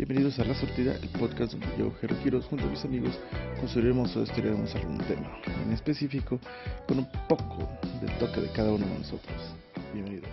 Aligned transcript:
Bienvenidos 0.00 0.38
a 0.38 0.46
La 0.46 0.54
Sortida, 0.54 0.94
el 0.94 1.10
podcast 1.10 1.52
donde 1.52 1.76
yo, 1.76 1.92
Jero 2.00 2.18
Quiroz, 2.22 2.46
junto 2.46 2.64
a 2.64 2.68
mis 2.68 2.82
amigos, 2.86 3.20
construiremos 3.60 4.16
o 4.16 4.22
estudiaremos 4.22 4.74
algún 4.74 4.96
tema, 5.06 5.30
en 5.44 5.72
específico, 5.72 6.40
con 6.88 7.00
un 7.00 7.12
poco 7.28 7.68
del 8.00 8.18
toque 8.18 8.40
de 8.40 8.50
cada 8.50 8.72
uno 8.72 8.86
de 8.86 8.98
nosotros. 8.98 9.54
Bienvenidos. 9.92 10.30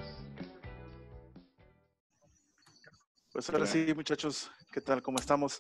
Pues 3.34 3.50
ahora 3.50 3.66
sí, 3.68 3.94
muchachos, 3.94 4.50
¿qué 4.72 4.80
tal? 4.80 5.02
¿Cómo 5.02 5.20
estamos? 5.20 5.60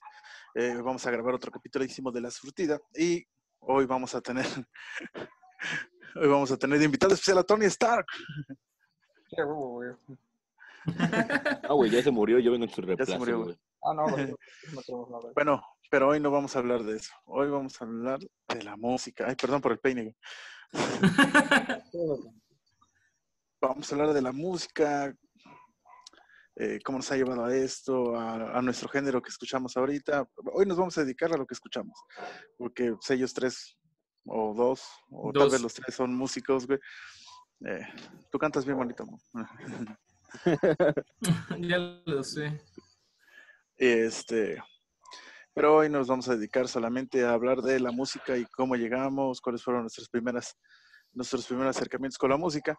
Eh, 0.55 0.79
vamos 0.81 1.05
a 1.05 1.11
grabar 1.11 1.33
otro 1.33 1.51
capítulo 1.51 1.83
hicimos 1.83 2.13
de 2.13 2.21
La 2.21 2.31
Sortida 2.31 2.79
y 2.97 3.27
hoy 3.59 3.85
vamos 3.85 4.15
a 4.15 4.21
tener, 4.21 4.45
hoy 6.15 6.27
vamos 6.29 6.49
a 6.49 6.55
tener 6.55 6.79
de 6.79 6.85
invitado 6.85 7.13
especial 7.13 7.39
a 7.39 7.43
Tony 7.43 7.65
Stark. 7.65 8.05
Ah, 11.69 11.73
güey, 11.73 11.91
ya 11.91 12.01
se 12.01 12.11
murió, 12.11 12.39
yo 12.39 12.51
vengo 12.51 12.65
en 12.65 12.69
su 12.69 12.81
se 12.81 12.87
reemplazo, 12.87 13.17
murió, 13.17 13.43
güey. 13.43 13.57
Ah, 13.83 13.93
no, 13.93 14.07
güey, 14.09 14.27
no 14.73 14.81
tenemos 14.81 15.09
nada. 15.09 15.31
Bueno, 15.35 15.61
pero 15.89 16.09
hoy 16.09 16.19
no 16.19 16.31
vamos 16.31 16.55
a 16.55 16.59
hablar 16.59 16.83
de 16.83 16.97
eso. 16.97 17.11
Hoy 17.25 17.49
vamos 17.49 17.81
a 17.81 17.85
hablar 17.85 18.19
de 18.19 18.63
la 18.63 18.75
música. 18.77 19.25
Ay, 19.27 19.35
perdón 19.35 19.61
por 19.61 19.71
el 19.71 19.79
peine. 19.79 20.03
güey. 20.03 20.15
Vamos 23.59 23.91
a 23.91 23.95
hablar 23.95 24.13
de 24.13 24.21
la 24.21 24.31
música, 24.31 25.11
eh, 26.57 26.79
cómo 26.85 26.99
nos 26.99 27.11
ha 27.11 27.15
llevado 27.15 27.43
a 27.43 27.55
esto, 27.55 28.15
a, 28.15 28.55
a 28.55 28.61
nuestro 28.61 28.87
género 28.87 29.19
que 29.19 29.29
escuchamos 29.29 29.75
ahorita. 29.75 30.29
Hoy 30.53 30.67
nos 30.67 30.77
vamos 30.77 30.95
a 30.97 31.03
dedicar 31.03 31.33
a 31.33 31.37
lo 31.37 31.45
que 31.47 31.55
escuchamos, 31.55 31.99
porque 32.55 32.91
pues, 32.91 33.09
ellos 33.09 33.33
tres 33.33 33.75
o 34.25 34.53
dos, 34.53 34.83
o 35.09 35.31
tal 35.31 35.43
Dos. 35.43 35.51
vez 35.53 35.61
los 35.61 35.73
tres 35.73 35.95
son 35.95 36.13
músicos, 36.13 36.67
güey. 36.67 36.77
Eh, 37.65 37.81
tú 38.31 38.37
cantas 38.37 38.63
bien 38.65 38.77
bonito. 38.77 39.05
ya 41.59 41.77
lo 42.05 42.23
sé. 42.23 42.61
Este, 43.75 44.61
pero 45.53 45.75
hoy 45.75 45.89
nos 45.89 46.07
vamos 46.07 46.27
a 46.29 46.35
dedicar 46.35 46.67
solamente 46.67 47.23
a 47.23 47.33
hablar 47.33 47.61
de 47.61 47.79
la 47.79 47.91
música 47.91 48.37
y 48.37 48.45
cómo 48.45 48.75
llegamos, 48.75 49.39
cuáles 49.41 49.63
fueron 49.63 49.83
nuestras 49.83 50.09
primeras, 50.09 50.55
nuestros 51.13 51.45
primeros 51.45 51.75
acercamientos 51.75 52.17
con 52.17 52.29
la 52.31 52.37
música. 52.37 52.77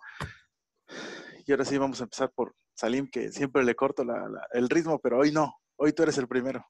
Y 1.46 1.52
ahora 1.52 1.64
sí 1.64 1.78
vamos 1.78 2.00
a 2.00 2.04
empezar 2.04 2.30
por 2.34 2.54
Salim, 2.74 3.08
que 3.10 3.32
siempre 3.32 3.64
le 3.64 3.74
corto 3.74 4.04
la- 4.04 4.28
la- 4.28 4.46
el 4.52 4.68
ritmo, 4.68 4.98
pero 4.98 5.18
hoy 5.18 5.32
no. 5.32 5.54
Hoy 5.76 5.92
tú 5.92 6.02
eres 6.02 6.18
el 6.18 6.28
primero. 6.28 6.64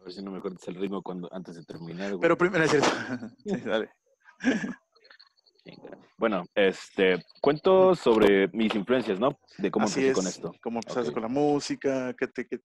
A 0.00 0.04
ver 0.04 0.12
si 0.12 0.22
no 0.22 0.30
me 0.30 0.40
cortas 0.40 0.68
el 0.68 0.74
ritmo 0.74 1.02
cuando, 1.02 1.32
antes 1.32 1.56
de 1.56 1.64
terminar, 1.64 2.10
güey. 2.10 2.20
Pero 2.20 2.36
primero 2.36 2.64
es 2.64 2.70
cierto. 2.70 2.88
Sí, 3.44 3.56
dale. 3.60 3.90
Bueno, 6.16 6.44
este, 6.54 7.24
cuento 7.40 7.94
sobre 7.94 8.48
mis 8.48 8.74
influencias, 8.74 9.18
¿no? 9.18 9.38
De 9.58 9.70
cómo 9.70 9.86
Así 9.86 10.00
empecé 10.00 10.10
es. 10.10 10.16
con 10.16 10.26
esto. 10.26 10.60
¿Cómo 10.62 10.78
empezaste 10.78 11.12
con 11.12 11.22
la 11.22 11.28
música? 11.28 12.14
¿Qué 12.18 12.26
te, 12.28 12.46
qué- 12.46 12.60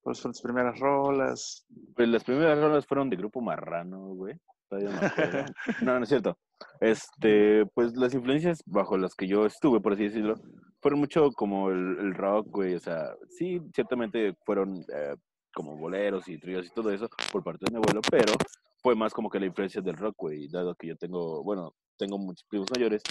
¿Cuáles 0.00 0.20
fueron 0.20 0.32
tus 0.32 0.42
primeras 0.42 0.78
rolas? 0.78 1.66
Pues 1.94 2.08
las 2.08 2.22
primeras 2.24 2.58
rolas 2.58 2.86
fueron 2.86 3.10
de 3.10 3.16
Grupo 3.16 3.40
Marrano, 3.40 4.14
güey. 4.14 4.34
Todavía 4.68 4.96
acuerdo. 5.06 5.44
No, 5.82 5.98
no 5.98 6.02
es 6.02 6.08
cierto. 6.08 6.38
Este, 6.80 7.66
pues 7.74 7.96
las 7.96 8.14
influencias 8.14 8.62
bajo 8.66 8.96
las 8.96 9.14
que 9.14 9.26
yo 9.26 9.46
estuve, 9.46 9.80
por 9.80 9.92
así 9.94 10.04
decirlo, 10.04 10.34
fueron 10.80 11.00
mucho 11.00 11.30
como 11.32 11.70
el, 11.70 11.98
el 11.98 12.14
rock, 12.14 12.48
güey. 12.50 12.74
O 12.74 12.80
sea, 12.80 13.14
sí, 13.30 13.60
ciertamente 13.74 14.34
fueron 14.44 14.84
eh, 14.94 15.14
como 15.54 15.76
boleros 15.76 16.28
y 16.28 16.38
tríos 16.38 16.66
y 16.66 16.70
todo 16.70 16.90
eso 16.92 17.08
por 17.32 17.42
parte 17.42 17.64
de 17.66 17.72
mi 17.72 17.78
abuelo, 17.78 18.00
pero 18.10 18.32
fue 18.82 18.94
más 18.94 19.12
como 19.12 19.28
que 19.30 19.40
la 19.40 19.46
influencia 19.46 19.80
del 19.80 19.96
rock, 19.96 20.14
güey. 20.18 20.48
Dado 20.48 20.74
que 20.76 20.88
yo 20.88 20.96
tengo, 20.96 21.42
bueno, 21.42 21.72
tengo 21.96 22.18
muchos 22.18 22.44
primos 22.48 22.68
mayores 22.74 23.02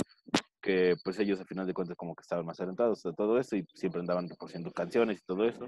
que 0.62 0.96
pues 1.04 1.20
ellos 1.20 1.40
a 1.40 1.46
final 1.46 1.68
de 1.68 1.74
cuentas 1.74 1.96
como 1.96 2.16
que 2.16 2.22
estaban 2.22 2.46
más 2.46 2.60
alentados 2.60 3.04
de 3.04 3.14
todo 3.14 3.40
eso 3.40 3.56
y 3.56 3.66
siempre 3.76 4.02
andaban 4.02 4.28
reproduciendo 4.28 4.72
canciones 4.72 5.20
y 5.20 5.26
todo 5.26 5.46
eso. 5.46 5.68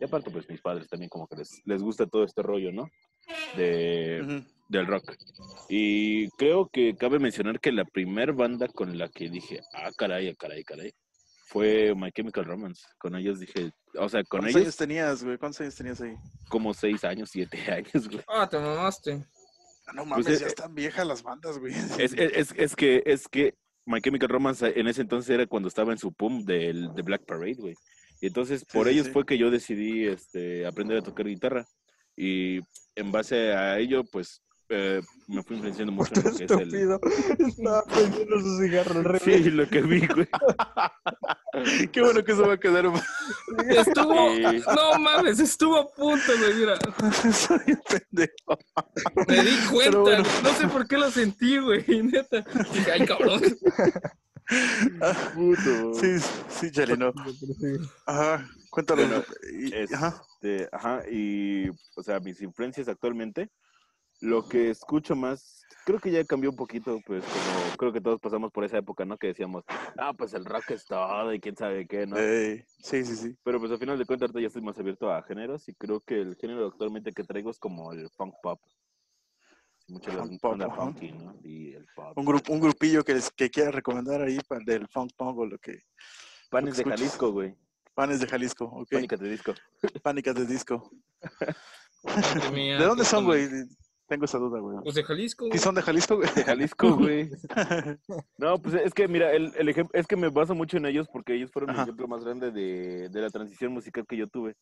Y 0.00 0.04
aparte 0.04 0.30
pues 0.30 0.48
mis 0.48 0.60
padres 0.60 0.88
también 0.88 1.08
como 1.08 1.26
que 1.26 1.36
les, 1.36 1.60
les 1.64 1.82
gusta 1.82 2.06
todo 2.06 2.24
este 2.24 2.42
rollo, 2.42 2.70
¿no? 2.70 2.88
De, 3.56 4.20
Ujú. 4.22 4.44
del 4.68 4.86
rock. 4.86 5.14
Y 5.68 6.28
creo 6.30 6.68
que 6.68 6.94
cabe 6.96 7.18
mencionar 7.18 7.58
que 7.58 7.72
la 7.72 7.84
primer 7.84 8.32
banda 8.32 8.68
con 8.68 8.96
la 8.96 9.08
que 9.08 9.28
dije, 9.28 9.60
ah, 9.74 9.90
caray, 9.96 10.28
ah, 10.28 10.34
caray, 10.38 10.62
caray, 10.62 10.92
fue 11.48 11.92
My 11.96 12.12
Chemical 12.12 12.44
Romance. 12.44 12.82
Con 12.98 13.16
ellos 13.16 13.40
dije, 13.40 13.70
o 13.98 14.08
sea, 14.08 14.22
con 14.24 14.40
¿Cuántos 14.42 14.56
ellos 14.56 14.66
años 14.66 14.76
tenías, 14.76 15.24
güey? 15.24 15.38
¿Cuántos 15.38 15.60
años 15.62 15.74
tenías 15.74 16.00
ahí? 16.00 16.14
como 16.48 16.72
seis 16.72 17.02
años, 17.04 17.30
siete 17.32 17.58
años, 17.72 18.08
güey. 18.08 18.22
Ah, 18.28 18.48
te 18.48 18.58
mamaste. 18.58 19.26
No 19.94 20.04
Pues, 20.04 20.08
mames, 20.08 20.28
eh, 20.28 20.38
ya 20.40 20.46
están 20.46 20.74
viejas 20.74 21.06
las 21.06 21.22
bandas, 21.22 21.58
güey. 21.58 21.72
Es, 21.98 22.12
es, 22.12 22.32
es, 22.32 22.54
es 22.56 22.76
que, 22.76 23.02
es 23.06 23.28
que 23.28 23.54
My 23.86 24.00
Chemical 24.00 24.28
Romance 24.28 24.78
en 24.78 24.88
ese 24.88 25.02
entonces 25.02 25.30
era 25.30 25.46
cuando 25.46 25.68
estaba 25.68 25.92
en 25.92 25.98
su 25.98 26.12
pum 26.12 26.44
del, 26.44 26.92
de 26.94 27.02
Black 27.02 27.24
Parade, 27.24 27.54
güey. 27.54 27.74
Y 28.20 28.26
entonces 28.26 28.64
por 28.64 28.86
sí, 28.86 28.94
ellos 28.94 29.06
sí. 29.06 29.12
fue 29.12 29.24
que 29.24 29.38
yo 29.38 29.50
decidí 29.50 30.06
este, 30.06 30.66
aprender 30.66 30.98
a 30.98 31.02
tocar 31.02 31.26
guitarra. 31.26 31.64
Y 32.16 32.60
en 32.94 33.12
base 33.12 33.52
a 33.52 33.78
ello, 33.78 34.02
pues 34.04 34.42
eh, 34.68 35.00
me 35.28 35.42
fui 35.42 35.56
influenciando 35.56 35.92
mucho 35.92 36.12
en 36.14 36.24
lo 36.24 36.36
que 36.36 36.44
es 36.44 36.50
el... 36.50 36.60
Estúpido. 36.62 37.00
Estaba 37.48 37.82
prendiendo 37.84 38.40
su 38.40 38.58
cigarro 38.62 38.98
al 38.98 39.04
revés. 39.04 39.22
Sí, 39.22 39.50
lo 39.50 39.68
que 39.68 39.82
vi, 39.82 40.06
güey. 40.06 40.28
Qué 41.92 42.00
bueno 42.02 42.22
que 42.24 42.32
eso 42.32 42.46
va 42.46 42.54
a 42.54 42.58
quedar. 42.60 42.86
Estuvo. 43.68 44.34
Sí. 44.36 44.62
No 44.74 44.98
mames, 44.98 45.38
estuvo 45.40 45.76
a 45.76 45.88
punto, 45.88 46.32
güey. 46.38 46.54
Mira, 46.54 46.76
Soy 47.32 47.58
un 47.68 47.80
pendejo. 47.88 48.58
me 49.28 49.42
di 49.42 49.56
cuenta. 49.70 49.98
bueno. 49.98 50.24
No 50.42 50.50
sé 50.54 50.68
por 50.68 50.86
qué 50.86 50.98
lo 50.98 51.10
sentí, 51.10 51.58
güey. 51.58 51.84
Neta. 52.02 52.44
Dije, 52.72 52.92
ay, 52.92 53.06
cabrón. 53.06 53.40
Puto. 55.34 55.94
Sí, 55.94 56.18
sí, 56.48 56.70
Chale, 56.70 56.96
no. 56.96 57.12
Ajá, 58.06 58.46
cuéntalo. 58.70 59.02
Bueno, 59.06 59.24
Y- 59.58 59.74
es- 59.74 59.92
Ajá. 59.92 60.22
Este, 60.42 60.68
ajá, 60.70 61.02
y, 61.10 61.68
o 61.96 62.02
sea, 62.02 62.20
mis 62.20 62.40
influencias 62.42 62.88
actualmente, 62.88 63.50
lo 64.20 64.48
que 64.48 64.70
escucho 64.70 65.14
más, 65.14 65.64
creo 65.84 66.00
que 66.00 66.10
ya 66.10 66.24
cambió 66.24 66.50
un 66.50 66.56
poquito, 66.56 66.98
pues, 67.06 67.24
como 67.24 67.76
creo 67.76 67.92
que 67.92 68.00
todos 68.00 68.20
pasamos 68.20 68.50
por 68.50 68.64
esa 68.64 68.78
época, 68.78 69.04
¿no? 69.04 69.18
Que 69.18 69.28
decíamos, 69.28 69.64
ah, 69.98 70.12
pues 70.14 70.34
el 70.34 70.44
rock 70.44 70.70
es 70.70 70.86
todo 70.86 71.32
y 71.32 71.40
quién 71.40 71.56
sabe 71.56 71.86
qué, 71.86 72.06
¿no? 72.06 72.16
Ey, 72.16 72.64
sí, 72.80 73.04
sí, 73.04 73.16
sí. 73.16 73.36
Pero 73.42 73.60
pues 73.60 73.70
al 73.70 73.78
final 73.78 73.98
de 73.98 74.06
cuentas 74.06 74.28
ahorita 74.28 74.40
ya 74.40 74.46
estoy 74.48 74.62
más 74.62 74.78
abierto 74.78 75.10
a 75.12 75.22
géneros 75.22 75.68
y 75.68 75.74
creo 75.74 76.00
que 76.00 76.20
el 76.20 76.36
género 76.36 76.66
actualmente 76.66 77.12
que 77.12 77.24
traigo 77.24 77.50
es 77.50 77.58
como 77.58 77.92
el 77.92 78.08
funk 78.10 78.34
pop. 78.42 78.60
Mucho 79.88 80.10
Funk 80.10 80.40
pop, 80.40 80.60
funky, 80.74 81.12
¿no? 81.12 81.36
Y 81.44 81.74
el 81.74 81.86
pop. 81.94 82.16
Un, 82.16 82.24
grupo, 82.24 82.52
un 82.52 82.60
grupillo 82.60 83.04
que, 83.04 83.14
les, 83.14 83.30
que 83.30 83.50
quiera 83.50 83.70
recomendar 83.70 84.20
ahí 84.20 84.38
para 84.48 84.64
del 84.64 84.88
funk 84.88 85.12
punk 85.16 85.38
o 85.38 85.46
lo 85.46 85.58
que. 85.58 85.82
Panes 86.50 86.76
de. 86.76 86.84
Jalisco, 86.84 87.30
güey. 87.30 87.54
Panes 87.94 88.18
de 88.20 88.26
Jalisco, 88.26 88.64
ok. 88.64 88.88
Pánicas 88.90 89.20
de 89.20 89.30
disco. 89.30 89.54
Pánicas 90.02 90.34
de 90.34 90.46
disco. 90.46 90.90
¿De 92.52 92.84
dónde 92.84 93.04
son, 93.04 93.24
güey? 93.24 93.48
Tengo 94.08 94.24
esa 94.24 94.38
duda, 94.38 94.60
güey. 94.60 94.78
Pues 94.84 94.94
de 94.94 95.02
Jalisco. 95.02 95.44
¿Sí 95.46 95.50
güey. 95.50 95.58
son 95.60 95.74
de 95.74 95.82
Jalisco, 95.82 96.16
güey? 96.16 96.28
De 96.34 96.44
Jalisco, 96.44 96.96
güey. 96.96 97.30
No, 98.38 98.58
pues 98.60 98.74
es 98.74 98.94
que, 98.94 99.08
mira, 99.08 99.32
el, 99.32 99.52
el 99.56 99.68
ejemplo, 99.68 99.98
es 99.98 100.06
que 100.06 100.16
me 100.16 100.28
baso 100.28 100.54
mucho 100.54 100.76
en 100.76 100.86
ellos 100.86 101.08
porque 101.12 101.34
ellos 101.34 101.50
fueron 101.50 101.70
Ajá. 101.70 101.82
el 101.82 101.88
ejemplo 101.88 102.06
más 102.06 102.24
grande 102.24 102.50
de, 102.52 103.08
de 103.08 103.20
la 103.20 103.30
transición 103.30 103.72
musical 103.72 104.06
que 104.08 104.16
yo 104.16 104.28
tuve. 104.28 104.54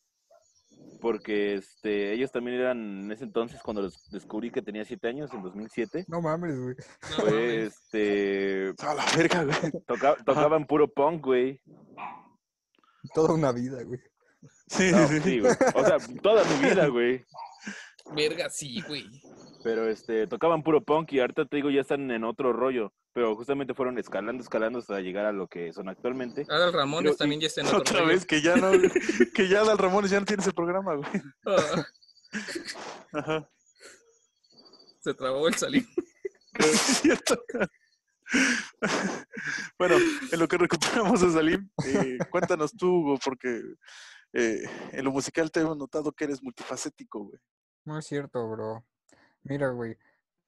Porque 1.00 1.54
este, 1.54 2.14
ellos 2.14 2.32
también 2.32 2.58
eran 2.58 2.78
en 3.04 3.12
ese 3.12 3.24
entonces, 3.24 3.60
cuando 3.62 3.82
los 3.82 4.10
descubrí 4.10 4.50
que 4.50 4.62
tenía 4.62 4.84
siete 4.84 5.08
años, 5.08 5.32
en 5.34 5.42
2007, 5.42 6.06
No 6.08 6.22
mames, 6.22 6.58
güey. 6.58 6.74
No 7.18 7.24
mames. 7.26 7.74
este, 7.74 8.72
A 8.78 8.94
la 8.94 9.04
verga, 9.16 9.44
güey. 9.44 9.72
toca- 9.86 10.16
tocaban 10.24 10.66
puro 10.66 10.88
punk, 10.88 11.22
güey. 11.24 11.60
Toda 13.14 13.34
una 13.34 13.52
vida, 13.52 13.82
güey. 13.82 14.00
Sí, 14.68 14.90
No, 14.90 15.06
sí, 15.06 15.16
sí. 15.16 15.20
sí, 15.20 15.40
güey. 15.40 15.52
O 15.74 15.84
sea, 15.84 15.98
toda 16.22 16.42
mi 16.44 16.68
vida, 16.68 16.86
güey. 16.88 17.22
Verga, 18.14 18.48
sí, 18.50 18.82
güey. 18.86 19.04
Pero 19.64 19.88
este, 19.88 20.26
tocaban 20.28 20.62
puro 20.62 20.84
punk 20.84 21.12
y 21.14 21.20
ahorita 21.20 21.46
te 21.46 21.56
digo, 21.56 21.70
ya 21.70 21.80
están 21.80 22.10
en 22.10 22.22
otro 22.22 22.52
rollo. 22.52 22.92
Pero 23.14 23.34
justamente 23.34 23.74
fueron 23.74 23.98
escalando, 23.98 24.42
escalando 24.42 24.78
hasta 24.78 25.00
llegar 25.00 25.24
a 25.26 25.32
lo 25.32 25.48
que 25.48 25.72
son 25.72 25.88
actualmente. 25.88 26.44
Adal 26.50 26.72
Ramones 26.72 27.12
Pero- 27.12 27.16
también 27.16 27.40
ya 27.40 27.46
está 27.46 27.62
en 27.62 27.68
otro 27.68 27.78
Otra 27.78 28.00
rollo. 28.00 28.08
vez 28.12 28.26
que 28.26 28.42
ya 28.42 28.56
no, 28.56 28.70
que 29.34 29.48
ya 29.48 29.64
Dal 29.64 29.78
Ramones 29.78 30.10
ya 30.10 30.20
no 30.20 30.26
tiene 30.26 30.42
ese 30.42 30.52
programa, 30.52 30.94
güey. 30.96 31.08
Ah, 31.46 31.84
Ajá. 33.12 33.50
se 35.00 35.14
trabó 35.14 35.48
el 35.48 35.54
salir. 35.54 35.86
Es 36.58 36.80
cierto. 37.00 37.36
Bueno, 39.78 39.96
en 40.32 40.38
lo 40.38 40.48
que 40.48 40.58
recuperamos 40.58 41.22
a 41.22 41.30
Salim, 41.32 41.68
eh, 41.86 42.18
cuéntanos 42.30 42.72
tú, 42.72 42.88
Hugo, 42.88 43.18
porque 43.24 43.60
eh, 44.32 44.62
en 44.92 45.04
lo 45.04 45.12
musical 45.12 45.50
te 45.50 45.60
hemos 45.60 45.76
notado 45.76 46.12
que 46.12 46.24
eres 46.24 46.42
multifacético, 46.42 47.24
güey. 47.26 47.38
No 47.84 47.98
es 47.98 48.06
cierto, 48.06 48.48
bro. 48.48 48.84
Mira, 49.44 49.70
güey. 49.70 49.96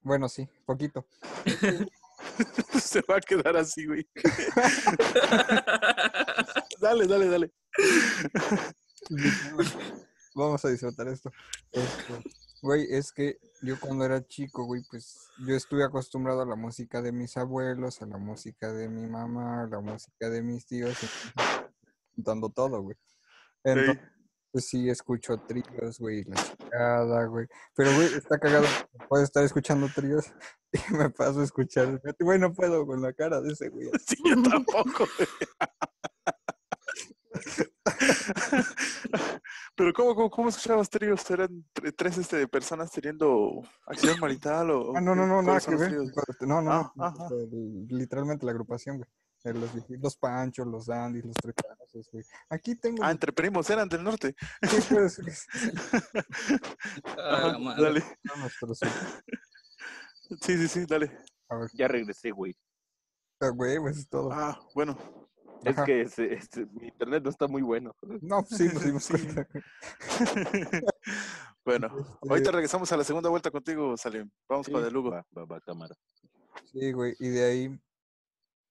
Bueno, 0.01 0.29
sí, 0.29 0.49
poquito. 0.65 1.07
Se 2.81 3.03
va 3.03 3.17
a 3.17 3.21
quedar 3.21 3.57
así, 3.57 3.87
güey. 3.87 4.09
Dale, 6.79 7.07
dale, 7.07 7.27
dale. 7.27 7.51
Vamos 10.35 10.63
a 10.63 10.69
disfrutar 10.69 11.09
esto. 11.09 11.33
Este, 11.73 12.23
Güey, 12.63 12.87
es 12.91 13.13
que 13.13 13.39
yo 13.63 13.79
cuando 13.79 14.05
era 14.05 14.27
chico, 14.27 14.65
güey, 14.65 14.83
pues 14.91 15.29
yo 15.47 15.55
estuve 15.55 15.85
acostumbrado 15.85 16.43
a 16.43 16.47
la 16.47 16.57
música 16.57 17.03
de 17.03 17.13
mis 17.13 17.37
abuelos, 17.37 18.01
a 18.01 18.07
la 18.07 18.17
música 18.17 18.73
de 18.73 18.89
mi 18.89 19.07
mamá, 19.07 19.63
a 19.63 19.67
la 19.67 19.81
música 19.81 20.31
de 20.31 20.43
mis 20.43 20.67
tíos, 20.67 20.97
y 21.03 21.07
juntando 22.15 22.49
todo, 22.49 22.83
güey. 22.83 22.97
Entonces, 23.63 24.03
Pues 24.57 24.69
sí, 24.69 24.89
escucho 24.89 25.37
tríos, 25.37 25.99
güey, 25.99 26.25
la 26.25 26.35
chingada, 26.37 27.27
güey. 27.27 27.47
Pero, 27.75 27.95
güey, 27.95 28.07
está 28.15 28.39
cagado. 28.39 28.65
Puedo 29.07 29.23
estar 29.23 29.45
escuchando 29.45 29.87
tríos 29.95 30.33
y 30.73 30.95
me 30.95 31.11
paso 31.11 31.41
a 31.41 31.45
escuchar. 31.45 32.01
Güey, 32.19 32.39
no 32.39 32.55
puedo 32.55 32.87
con 32.87 33.03
la 33.03 33.13
cara 33.13 33.43
de 33.43 33.53
ese, 33.53 33.69
güey. 33.69 33.91
Sí, 34.07 34.17
yo 34.25 34.43
tampoco, 34.43 35.05
güey. 35.19 35.29
Pero 39.77 39.93
¿cómo, 39.93 40.15
cómo, 40.15 40.31
cómo 40.31 40.49
escuchabas 40.49 40.89
tríos? 40.89 41.31
¿Eran 41.31 41.63
tre- 41.75 41.95
tres 41.95 42.17
este, 42.17 42.49
personas 42.49 42.91
teniendo 42.91 43.63
acción 43.87 44.19
marital 44.21 44.71
o...? 44.71 44.97
Ah, 44.97 45.03
no, 45.03 45.15
no, 45.15 45.27
no, 45.27 45.43
nada 45.43 45.61
¿Cuáles 45.61 45.67
que 45.67 45.77
ver. 45.77 45.93
No, 46.49 46.63
no, 46.63 46.73
Ah, 46.73 46.93
no. 46.97 47.29
el- 47.29 47.87
Literalmente 47.89 48.47
la 48.47 48.53
agrupación, 48.53 48.97
güey. 48.97 49.11
De 49.53 49.55
Los, 49.61 49.71
los 49.89 50.17
Panchos, 50.17 50.67
los 50.67 50.87
Dandys, 50.87 51.25
los 51.25 51.35
Trecazos, 51.37 52.09
güey. 52.11 52.25
Aquí 52.51 52.75
tengo. 52.75 53.05
Ah, 53.05 53.13
entre 53.13 53.33
primos, 53.33 53.71
eran 53.71 53.89
del 53.89 54.03
norte. 54.03 54.35
sí, 54.63 54.77
pues, 54.95 55.15
sí, 55.15 55.23
Ah, 57.19 57.55
Ajá, 57.57 57.81
dale. 57.81 58.01
sí. 58.01 58.87
Sí, 60.41 60.69
sí, 60.69 60.85
dale. 60.87 61.17
A 61.49 61.57
ver, 61.59 61.71
Ya 61.75 61.87
regresé, 61.87 62.33
güey. 62.33 62.57
ah, 63.41 63.51
güey, 63.51 63.79
pues 63.79 63.99
es 63.99 64.09
todo. 64.09 64.33
Ah, 64.33 64.59
bueno. 64.75 64.99
Es 65.65 65.77
que 65.85 66.03
este, 66.03 66.67
mi 66.67 66.89
internet 66.89 67.23
no 67.25 67.31
está 67.31 67.47
muy 67.49 67.63
bueno. 67.63 67.95
No, 68.23 68.43
pues 68.43 68.59
sí, 68.59 68.69
nos 68.73 68.85
dimos 68.85 69.05
Sí. 69.05 69.13
cuenta. 69.13 69.47
bueno, 71.65 71.87
Este, 71.99 72.29
ahorita 72.29 72.51
regresamos 72.53 72.91
a 72.93 72.97
la 72.97 73.05
segunda 73.05 73.31
vuelta 73.31 73.51
contigo, 73.51 73.97
Salim. 73.97 74.29
Vamos 74.49 74.69
con 74.69 74.81
Sí, 74.81 74.87
el 74.89 74.93
Lugo. 74.93 75.11
Va, 75.11 75.25
va, 75.37 75.45
va, 75.45 75.61
cámara. 75.61 75.95
Sí, 76.73 76.93
güey, 76.93 77.15
y 77.21 77.29
de 77.29 77.45
ahí 77.45 77.81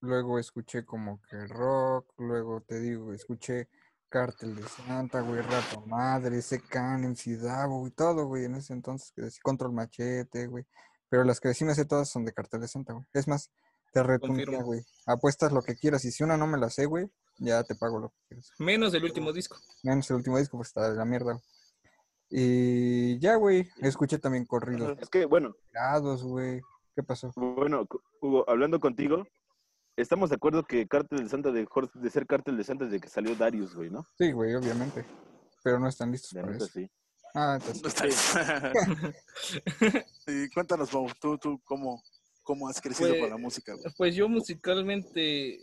luego 0.05 0.39
escuché 0.39 0.85
como 0.85 1.21
que 1.29 1.47
rock, 1.47 2.13
luego 2.17 2.61
te 2.61 2.79
digo, 2.79 3.13
escuché 3.13 3.67
Cártel 4.09 4.55
de 4.55 4.63
Santa, 4.63 5.21
güey, 5.21 5.41
Rato 5.41 5.81
Madre, 5.87 6.41
Secan, 6.41 7.15
Davo, 7.41 7.79
güey, 7.79 7.91
todo, 7.91 8.25
güey, 8.27 8.45
en 8.45 8.55
ese 8.55 8.73
entonces 8.73 9.11
que 9.13 9.23
decía 9.23 9.41
Control 9.43 9.73
Machete, 9.73 10.47
güey. 10.47 10.65
Pero 11.09 11.23
las 11.23 11.39
que 11.39 11.53
sí 11.53 11.65
me 11.65 11.75
sé 11.75 11.85
todas 11.85 12.09
son 12.09 12.25
de 12.25 12.33
Cártel 12.33 12.61
de 12.61 12.67
Santa, 12.67 12.93
güey. 12.93 13.05
Es 13.13 13.27
más, 13.27 13.51
te 13.91 14.03
retumbía, 14.03 14.45
Confirmo. 14.45 14.65
güey. 14.65 14.85
Apuestas 15.05 15.51
lo 15.51 15.61
que 15.61 15.75
quieras 15.75 16.05
y 16.05 16.11
si 16.11 16.23
una 16.23 16.37
no 16.37 16.47
me 16.47 16.57
la 16.57 16.69
sé, 16.69 16.85
güey, 16.85 17.09
ya 17.37 17.63
te 17.63 17.75
pago 17.75 17.99
lo 17.99 18.09
que 18.09 18.15
quieras. 18.29 18.51
Menos 18.59 18.93
el 18.93 19.03
último 19.03 19.33
disco. 19.33 19.57
Menos 19.83 20.09
el 20.09 20.17
último 20.17 20.37
disco, 20.37 20.57
pues 20.57 20.69
está 20.69 20.89
de 20.89 20.95
la 20.95 21.05
mierda, 21.05 21.33
güey. 21.33 21.43
Y 22.29 23.19
ya, 23.19 23.35
güey, 23.35 23.69
escuché 23.81 24.17
también 24.17 24.45
corridos 24.45 24.97
Es 24.99 25.09
que, 25.09 25.25
bueno, 25.25 25.55
güey. 26.23 26.61
¿Qué 26.95 27.03
pasó? 27.03 27.31
bueno, 27.35 27.85
Hugo, 28.21 28.49
hablando 28.49 28.79
contigo, 28.79 29.27
estamos 29.97 30.29
de 30.29 30.35
acuerdo 30.35 30.63
que 30.63 30.87
Cártel 30.87 31.23
de 31.23 31.29
Santa 31.29 31.51
dejó 31.51 31.81
de 31.93 32.09
ser 32.09 32.25
Cártel 32.27 32.57
de 32.57 32.63
Santa 32.63 32.85
desde 32.85 32.99
que 32.99 33.09
salió 33.09 33.35
Darius, 33.35 33.75
güey, 33.75 33.89
¿no? 33.89 34.05
Sí, 34.17 34.31
güey, 34.31 34.53
obviamente. 34.55 35.05
Pero 35.63 35.79
no 35.79 35.87
están 35.87 36.11
listos 36.11 36.31
De 36.31 36.41
para 36.41 36.57
eso. 36.57 36.67
sí. 36.67 36.89
Ah, 37.33 37.59
entonces. 37.59 37.81
No 37.81 37.89
está- 37.89 39.13
y 40.27 40.49
cuéntanos, 40.53 40.93
Mau, 40.93 41.07
tú, 41.19 41.37
tú 41.37 41.59
cómo, 41.65 42.01
cómo 42.43 42.67
has 42.69 42.79
crecido 42.79 43.09
con 43.11 43.21
la 43.29 43.29
Pues- 43.31 43.41
música, 43.41 43.73
güey? 43.73 43.93
Pues 43.97 44.15
yo 44.15 44.29
musicalmente, 44.29 45.59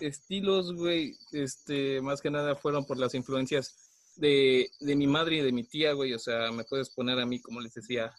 estilos, 0.00 0.72
güey, 0.74 1.16
este, 1.32 2.00
más 2.02 2.20
que 2.20 2.30
nada 2.30 2.54
fueron 2.54 2.84
por 2.84 2.98
las 2.98 3.14
influencias 3.14 3.74
de, 4.16 4.70
de 4.80 4.94
mi 4.96 5.06
madre 5.06 5.36
y 5.36 5.40
de 5.40 5.52
mi 5.52 5.64
tía, 5.64 5.92
güey. 5.92 6.12
O 6.14 6.18
sea, 6.18 6.52
me 6.52 6.64
puedes 6.64 6.90
poner 6.90 7.18
a 7.18 7.26
mí, 7.26 7.40
como 7.40 7.60
les 7.60 7.74
decía, 7.74 8.12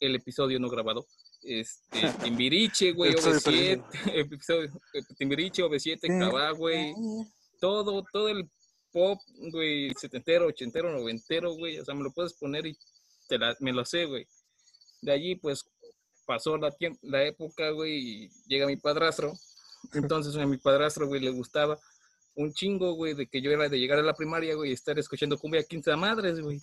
el 0.00 0.14
episodio 0.14 0.58
no 0.60 0.68
grabado. 0.68 1.06
Este, 1.42 2.00
Timbiriche, 2.22 2.92
güey, 2.92 3.12
Episodio 3.12 3.38
OV7, 3.40 3.84
episodio, 4.14 4.70
eh, 4.94 5.02
Timbiriche, 5.16 5.62
OV7, 5.62 6.18
Cabá, 6.18 6.50
güey. 6.52 6.94
Todo, 7.60 8.04
todo 8.12 8.28
el 8.28 8.48
pop, 8.92 9.18
güey, 9.52 9.92
setentero, 9.94 10.46
ochentero, 10.46 10.90
noventero, 10.92 11.52
güey. 11.54 11.78
O 11.78 11.84
sea, 11.84 11.94
me 11.94 12.02
lo 12.02 12.12
puedes 12.12 12.34
poner 12.34 12.66
y 12.66 12.76
te 13.28 13.38
la, 13.38 13.56
me 13.60 13.72
lo 13.72 13.84
sé, 13.84 14.06
güey. 14.06 14.26
De 15.02 15.12
allí, 15.12 15.36
pues, 15.36 15.64
pasó 16.26 16.56
la, 16.56 16.74
la 17.02 17.24
época, 17.24 17.70
güey, 17.70 17.98
y 17.98 18.30
llega 18.46 18.66
mi 18.66 18.76
padrastro. 18.76 19.32
Entonces 19.94 20.36
a 20.36 20.46
mi 20.46 20.58
padrastro, 20.58 21.06
güey, 21.06 21.20
le 21.20 21.30
gustaba 21.30 21.78
un 22.34 22.52
chingo, 22.52 22.94
güey, 22.94 23.14
de 23.14 23.26
que 23.26 23.40
yo 23.40 23.50
era 23.50 23.68
de 23.68 23.78
llegar 23.78 23.98
a 23.98 24.02
la 24.02 24.14
primaria, 24.14 24.54
güey, 24.54 24.70
y 24.70 24.74
estar 24.74 24.98
escuchando 24.98 25.38
cumbia 25.38 25.62
quinta 25.64 25.96
madres, 25.96 26.40
güey. 26.40 26.60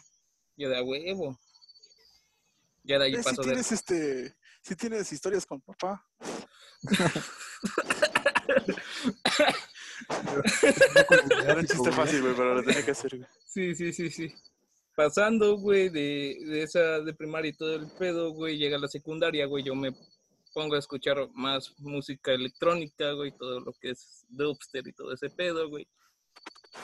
Yo 0.56 0.70
de 0.70 0.78
a 0.78 0.84
huevo. 0.84 1.40
Ya 2.84 2.98
de 2.98 3.06
ahí 3.06 3.14
Eh, 3.14 3.18
si 3.18 3.24
pasó 3.24 3.42
de... 3.42 3.48
tienes 3.50 3.72
este, 3.72 4.36
si 4.68 4.76
tienes 4.76 5.10
historias 5.14 5.46
con 5.46 5.62
papá. 5.62 6.06
Era 11.46 11.56
un 11.56 11.66
chiste 11.66 11.92
fácil, 11.92 12.22
güey, 12.22 12.36
pero 12.36 12.56
lo 12.56 12.64
tenía 12.64 12.84
que 12.84 12.92
hacer, 12.92 13.16
güey. 13.18 13.30
Sí, 13.46 13.74
sí, 13.76 13.94
sí, 13.94 14.10
sí. 14.10 14.34
Pasando, 14.94 15.58
güey, 15.58 15.88
de, 15.88 16.38
de 16.46 16.64
esa 16.64 17.00
de 17.00 17.14
primaria 17.14 17.50
y 17.50 17.54
todo 17.54 17.76
el 17.76 17.88
pedo, 17.98 18.32
güey, 18.32 18.58
llega 18.58 18.76
a 18.76 18.80
la 18.80 18.90
secundaria, 18.90 19.46
güey, 19.46 19.64
yo 19.64 19.74
me 19.74 19.94
pongo 20.54 20.76
a 20.76 20.80
escuchar 20.80 21.30
más 21.34 21.74
música 21.78 22.34
electrónica, 22.34 23.14
güey, 23.14 23.32
todo 23.32 23.62
lo 23.62 23.72
que 23.74 23.92
es 23.92 24.26
dubstep 24.28 24.88
y 24.88 24.94
todo 24.94 25.14
ese 25.14 25.30
pedo, 25.30 25.70
güey. 25.70 25.88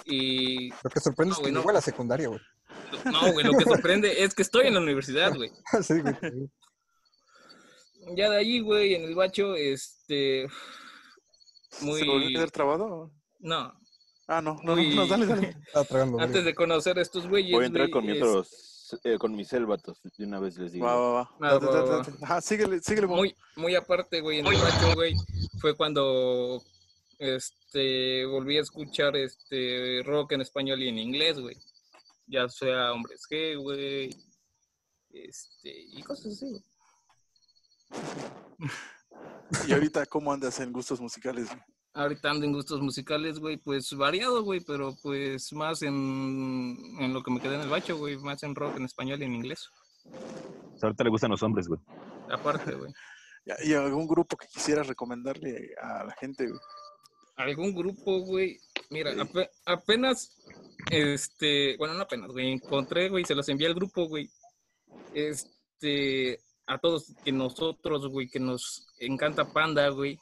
Y 0.06 0.70
Lo 0.70 0.90
que 0.90 1.00
sorprende 1.02 1.32
No, 1.32 1.34
es 1.34 1.38
que 1.40 1.52
güey, 1.52 1.64
no. 1.66 1.70
a 1.70 1.74
la 1.74 1.82
secundaria, 1.82 2.30
güey. 2.30 2.40
no, 3.12 3.34
güey, 3.34 3.46
lo 3.46 3.58
que 3.58 3.66
sorprende 3.66 4.24
es 4.24 4.34
que 4.34 4.44
estoy 4.44 4.68
en 4.68 4.76
la 4.76 4.80
universidad, 4.80 5.36
güey. 5.36 5.52
sí, 5.82 6.00
güey. 6.00 6.16
Ya 8.16 8.30
de 8.30 8.38
ahí, 8.38 8.60
güey, 8.60 8.96
en 8.96 9.04
el 9.04 9.16
bacho, 9.16 9.56
este, 9.56 10.48
¿Se 11.70 11.86
volvió 11.86 12.14
a 12.14 12.18
muy, 12.20 12.34
quedar 12.34 12.52
trabado? 12.52 13.12
no, 13.40 13.74
Ah, 14.28 14.42
no, 14.42 14.58
no, 14.64 14.76
muy, 14.76 14.90
no, 14.96 14.96
no, 15.04 15.08
dale, 15.08 15.26
dale. 15.26 15.56
Estaba 15.68 15.86
tragando. 15.86 16.20
antes 16.20 16.46
de 16.46 16.56
conocer 16.56 16.98
a 16.98 17.02
estos 17.02 17.28
güeyes, 17.28 17.52
Voy 17.52 17.64
a 17.64 17.68
entrar 17.68 17.88
güey, 17.90 17.92
con, 17.92 18.06
mi 18.06 18.12
es- 18.18 18.22
otros, 18.24 19.00
eh, 19.04 19.18
con 19.18 19.36
mis 19.36 19.50
célbatos, 19.50 20.00
de 20.18 20.26
una 20.26 20.40
vez 20.40 20.58
les 20.58 20.72
digo. 20.72 20.86
Va, 20.86 20.96
va, 20.96 21.10
va. 21.12 21.30
Ah, 21.42 21.54
Date, 21.54 21.66
va, 21.66 21.72
date, 21.74 21.90
va. 21.90 21.98
date. 21.98 22.12
Ajá, 22.22 22.42
síguele, 22.42 22.80
síguele, 22.82 23.08
muy, 23.08 23.36
muy 23.56 23.76
aparte, 23.76 24.22
güey, 24.22 24.40
en 24.40 24.48
el 24.48 24.56
bacho, 24.56 24.94
güey, 24.96 25.14
fue 25.60 25.76
cuando 25.76 26.62
este 27.20 28.26
volví 28.26 28.58
a 28.58 28.62
escuchar 28.62 29.16
este 29.18 30.02
rock 30.06 30.34
en 30.34 30.42
español 30.42 30.82
y 30.82 30.90
en 30.90 30.98
inglés, 31.00 31.40
güey. 31.40 31.58
Ya 32.28 32.48
sea 32.50 32.94
hombres 32.94 33.24
G, 33.30 33.58
güey. 33.62 34.10
Este, 35.12 35.70
y 35.92 36.02
cosas 36.04 36.34
así, 36.34 36.50
güey. 36.50 36.64
Y 39.68 39.74
ahorita, 39.74 40.06
¿cómo 40.06 40.32
andas 40.34 40.60
en 40.60 40.72
gustos 40.72 41.00
musicales? 41.00 41.48
güey? 41.48 41.60
Ahorita 41.94 42.32
ando 42.32 42.46
en 42.46 42.54
gustos 42.54 42.82
musicales, 42.82 43.38
güey, 43.40 43.58
pues 43.58 43.94
variado, 43.96 44.44
güey, 44.44 44.62
pero 44.62 44.96
pues 45.04 45.54
más 45.54 45.84
en, 45.84 46.76
en 47.00 47.14
lo 47.14 47.22
que 47.22 47.32
me 47.32 47.40
quedé 47.40 47.56
en 47.56 47.62
el 47.62 47.70
bacho, 47.70 47.98
güey, 47.98 48.18
más 48.18 48.42
en 48.44 48.56
rock 48.56 48.78
en 48.78 48.86
español 48.86 49.22
y 49.22 49.26
en 49.26 49.36
inglés. 49.36 49.70
Ahorita 50.82 51.04
le 51.04 51.10
gustan 51.12 51.32
los 51.32 51.44
hombres, 51.44 51.68
güey. 51.68 51.80
Aparte, 52.32 52.74
güey. 52.74 52.92
¿Y 53.64 53.74
algún 53.74 54.08
grupo 54.08 54.38
que 54.38 54.48
quisieras 54.48 54.88
recomendarle 54.88 55.76
a 55.82 56.04
la 56.06 56.14
gente? 56.14 56.48
güey? 56.48 56.60
algún 57.36 57.74
grupo, 57.76 58.20
güey. 58.22 58.60
Mira, 58.90 59.12
ape- 59.14 59.50
apenas, 59.66 60.38
este, 60.92 61.76
bueno, 61.78 61.94
no 61.96 62.04
apenas, 62.04 62.32
güey, 62.32 62.52
encontré, 62.54 63.10
güey, 63.10 63.26
se 63.26 63.36
los 63.36 63.48
envié 63.50 63.68
al 63.68 63.74
grupo, 63.76 64.08
güey. 64.08 64.30
Este, 65.14 66.40
a 66.68 66.78
todos 66.78 67.14
que 67.24 67.32
nosotros, 67.32 68.08
güey, 68.08 68.28
que 68.30 68.40
nos 68.40 68.88
encanta 69.00 69.52
Panda, 69.52 69.90
güey, 69.90 70.20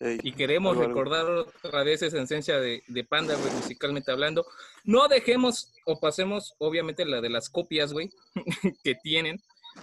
Ey, 0.00 0.20
y 0.22 0.32
queremos 0.32 0.72
algo, 0.72 0.82
algo. 0.82 0.94
recordar 0.94 1.26
otra 1.26 1.82
vez 1.82 2.02
esa 2.02 2.20
esencia 2.20 2.58
de, 2.60 2.82
de 2.86 3.04
Panda, 3.04 3.34
güey, 3.34 3.52
musicalmente 3.54 4.12
hablando. 4.12 4.46
No 4.84 5.08
dejemos 5.08 5.72
o 5.86 5.98
pasemos, 5.98 6.54
obviamente, 6.58 7.06
la 7.06 7.20
de 7.20 7.30
las 7.30 7.48
copias, 7.48 7.92
güey, 7.92 8.10
que 8.84 8.94
tienen, 8.96 9.42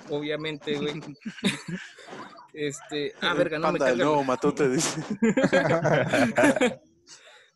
obviamente, 0.10 0.78
güey. 0.78 1.02
Este, 2.56 3.16
ah, 3.20 3.34
verga, 3.34 3.58
no 3.58 3.72
me 3.72 3.80
Panda, 3.80 3.86
carga. 3.96 4.06
nuevo 4.06 4.24
matote, 4.24 4.70
dice. 4.70 5.04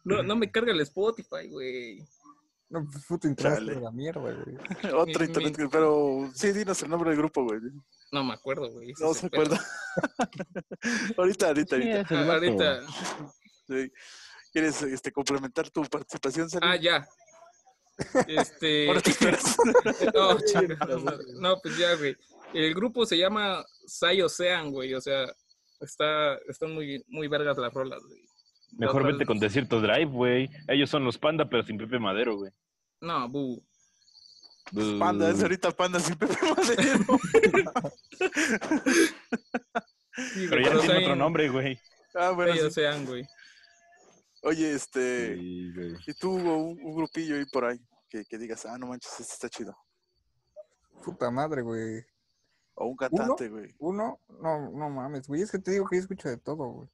No, 0.04 0.24
no 0.24 0.36
me 0.36 0.50
carga 0.50 0.72
el 0.72 0.82
Spotify, 0.82 1.48
güey. 1.48 2.04
No, 2.70 2.86
pues 2.92 3.06
puto 3.06 3.28
internet 3.28 3.76
de 3.76 3.82
la 3.82 3.92
mierda, 3.92 4.20
güey. 4.20 4.58
Otro 4.94 5.24
internet, 5.24 5.58
mi- 5.58 5.68
pero 5.70 6.30
sí, 6.34 6.52
dinos 6.52 6.82
el 6.84 6.90
nombre 6.90 7.10
del 7.12 7.20
grupo, 7.20 7.44
güey. 7.44 7.60
No 8.12 8.24
me 8.24 8.34
acuerdo, 8.34 8.72
güey. 8.72 8.94
No 9.00 9.14
se 9.14 9.28
acuerda. 9.28 9.60
ahorita, 11.18 11.48
ahorita, 11.48 11.76
ahorita. 11.76 12.06
Ah, 12.10 12.34
ahorita. 12.34 12.82
Sí. 13.68 13.92
¿Quieres 14.52 14.82
este, 14.82 15.12
complementar 15.12 15.70
tu 15.70 15.84
participación, 15.84 16.50
Salim? 16.50 16.70
Ah, 16.70 16.76
ya. 16.76 17.08
Este. 18.28 18.88
Ahora 18.88 19.02
te 19.02 19.12
esperas. 19.12 19.58
no. 20.14 20.38
No, 21.40 21.60
pues 21.62 21.78
ya, 21.78 21.96
güey. 21.96 22.16
El 22.54 22.74
grupo 22.74 23.06
se 23.06 23.18
llama 23.18 23.66
Sai 23.86 24.22
Ocean, 24.22 24.72
güey. 24.72 24.94
O 24.94 25.02
sea, 25.02 25.26
está, 25.80 26.36
están 26.48 26.74
muy, 26.74 27.04
muy 27.08 27.28
vergas 27.28 27.58
las 27.58 27.74
rolas, 27.74 28.02
güey. 28.04 28.28
Mejor 28.74 29.06
vete 29.06 29.26
con 29.26 29.40
Desierto 29.40 29.80
Drive, 29.82 30.06
güey. 30.12 30.50
Ellos 30.68 30.90
son 30.90 31.04
los 31.04 31.18
panda, 31.18 31.48
pero 31.50 31.64
sin 31.64 31.78
Pepe 31.78 32.00
Madero, 32.00 32.36
güey. 32.38 32.52
No, 33.02 33.28
bu. 33.30 33.64
Panda, 35.00 35.30
es 35.30 35.42
ahorita 35.42 35.72
Panda 35.72 36.00
sin 36.00 36.16
Pepe 36.18 36.36
Madero. 36.56 37.20
Sí, 40.34 40.48
Pero 40.50 40.62
ya 40.62 40.72
tiene 40.72 40.88
Sai- 40.88 41.04
otro 41.04 41.16
nombre, 41.16 41.50
güey. 41.50 41.80
Ah, 42.16 42.32
bueno, 42.32 42.54
sí. 42.54 42.60
Ocean, 42.62 43.06
güey. 43.06 43.28
Oye, 44.44 44.74
este. 44.74 45.36
Sí. 45.36 45.72
Y 46.08 46.14
tú, 46.14 46.32
Hugo, 46.36 46.58
un, 46.58 46.80
un 46.82 46.96
grupillo 46.96 47.36
ahí 47.36 47.46
por 47.46 47.66
ahí. 47.66 47.80
que, 48.10 48.26
que 48.26 48.38
digas, 48.38 48.66
ah, 48.66 48.78
no 48.78 48.88
manches, 48.88 49.12
este 49.20 49.34
está 49.34 49.50
chido. 49.50 49.78
Puta 51.04 51.30
madre, 51.30 51.62
güey. 51.62 52.04
O 52.76 52.88
un 52.88 52.96
cantante, 52.96 53.50
güey. 53.50 53.76
Uno, 53.80 54.20
no, 54.42 54.72
no 54.72 54.90
mames, 54.90 55.28
güey. 55.28 55.42
Es 55.42 55.52
que 55.52 55.60
te 55.60 55.72
digo 55.72 55.88
que 55.88 55.98
yo 55.98 56.02
escucho 56.02 56.30
de 56.30 56.38
todo, 56.38 56.66
güey. 56.68 56.90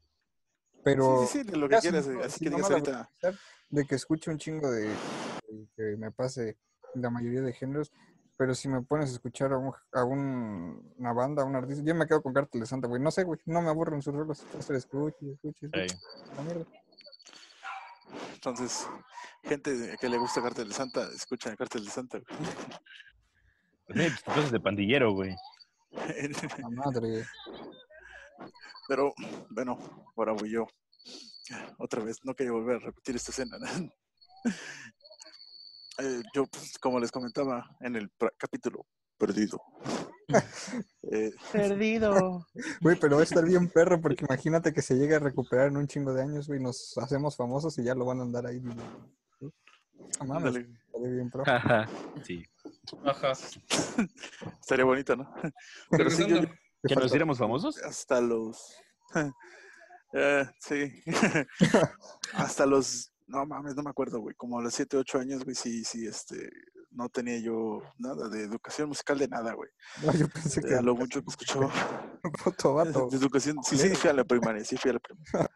Pero. 0.84 1.26
Sí, 1.28 1.40
sí, 1.40 1.44
sí, 1.46 1.52
de 1.52 1.58
lo 1.58 1.70
que 1.70 1.78
quieras, 1.78 2.08
no-. 2.08 2.24
Así 2.24 2.40
si 2.40 2.46
que 2.46 2.50
no 2.52 2.58
digas 2.58 2.72
ahorita, 2.72 3.10
De 3.70 3.86
que 3.86 3.96
escucho 3.96 4.32
un 4.32 4.38
chingo 4.38 4.70
de. 4.72 4.88
de 4.88 5.68
que 5.76 5.98
me 5.98 6.12
pase 6.12 6.58
la 6.96 7.10
mayoría 7.10 7.42
de 7.42 7.54
géneros. 7.54 7.92
Pero 8.36 8.56
si 8.56 8.68
me 8.68 8.82
pones 8.82 9.12
a 9.12 9.14
escuchar 9.14 9.54
a, 9.54 9.58
un, 9.60 9.72
a 9.94 10.04
un- 10.04 10.94
una 10.98 11.14
banda, 11.14 11.44
a 11.44 11.46
un 11.46 11.56
artista, 11.56 11.84
yo 11.86 11.94
me 11.94 12.08
quedo 12.08 12.22
con 12.24 12.34
Cartel 12.34 12.62
de 12.62 12.68
Santa, 12.68 12.88
güey. 12.88 13.00
No 13.02 13.12
sé, 13.12 13.24
güey. 13.24 13.40
No 13.46 13.62
me 13.62 13.70
aburren 13.70 14.02
sus 14.02 14.14
rolas. 14.14 14.42
Entonces 14.42 14.78
escucho, 14.78 15.16
y 15.22 15.32
escucho, 15.34 15.68
y 15.68 15.70
Ey. 15.80 15.86
escucho. 15.86 16.34
La 16.36 16.42
mierda. 16.42 16.66
entonces, 18.34 18.88
gente 19.44 19.96
que 20.02 20.10
le 20.10 20.18
gusta 20.18 20.42
Cartel 20.42 20.68
de 20.70 20.74
Santa, 20.74 21.08
escuchan 21.16 21.56
Cartel 21.56 21.86
de 21.86 21.92
Santa, 21.92 22.20
güey. 22.20 22.50
Pues 23.86 24.14
sí, 24.14 24.22
pues, 24.26 24.52
de 24.52 24.60
pandillero, 24.60 25.14
güey. 25.14 25.36
La 26.60 26.70
madre. 26.70 27.26
Pero, 28.88 29.14
bueno, 29.50 29.78
ahora 30.16 30.34
voy 30.34 30.52
yo. 30.52 30.68
Otra 31.78 32.04
vez, 32.04 32.18
no 32.24 32.34
quería 32.34 32.52
volver 32.54 32.78
a 32.78 32.86
repetir 32.86 33.16
esta 33.16 33.32
escena. 33.32 33.58
¿no? 33.58 33.90
Eh, 36.00 36.24
yo, 36.34 36.48
pues, 36.48 36.80
como 36.80 37.00
les 37.00 37.12
comentaba 37.12 37.78
en 37.80 37.96
el 37.96 38.12
capítulo 38.36 38.88
perdido. 39.16 39.62
eh, 41.12 41.32
Perdido. 41.52 42.48
Güey, 42.82 42.98
pero 43.00 43.18
va 43.18 43.22
a 43.22 43.26
estar 43.26 43.46
bien 43.46 43.70
perro 43.70 44.02
porque 44.02 44.26
imagínate 44.26 44.74
que 44.74 44.82
se 44.82 44.96
llegue 44.96 45.16
a 45.16 45.20
recuperar 45.20 45.68
en 45.68 45.78
un 45.78 45.88
chingo 45.88 46.12
de 46.14 46.24
años, 46.24 46.48
güey. 46.48 46.60
Nos 46.60 46.98
hacemos 46.98 47.38
famosos 47.38 47.78
y 47.78 47.84
ya 47.84 47.94
lo 47.94 48.06
van 48.06 48.20
a 48.20 48.24
andar 48.24 48.48
ahí. 48.48 48.60
No 48.60 50.26
mames, 50.26 50.56
bien 50.56 51.30
pro. 51.30 51.44
sí. 52.24 52.44
Ajá. 53.06 53.34
estaría 54.62 54.86
bonito, 54.86 55.16
¿no? 55.16 55.34
Pero 55.92 56.10
sí, 56.10 56.26
yo- 56.28 56.42
¿Que 56.88 56.96
nos 56.96 57.06
hiciéramos 57.06 57.38
famosos? 57.38 57.78
hasta 57.84 58.22
los. 58.22 58.76
Eh, 60.16 60.48
sí. 60.60 60.94
hasta 62.34 62.68
los. 62.68 63.12
No 63.26 63.48
mames, 63.48 63.76
no 63.76 63.82
me 63.82 63.90
acuerdo, 63.90 64.20
güey. 64.20 64.36
Como 64.36 64.60
a 64.60 64.62
los 64.62 64.72
7, 64.76 64.98
8 64.98 65.18
años, 65.18 65.44
güey, 65.44 65.56
sí, 65.56 65.84
sí, 65.84 66.06
este. 66.06 66.52
No 66.92 67.10
tenía 67.10 67.40
yo 67.40 67.82
nada 67.98 68.30
de 68.30 68.44
educación 68.44 68.90
musical 68.90 69.18
de 69.18 69.28
nada, 69.28 69.54
güey. 69.54 69.72
No, 70.04 70.14
yo 70.14 70.30
pensé 70.30 70.62
que 70.62 70.76
A 70.76 70.84
lo 70.84 70.96
mucho 70.96 71.20
que 71.24 71.32
escuchaba. 71.32 71.72
puto 72.44 72.76
vato. 72.76 73.08
De 73.10 73.18
educación. 73.18 73.58
Sí, 73.64 73.76
sí, 73.76 73.90
fui 73.96 74.12
a 74.12 74.14
la 74.14 74.24
primaria, 74.24 74.64
sí, 74.64 74.78
fui 74.78 74.92
a 74.92 74.94
la 74.94 75.00
primaria. 75.00 75.50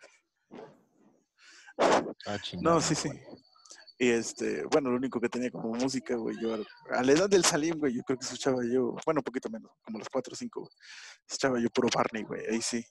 Ah, 2.25 2.39
chingada. 2.41 2.73
No, 2.73 2.81
sí, 2.81 2.95
sí. 2.95 3.11
Y 3.99 4.09
este, 4.09 4.63
bueno, 4.71 4.91
lo 4.91 4.97
único 4.97 5.19
que 5.19 5.27
tenía 5.29 5.49
como 5.49 5.73
música, 5.73 6.15
güey, 6.15 6.35
yo 6.41 6.53
a 6.91 7.03
la 7.03 7.11
edad 7.11 7.27
del 7.29 7.43
Salim, 7.43 7.79
güey, 7.79 7.95
yo 7.95 8.03
creo 8.03 8.17
que 8.19 8.25
escuchaba 8.25 8.57
yo, 8.71 8.95
bueno, 9.05 9.19
un 9.21 9.23
poquito 9.23 9.49
menos, 9.49 9.71
como 9.83 9.97
los 9.99 10.07
4 10.09 10.33
o 10.33 10.35
5, 10.35 10.59
güey. 10.59 10.71
Escuchaba 11.27 11.59
yo 11.59 11.69
puro 11.71 11.89
Barney, 11.93 12.23
güey, 12.23 12.41
ahí 12.49 12.61
sí. 12.61 12.83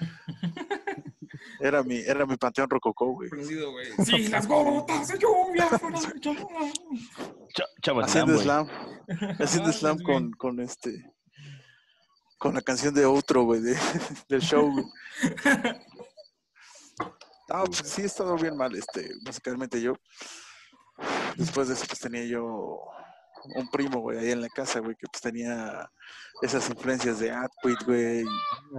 Era 1.60 1.82
mi, 1.82 1.96
era 1.98 2.24
mi 2.26 2.36
panteón 2.36 2.68
rococó, 2.68 3.12
güey. 3.12 3.28
Sí, 4.04 4.28
las 4.28 4.46
gotas 4.46 5.08
de 5.08 5.18
lluvia. 5.18 5.66
fueron 5.78 6.00
de 6.14 6.20
lluvia. 6.20 6.72
Cha- 7.54 7.64
Chavas 7.82 8.08
Haciendo 8.10 8.38
Slam, 8.38 8.68
haciendo 9.38 9.70
Ah, 9.70 9.72
slam 9.72 9.98
con, 10.02 10.30
con 10.32 10.60
este, 10.60 11.12
con 12.38 12.54
la 12.54 12.62
canción 12.62 12.94
de 12.94 13.04
otro, 13.06 13.44
güey, 13.44 13.60
de, 13.60 13.76
del 14.28 14.40
show, 14.40 14.70
güey. 14.70 14.84
Ah, 17.48 17.64
pues 17.66 17.78
sí 17.78 18.02
he 18.02 18.06
estado 18.06 18.36
bien 18.36 18.56
mal, 18.56 18.74
este, 18.74 19.10
musicalmente 19.24 19.80
yo. 19.80 19.94
Después 21.36 21.68
de 21.68 21.74
eso, 21.74 21.84
pues 21.86 22.00
tenía 22.00 22.24
yo 22.24 22.78
un 23.54 23.68
primo, 23.70 24.00
güey, 24.00 24.18
ahí 24.18 24.30
en 24.30 24.40
la 24.40 24.48
casa, 24.48 24.80
güey, 24.80 24.94
que 24.94 25.06
pues 25.10 25.20
tenía 25.20 25.90
esas 26.40 26.68
influencias 26.70 27.18
de 27.18 27.30
Atquit, 27.30 27.82
güey, 27.84 28.24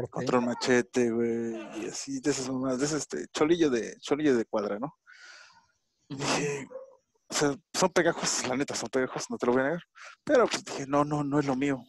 Control 0.10 0.46
Machete, 0.46 1.12
güey, 1.12 1.82
y 1.82 1.89
así, 1.89 2.20
de 2.22 2.32
esas 2.32 2.50
mamadas, 2.50 2.79
de 2.79 2.86
ese 2.86 2.98
este, 2.98 3.27
cholillo 3.34 3.70
de, 3.70 3.98
cholillo 4.00 4.38
de 4.38 4.46
cuadra, 4.46 4.79
¿no? 4.79 4.96
Y 6.10 6.15
dije, 6.15 6.67
o 7.29 7.34
sea, 7.34 7.55
son 7.74 7.89
pegajos, 7.89 8.48
la 8.48 8.55
neta, 8.55 8.75
son 8.75 8.89
pegajos, 8.89 9.25
no 9.29 9.38
te 9.38 9.46
lo 9.46 9.53
voy 9.53 9.62
a 9.62 9.65
negar. 9.65 9.84
Pero 10.24 10.48
pues 10.48 10.63
dije, 10.63 10.86
no, 10.88 11.03
no, 11.03 11.24
no 11.24 11.39
es 11.39 11.46
lo 11.46 11.55
mío. 11.55 11.84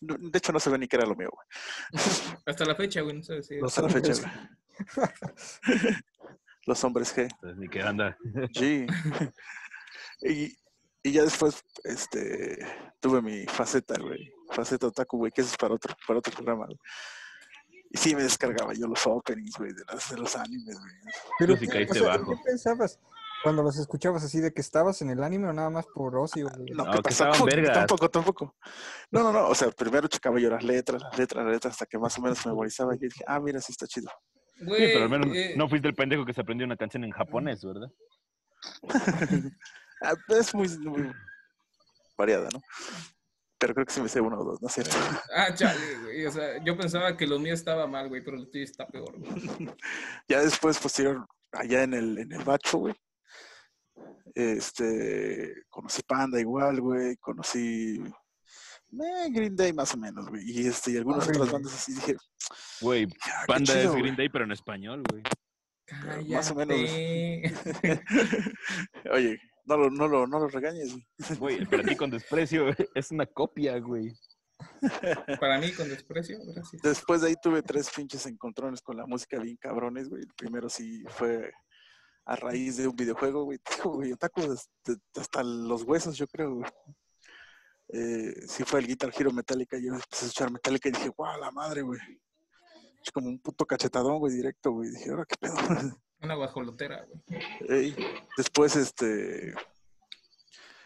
De 0.00 0.38
hecho, 0.38 0.52
no 0.52 0.60
se 0.60 0.70
ve 0.70 0.78
ni 0.78 0.86
que 0.86 0.96
era 0.96 1.06
lo 1.06 1.16
mío, 1.16 1.30
güey. 1.32 1.46
Hasta 2.46 2.64
la 2.64 2.76
fecha, 2.76 3.00
güey, 3.00 3.16
no 3.16 3.22
sé 3.22 3.42
si. 3.42 3.58
Hasta 3.60 3.82
la 3.82 3.88
fecha, 3.88 4.12
güey. 4.12 4.57
Los 6.66 6.84
hombres 6.84 7.16
G. 7.16 7.28
Pues, 7.40 7.56
Ni 7.56 7.68
que 7.68 7.82
anda. 7.82 8.16
G. 8.54 8.86
y, 10.22 10.56
y 11.02 11.12
ya 11.12 11.22
después, 11.22 11.64
este, 11.84 12.58
tuve 13.00 13.22
mi 13.22 13.46
faceta, 13.46 13.94
güey. 14.00 14.32
Faceta 14.50 14.86
otaku, 14.88 15.18
güey, 15.18 15.32
que 15.32 15.40
eso 15.42 15.50
es 15.50 15.56
para 15.56 15.74
otro, 15.74 15.94
para 16.06 16.18
otro 16.18 16.32
programa, 16.32 16.66
güey. 16.66 16.78
Y 17.90 17.96
sí, 17.96 18.14
me 18.14 18.22
descargaba 18.22 18.74
yo 18.74 18.86
los 18.86 19.06
openings, 19.06 19.56
güey, 19.56 19.72
de, 19.72 19.82
las- 19.90 20.10
de 20.10 20.18
los 20.18 20.36
animes, 20.36 20.78
güey. 20.78 20.92
Pero 21.38 21.56
sí 21.56 21.66
¿qué- 21.66 21.72
caíste 21.72 22.00
o 22.00 22.04
sea, 22.04 22.18
bajo. 22.18 22.32
¿qué 22.32 22.42
pensabas 22.44 22.98
cuando 23.42 23.62
los 23.62 23.78
escuchabas 23.78 24.24
así 24.24 24.40
de 24.40 24.52
que 24.52 24.60
estabas 24.60 25.00
en 25.00 25.08
el 25.10 25.22
anime 25.22 25.48
o 25.48 25.52
nada 25.54 25.70
más 25.70 25.86
por 25.94 26.14
ocio? 26.18 26.50
güey? 26.54 26.70
No, 26.72 26.84
No, 26.84 26.90
¿qué 27.02 27.08
que 27.08 27.14
vergas. 27.46 27.78
Tampoco, 27.78 28.10
tampoco. 28.10 28.56
No, 29.10 29.22
no, 29.22 29.32
no. 29.32 29.48
O 29.48 29.54
sea, 29.54 29.70
primero 29.70 30.06
checaba 30.08 30.38
yo 30.38 30.50
las 30.50 30.62
letras, 30.64 31.00
las 31.02 31.16
letras, 31.18 31.44
las 31.44 31.52
letras, 31.54 31.72
hasta 31.72 31.86
que 31.86 31.98
más 31.98 32.18
o 32.18 32.20
menos 32.20 32.44
memorizaba. 32.44 32.94
Y 32.94 32.98
dije, 32.98 33.24
ah, 33.26 33.40
mira, 33.40 33.58
sí 33.62 33.72
está 33.72 33.86
chido. 33.86 34.10
Güey, 34.60 34.86
Sí, 34.86 34.90
pero 34.92 35.04
al 35.04 35.10
menos 35.10 35.36
eh, 35.36 35.54
no 35.56 35.68
fuiste 35.68 35.88
el 35.88 35.94
pendejo 35.94 36.24
que 36.24 36.32
se 36.32 36.40
aprendió 36.40 36.66
una 36.66 36.76
canción 36.76 37.04
en 37.04 37.10
japonés, 37.10 37.64
¿verdad? 37.64 37.90
Ah, 40.00 40.14
es 40.28 40.54
muy, 40.54 40.68
muy 40.78 41.10
variada, 42.16 42.48
¿no? 42.52 42.62
Pero 43.58 43.74
creo 43.74 43.84
que 43.84 43.92
sí 43.92 44.00
me 44.00 44.08
sé 44.08 44.20
uno 44.20 44.38
o 44.38 44.44
dos, 44.44 44.62
¿no 44.62 44.68
es 44.68 44.74
cierto? 44.74 44.96
Ah, 45.34 45.52
chale, 45.52 45.98
güey. 46.04 46.24
O 46.24 46.30
sea, 46.30 46.62
yo 46.64 46.76
pensaba 46.76 47.16
que 47.16 47.26
lo 47.26 47.40
mío 47.40 47.52
estaba 47.52 47.88
mal, 47.88 48.08
güey, 48.08 48.22
pero 48.24 48.36
lo 48.36 48.48
tuyo 48.48 48.62
está 48.62 48.86
peor, 48.86 49.18
güey. 49.18 49.28
Ya 50.28 50.40
después, 50.40 50.78
posterior, 50.78 51.26
allá 51.50 51.82
en 51.82 51.94
el, 51.94 52.18
en 52.18 52.32
el 52.32 52.44
bacho, 52.44 52.78
güey. 52.78 52.94
Este, 54.36 55.64
conocí 55.68 56.02
Panda 56.02 56.38
igual, 56.38 56.80
güey. 56.80 57.16
Conocí 57.16 58.00
eh, 58.92 59.28
Green 59.30 59.56
Day 59.56 59.72
más 59.72 59.92
o 59.94 59.96
menos, 59.96 60.28
güey. 60.28 60.48
Y 60.48 60.68
este, 60.68 60.92
y 60.92 60.96
algunas 60.96 61.26
Ah, 61.26 61.32
otras 61.32 61.50
bandas 61.50 61.74
así 61.74 61.92
dije, 61.92 62.16
Güey, 62.80 63.06
Panda 63.46 63.74
chido, 63.74 63.94
es. 63.94 64.00
Green 64.00 64.16
Day, 64.16 64.28
pero 64.28 64.44
en 64.44 64.52
español, 64.52 65.02
güey. 65.10 65.22
Más 66.28 66.50
o 66.50 66.54
menos. 66.54 66.76
Oye, 69.12 69.40
no 69.64 69.76
lo, 69.76 69.90
no 69.90 70.08
lo, 70.08 70.26
no 70.26 70.38
lo 70.38 70.48
regañes, 70.48 70.96
güey. 71.38 71.64
Para 71.66 71.82
ti 71.82 71.96
con 71.96 72.10
desprecio 72.10 72.68
es 72.94 73.10
una 73.10 73.26
copia, 73.26 73.78
güey. 73.78 74.14
Para 75.40 75.58
mí, 75.58 75.72
con 75.72 75.88
desprecio, 75.88 76.38
gracias. 76.44 76.82
Después 76.82 77.20
de 77.20 77.28
ahí 77.28 77.34
tuve 77.40 77.62
tres 77.62 77.90
pinches 77.94 78.26
encontrones 78.26 78.80
con 78.80 78.96
la 78.96 79.06
música 79.06 79.38
bien 79.38 79.56
cabrones, 79.56 80.08
güey. 80.08 80.22
El 80.22 80.34
primero 80.36 80.68
sí 80.68 81.04
fue 81.08 81.52
a 82.24 82.36
raíz 82.36 82.76
de 82.76 82.88
un 82.88 82.96
videojuego, 82.96 83.44
güey. 83.44 83.58
Digo, 83.76 83.94
güey, 83.94 84.12
otaku 84.12 84.52
hasta, 84.52 84.94
hasta 85.16 85.42
los 85.42 85.84
huesos, 85.84 86.16
yo 86.16 86.26
creo, 86.26 86.56
güey. 86.56 86.70
Eh, 87.90 88.34
sí 88.46 88.64
fue 88.64 88.80
el 88.80 88.86
Guitar 88.86 89.12
Hero 89.16 89.32
Metallica. 89.32 89.78
Yo 89.78 89.94
empecé 89.94 90.24
a 90.24 90.28
escuchar 90.28 90.50
Metallica 90.50 90.88
y 90.88 90.92
dije, 90.92 91.08
guau, 91.08 91.40
la 91.40 91.50
madre, 91.50 91.82
güey. 91.82 92.00
Como 93.12 93.28
un 93.28 93.38
puto 93.38 93.66
cachetadón, 93.66 94.18
güey, 94.18 94.34
directo, 94.34 94.72
güey. 94.72 94.90
Dije, 94.90 95.10
ahora 95.10 95.24
qué 95.24 95.36
pedo. 95.40 95.54
Una 96.20 96.34
guajolotera, 96.34 97.04
güey. 97.04 97.42
Ey, 97.68 97.96
Después, 98.36 98.76
este... 98.76 99.54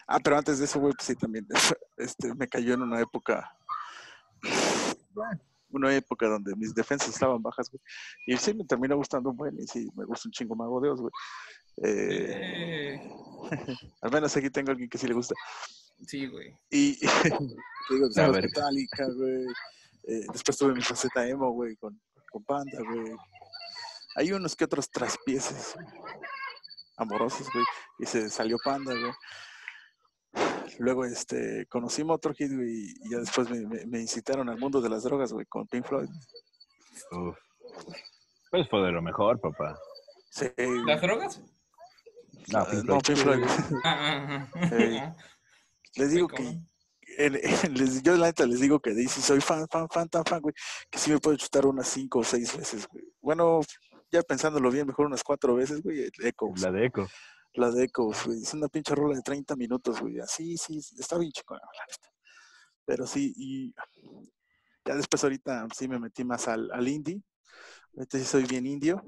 Ah, 0.06 0.18
pero 0.22 0.36
antes 0.36 0.58
de 0.58 0.66
eso, 0.66 0.78
güey, 0.78 0.92
pues 0.92 1.06
sí, 1.06 1.14
también 1.14 1.46
este, 1.96 2.34
me 2.34 2.48
cayó 2.48 2.74
en 2.74 2.82
una 2.82 3.00
época... 3.00 3.50
Una 5.74 5.96
época 5.96 6.28
donde 6.28 6.54
mis 6.54 6.74
defensas 6.74 7.08
estaban 7.08 7.40
bajas, 7.40 7.70
güey. 7.70 7.80
Y 8.26 8.36
sí, 8.36 8.52
me 8.52 8.66
terminó 8.66 8.94
gustando 8.94 9.30
un 9.30 9.36
buen, 9.38 9.58
y 9.58 9.66
sí, 9.66 9.90
me 9.96 10.04
gusta 10.04 10.28
un 10.28 10.32
chingo 10.32 10.54
Mago 10.54 10.78
de 10.82 10.90
Oz, 10.90 11.00
güey. 11.00 11.12
Eh, 11.82 12.92
Eh, 12.92 13.00
al 14.02 14.10
menos 14.10 14.36
aquí 14.36 14.50
tengo 14.50 14.70
a 14.70 14.72
alguien 14.72 14.88
que 14.88 14.98
sí 14.98 15.06
le 15.06 15.14
gusta. 15.14 15.34
sí, 16.06 16.26
güey. 16.26 16.54
Y 16.70 16.98
te 16.98 17.30
digo, 17.90 18.08
güey. 19.16 19.46
Eh, 20.04 20.26
después 20.32 20.56
tuve 20.58 20.74
mi 20.74 20.82
faceta 20.82 21.26
emo, 21.26 21.50
güey, 21.50 21.76
con, 21.76 22.00
con 22.30 22.44
Panda, 22.44 22.78
güey. 22.82 23.14
Hay 24.16 24.32
unos 24.32 24.54
que 24.56 24.64
otros 24.64 24.90
traspieces 24.90 25.74
amorosos, 26.96 27.48
güey. 27.52 27.64
Y 27.98 28.06
se 28.06 28.28
salió 28.30 28.56
Panda, 28.64 28.92
güey. 28.92 29.12
Luego, 30.78 31.04
este, 31.04 31.66
conocí 31.66 32.02
Motorhead, 32.02 32.50
güey, 32.54 32.94
y 33.04 33.10
ya 33.10 33.18
después 33.18 33.48
me, 33.50 33.60
me- 33.66 33.86
me 33.86 34.00
incitaron 34.00 34.48
al 34.48 34.58
mundo 34.58 34.80
de 34.80 34.88
las 34.88 35.02
drogas, 35.04 35.32
güey, 35.32 35.44
con 35.46 35.66
Pink 35.66 35.86
Floyd. 35.86 36.08
Uf. 37.12 37.36
Pues 38.50 38.68
fue 38.68 38.80
de 38.80 38.92
lo 38.92 39.02
mejor, 39.02 39.40
papá. 39.40 39.78
Sí. 40.30 40.46
¿Las 40.86 41.00
drogas? 41.00 41.40
No, 42.48 42.64
Pink 42.66 42.84
no, 42.84 43.00
Floyd. 43.00 43.06
Pink 43.06 43.18
Floyd. 43.18 44.72
Ey. 44.72 45.02
Les 45.96 46.10
digo 46.10 46.26
que. 46.28 46.58
En- 47.18 47.36
en- 47.36 47.74
les- 47.74 48.02
yo 48.02 48.16
la 48.16 48.26
neta 48.26 48.46
les 48.46 48.60
digo 48.60 48.80
que 48.80 48.94
sí 48.94 49.08
soy 49.20 49.40
fan, 49.40 49.66
fan, 49.70 49.88
fan, 49.88 50.08
tan 50.08 50.24
fan, 50.24 50.40
güey, 50.40 50.54
que 50.90 50.98
sí 50.98 51.10
me 51.10 51.18
puedo 51.18 51.36
chutar 51.36 51.66
unas 51.66 51.88
cinco 51.88 52.20
o 52.20 52.24
seis 52.24 52.56
veces, 52.56 52.86
güey. 52.88 53.04
Bueno, 53.20 53.60
ya 54.10 54.22
pensándolo 54.22 54.70
bien, 54.70 54.86
mejor 54.86 55.06
unas 55.06 55.22
cuatro 55.24 55.54
veces, 55.54 55.82
güey, 55.82 56.00
el 56.02 56.12
Echo. 56.26 56.46
La 56.62 56.70
de 56.70 56.86
Echo. 56.86 57.08
La 57.54 57.70
de 57.70 57.84
Echoes, 57.84 58.24
güey. 58.26 58.42
Es 58.42 58.54
una 58.54 58.68
pinche 58.68 58.94
rola 58.94 59.14
de 59.16 59.22
30 59.22 59.56
minutos, 59.56 60.00
güey. 60.00 60.18
Así, 60.20 60.56
sí, 60.56 60.78
está 60.98 61.18
bien 61.18 61.32
chico, 61.32 61.54
la 61.54 61.60
neta. 61.60 62.08
Pero 62.84 63.06
sí, 63.06 63.32
y 63.36 63.74
ya 64.84 64.94
después 64.96 65.22
ahorita 65.22 65.66
sí 65.76 65.86
me 65.88 65.98
metí 65.98 66.24
más 66.24 66.48
al, 66.48 66.70
al 66.72 66.88
indie. 66.88 67.22
Ahorita 67.96 68.18
sí 68.18 68.24
soy 68.24 68.44
bien 68.44 68.66
indio. 68.66 69.02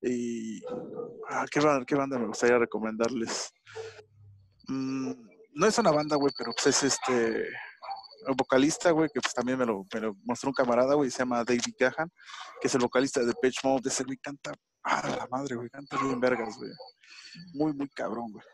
Y. 0.00 0.62
Ah, 1.28 1.44
¿qué, 1.50 1.60
banda, 1.60 1.84
¿Qué 1.84 1.94
banda 1.96 2.18
me 2.18 2.26
gustaría 2.28 2.58
recomendarles? 2.58 3.50
Mm, 4.68 5.12
no 5.58 5.66
es 5.66 5.76
una 5.76 5.90
banda, 5.90 6.14
güey, 6.14 6.32
pero 6.38 6.52
pues 6.52 6.68
es 6.68 6.82
este. 6.84 7.48
El 8.26 8.34
vocalista, 8.36 8.90
güey, 8.90 9.08
que 9.12 9.20
pues 9.20 9.34
también 9.34 9.58
me 9.58 9.66
lo, 9.66 9.84
mostró 10.24 10.50
un 10.50 10.54
camarada, 10.54 10.94
güey, 10.94 11.10
se 11.10 11.18
llama 11.18 11.44
David 11.44 11.74
Gahan, 11.78 12.10
que 12.60 12.68
es 12.68 12.74
el 12.74 12.80
vocalista 12.80 13.20
de 13.24 13.32
Pitch 13.34 13.64
Mode. 13.64 13.88
Ese 13.88 14.04
güey 14.04 14.18
canta. 14.18 14.52
Ah, 14.84 15.02
la 15.04 15.26
madre, 15.30 15.56
güey, 15.56 15.68
canta 15.68 15.96
bien 16.00 16.20
vergas, 16.20 16.56
güey. 16.56 16.70
Muy, 17.54 17.72
muy 17.72 17.88
cabrón, 17.88 18.32
güey. 18.32 18.44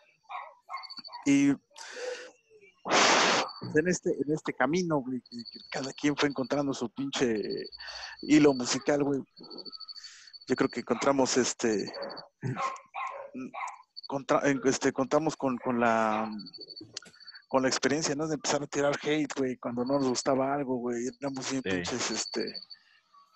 Y 1.27 1.49
en 3.79 3.89
este, 3.89 4.11
en 4.11 4.33
este 4.33 4.55
camino, 4.55 4.99
güey, 4.99 5.23
cada 5.71 5.93
quien 5.93 6.17
fue 6.17 6.29
encontrando 6.31 6.73
su 6.73 6.91
pinche 6.91 7.43
hilo 8.23 8.55
musical, 8.55 9.05
güey. 9.05 9.21
Yo 10.47 10.57
creo 10.57 10.69
que 10.69 10.81
encontramos 10.81 11.37
este, 11.37 11.93
contra- 14.15 14.43
este 14.65 14.93
contamos 14.93 15.37
con, 15.37 15.57
con 15.59 15.81
la 15.81 16.31
con 17.49 17.63
la 17.63 17.69
experiencia, 17.69 18.15
¿no? 18.15 18.27
De 18.27 18.35
empezar 18.35 18.63
a 18.63 18.67
tirar 18.67 18.95
hate, 19.03 19.33
güey, 19.37 19.57
cuando 19.57 19.85
no 19.85 19.95
nos 19.99 20.09
gustaba 20.09 20.55
algo, 20.55 20.77
güey. 20.77 21.07
Éramos 21.21 21.51
bien 21.51 21.63
Sí. 21.63 21.71
pinches, 21.71 22.11
este, 22.11 22.53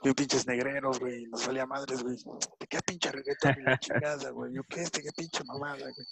bien 0.02 0.14
pinches 0.14 0.46
negreros, 0.46 0.98
güey. 0.98 1.26
Nos 1.26 1.46
valía 1.46 1.66
madres, 1.66 2.02
güey. 2.02 2.16
¿De 2.60 2.66
qué 2.66 2.78
pinche 2.84 3.12
reggaetón 3.12 3.54
y 3.60 3.62
la 3.62 3.78
chingada, 3.78 4.30
güey? 4.30 4.52
Yo 4.54 4.62
qué, 4.64 4.82
este, 4.82 5.02
qué 5.02 5.10
pinche 5.16 5.44
mamada, 5.44 5.76
güey. 5.78 6.06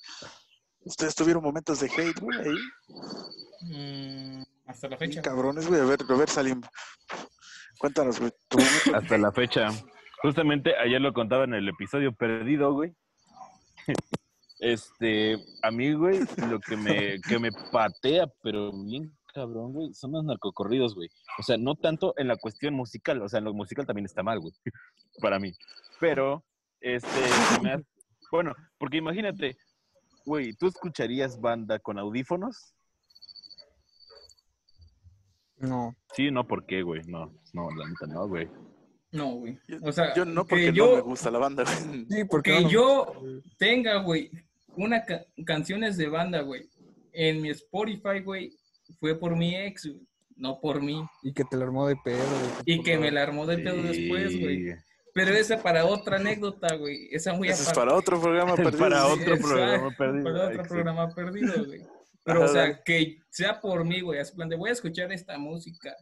Ustedes 0.85 1.15
tuvieron 1.17 1.43
momentos 1.43 1.81
de 1.81 1.87
hate, 1.87 2.21
güey, 2.21 2.39
ahí. 2.39 2.59
Mm, 3.63 4.43
hasta 4.67 4.89
la 4.89 4.97
fecha. 4.99 5.23
cabrones, 5.23 5.67
güey. 5.67 5.81
A 5.81 5.85
ver, 5.85 5.99
a 6.09 6.15
ver, 6.15 6.29
Salim. 6.29 6.61
Cuéntanos, 7.79 8.21
güey. 8.21 8.33
Hasta 8.95 9.19
la 9.19 9.33
fecha. 9.33 9.69
Justamente 10.23 10.77
ayer 10.77 11.01
lo 11.01 11.13
contaba 11.13 11.43
en 11.45 11.55
el 11.55 11.69
episodio 11.69 12.13
perdido, 12.13 12.73
güey. 12.73 12.95
Este, 14.59 15.37
a 15.63 15.71
mí, 15.71 15.93
güey, 15.93 16.21
lo 16.49 16.59
que 16.61 16.77
me, 16.77 17.21
que 17.21 17.39
me 17.39 17.51
patea, 17.53 18.27
pero 18.43 18.73
bien 18.73 19.15
cabrón, 19.35 19.73
güey, 19.75 19.93
son 19.93 20.13
los 20.13 20.25
narcocorridos, 20.25 20.95
güey. 20.95 21.11
O 21.39 21.43
sea, 21.43 21.59
no 21.59 21.75
tanto 21.75 22.15
en 22.17 22.29
la 22.29 22.37
cuestión 22.37 22.73
musical, 22.73 23.21
o 23.21 23.29
sea, 23.29 23.39
en 23.39 23.45
lo 23.45 23.53
musical 23.53 23.85
también 23.87 24.07
está 24.07 24.23
mal, 24.23 24.41
güey, 24.41 24.55
para 25.21 25.39
mí. 25.39 25.53
Pero, 26.01 26.43
este, 26.81 27.09
me 27.63 27.73
hace- 27.73 27.85
bueno, 28.31 28.55
porque 28.79 28.97
imagínate, 28.97 29.57
güey, 30.25 30.55
¿tú 30.55 30.67
escucharías 30.69 31.39
banda 31.41 31.79
con 31.79 31.99
audífonos? 31.99 32.73
No. 35.59 35.95
Sí, 36.15 36.31
no, 36.31 36.47
¿por 36.47 36.67
qué, 36.67 36.83
güey? 36.83 37.03
No, 37.07 37.33
no, 37.53 37.71
la 37.71 37.87
neta 37.89 38.07
no, 38.07 38.27
güey. 38.29 38.49
No, 39.17 39.31
güey. 39.35 39.59
O 39.83 39.93
sea, 39.93 40.15
Yo 40.15 40.25
no, 40.25 40.45
que 40.45 40.49
porque 40.51 40.73
yo, 40.73 40.87
no 40.91 40.97
me 40.97 41.01
gusta 41.03 41.31
la 41.31 41.39
banda, 41.39 41.65
güey. 41.65 42.07
Sí, 42.11 42.25
porque 42.25 42.51
que 42.53 42.57
no, 42.61 42.67
no. 42.67 42.71
yo 42.71 43.13
tenga, 43.59 43.97
güey, 44.03 44.31
una 44.77 45.05
ca- 45.05 45.25
canciones 45.45 45.97
de 45.97 46.09
banda, 46.09 46.41
güey, 46.43 46.69
en 47.13 47.41
mi 47.41 47.49
Spotify, 47.51 48.21
güey, 48.25 48.53
fue 49.01 49.19
por 49.19 49.35
mi 49.37 49.55
ex, 49.57 49.87
güey, 49.87 50.07
no 50.37 50.61
por 50.61 50.83
mí. 50.83 51.03
Y 51.23 51.33
que 51.33 51.45
te 51.45 51.57
la 51.57 51.65
armó 51.65 51.87
de 51.89 51.97
pedo. 52.05 52.19
güey, 52.19 52.77
Y 52.79 52.83
que 52.83 52.99
me 52.99 53.11
la 53.11 53.23
armó 53.23 53.47
de 53.47 53.59
pedo 53.59 53.83
después, 53.83 54.39
güey. 54.39 54.75
Pero 55.15 55.31
esa 55.35 55.63
para 55.63 55.87
otra 55.87 56.17
anécdota, 56.19 56.75
güey. 56.77 57.09
Esa 57.11 57.33
muy 57.33 57.49
Eso 57.49 57.63
es 57.63 57.73
para 57.73 57.95
otro 57.95 58.21
programa 58.21 58.55
perdido. 58.57 58.79
Para 58.79 59.07
otro 59.07 59.35
Exacto, 59.35 59.49
programa 59.49 59.97
perdido. 59.97 60.25
Para 60.25 60.37
otro 60.37 60.51
Exacto. 60.51 60.75
programa 60.75 61.15
perdido, 61.15 61.65
güey. 61.65 61.81
Pero, 62.23 62.45
o 62.45 62.49
sea, 62.49 62.83
que 62.83 63.19
sea 63.31 63.59
por 63.61 63.83
mí, 63.85 64.01
güey. 64.03 64.19
Así 64.21 64.35
plan 64.35 64.49
de 64.51 64.57
voy 64.57 64.69
a 64.69 64.73
escuchar 64.75 65.11
esta 65.13 65.39
música. 65.39 65.95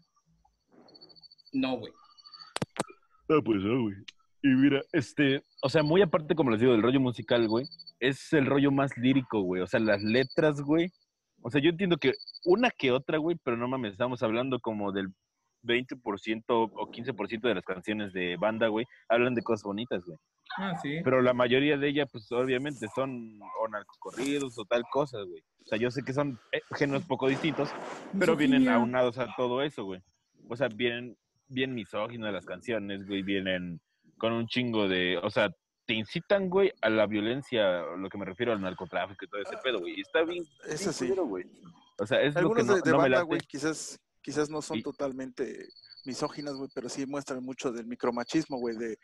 No, 1.52 1.76
güey. 1.78 1.93
Ah, 3.28 3.41
pues 3.45 3.63
no, 3.63 3.82
güey. 3.82 3.95
Y 4.43 4.49
mira, 4.49 4.82
este, 4.93 5.43
o 5.63 5.71
sea, 5.71 5.82
muy 5.82 6.02
aparte, 6.02 6.34
como 6.34 6.50
les 6.50 6.60
digo, 6.60 6.73
del 6.73 6.82
rollo 6.82 7.00
musical, 7.00 7.49
güey, 7.49 7.67
es 7.99 8.32
el 8.34 8.45
rollo 8.45 8.71
más 8.71 8.97
lírico, 8.99 9.41
güey. 9.41 9.63
O 9.63 9.67
sea, 9.67 9.80
las 9.80 10.02
letras, 10.02 10.60
güey. 10.60 10.91
O 11.41 11.50
sea, 11.50 11.63
yo 11.63 11.71
entiendo 11.71 11.97
que 11.97 12.13
una 12.45 12.71
que 12.71 12.93
otra, 12.93 13.17
güey, 13.19 13.39
pero 13.43 13.56
no 13.56 13.69
mames, 13.69 13.93
estamos 13.93 14.23
hablando 14.23 14.60
como 14.60 14.93
del 14.93 15.08
20% 15.63 16.45
o 16.49 16.91
15% 16.91 17.41
de 17.41 17.54
las 17.54 17.65
canciones 17.65 18.13
de 18.13 18.37
banda, 18.37 18.69
güey, 18.69 18.87
hablan 19.08 19.34
de 19.34 19.43
cosas 19.43 19.63
bonitas, 19.65 20.04
güey. 20.04 20.19
Ah, 20.58 20.75
sí. 20.82 21.00
Pero 21.02 21.23
la 21.23 21.32
mayoría 21.32 21.78
de 21.78 21.89
ellas, 21.89 22.08
pues 22.13 22.30
obviamente 22.30 22.87
son 22.95 23.41
o 23.63 23.69
narcocorridos 23.69 24.58
o 24.58 24.65
tal 24.67 24.84
cosa, 24.91 25.19
güey. 25.23 25.43
O 25.63 25.67
sea, 25.67 25.78
yo 25.78 25.91
sé 25.91 26.02
que 26.02 26.13
son 26.13 26.39
eh, 26.52 26.60
géneros 26.76 27.04
poco 27.04 27.28
distintos, 27.28 27.71
pero 28.19 28.37
vienen 28.37 28.60
Misoginia. 28.60 28.75
aunados 28.82 29.19
a 29.19 29.34
todo 29.37 29.63
eso, 29.63 29.84
güey. 29.84 30.02
O 30.49 30.56
sea, 30.56 30.69
vienen 30.69 31.17
bien 31.54 31.75
misóginas 31.75 32.32
las 32.32 32.45
canciones, 32.45 33.06
güey, 33.06 33.23
vienen 33.23 33.80
con 34.19 34.32
un 34.32 34.47
chingo 34.47 34.88
de, 34.88 35.17
o 35.19 35.30
sea, 35.30 35.49
te 35.86 35.95
incitan, 35.95 36.49
güey, 36.49 36.73
a 36.82 36.88
la 36.90 37.06
violencia, 37.06 37.82
lo 37.97 38.08
que 38.08 38.19
me 38.19 38.25
refiero 38.25 38.52
al 38.52 38.60
narcotráfico 38.60 39.25
y 39.25 39.28
todo 39.28 39.40
ese 39.43 39.56
pedo, 39.62 39.80
güey. 39.80 40.00
Está 40.00 40.23
bien, 40.23 40.45
Eso 40.67 40.93
sí. 40.93 41.08
güey. 41.10 41.45
O 41.99 42.06
sea, 42.06 42.21
es 42.23 42.34
Algunos 42.36 42.67
lo 42.67 42.75
de, 42.76 42.82
que 42.82 42.88
de 42.88 42.90
no, 42.93 42.97
no 42.97 43.02
me 43.02 43.02
banda, 43.10 43.19
late. 43.19 43.26
güey, 43.26 43.40
quizás, 43.40 43.99
quizás 44.23 44.50
no 44.50 44.60
son 44.62 44.78
Y- 44.78 44.82
totalmente 44.82 45.69
misóginas, 46.06 46.54
güey, 46.54 46.69
pero 46.75 46.88
sí 46.88 47.06
muestran 47.06 47.43
mucho 47.43 47.73
del 47.73 47.86
micromachismo, 47.86 48.58
güey, 48.58 48.76
de, 48.76 48.99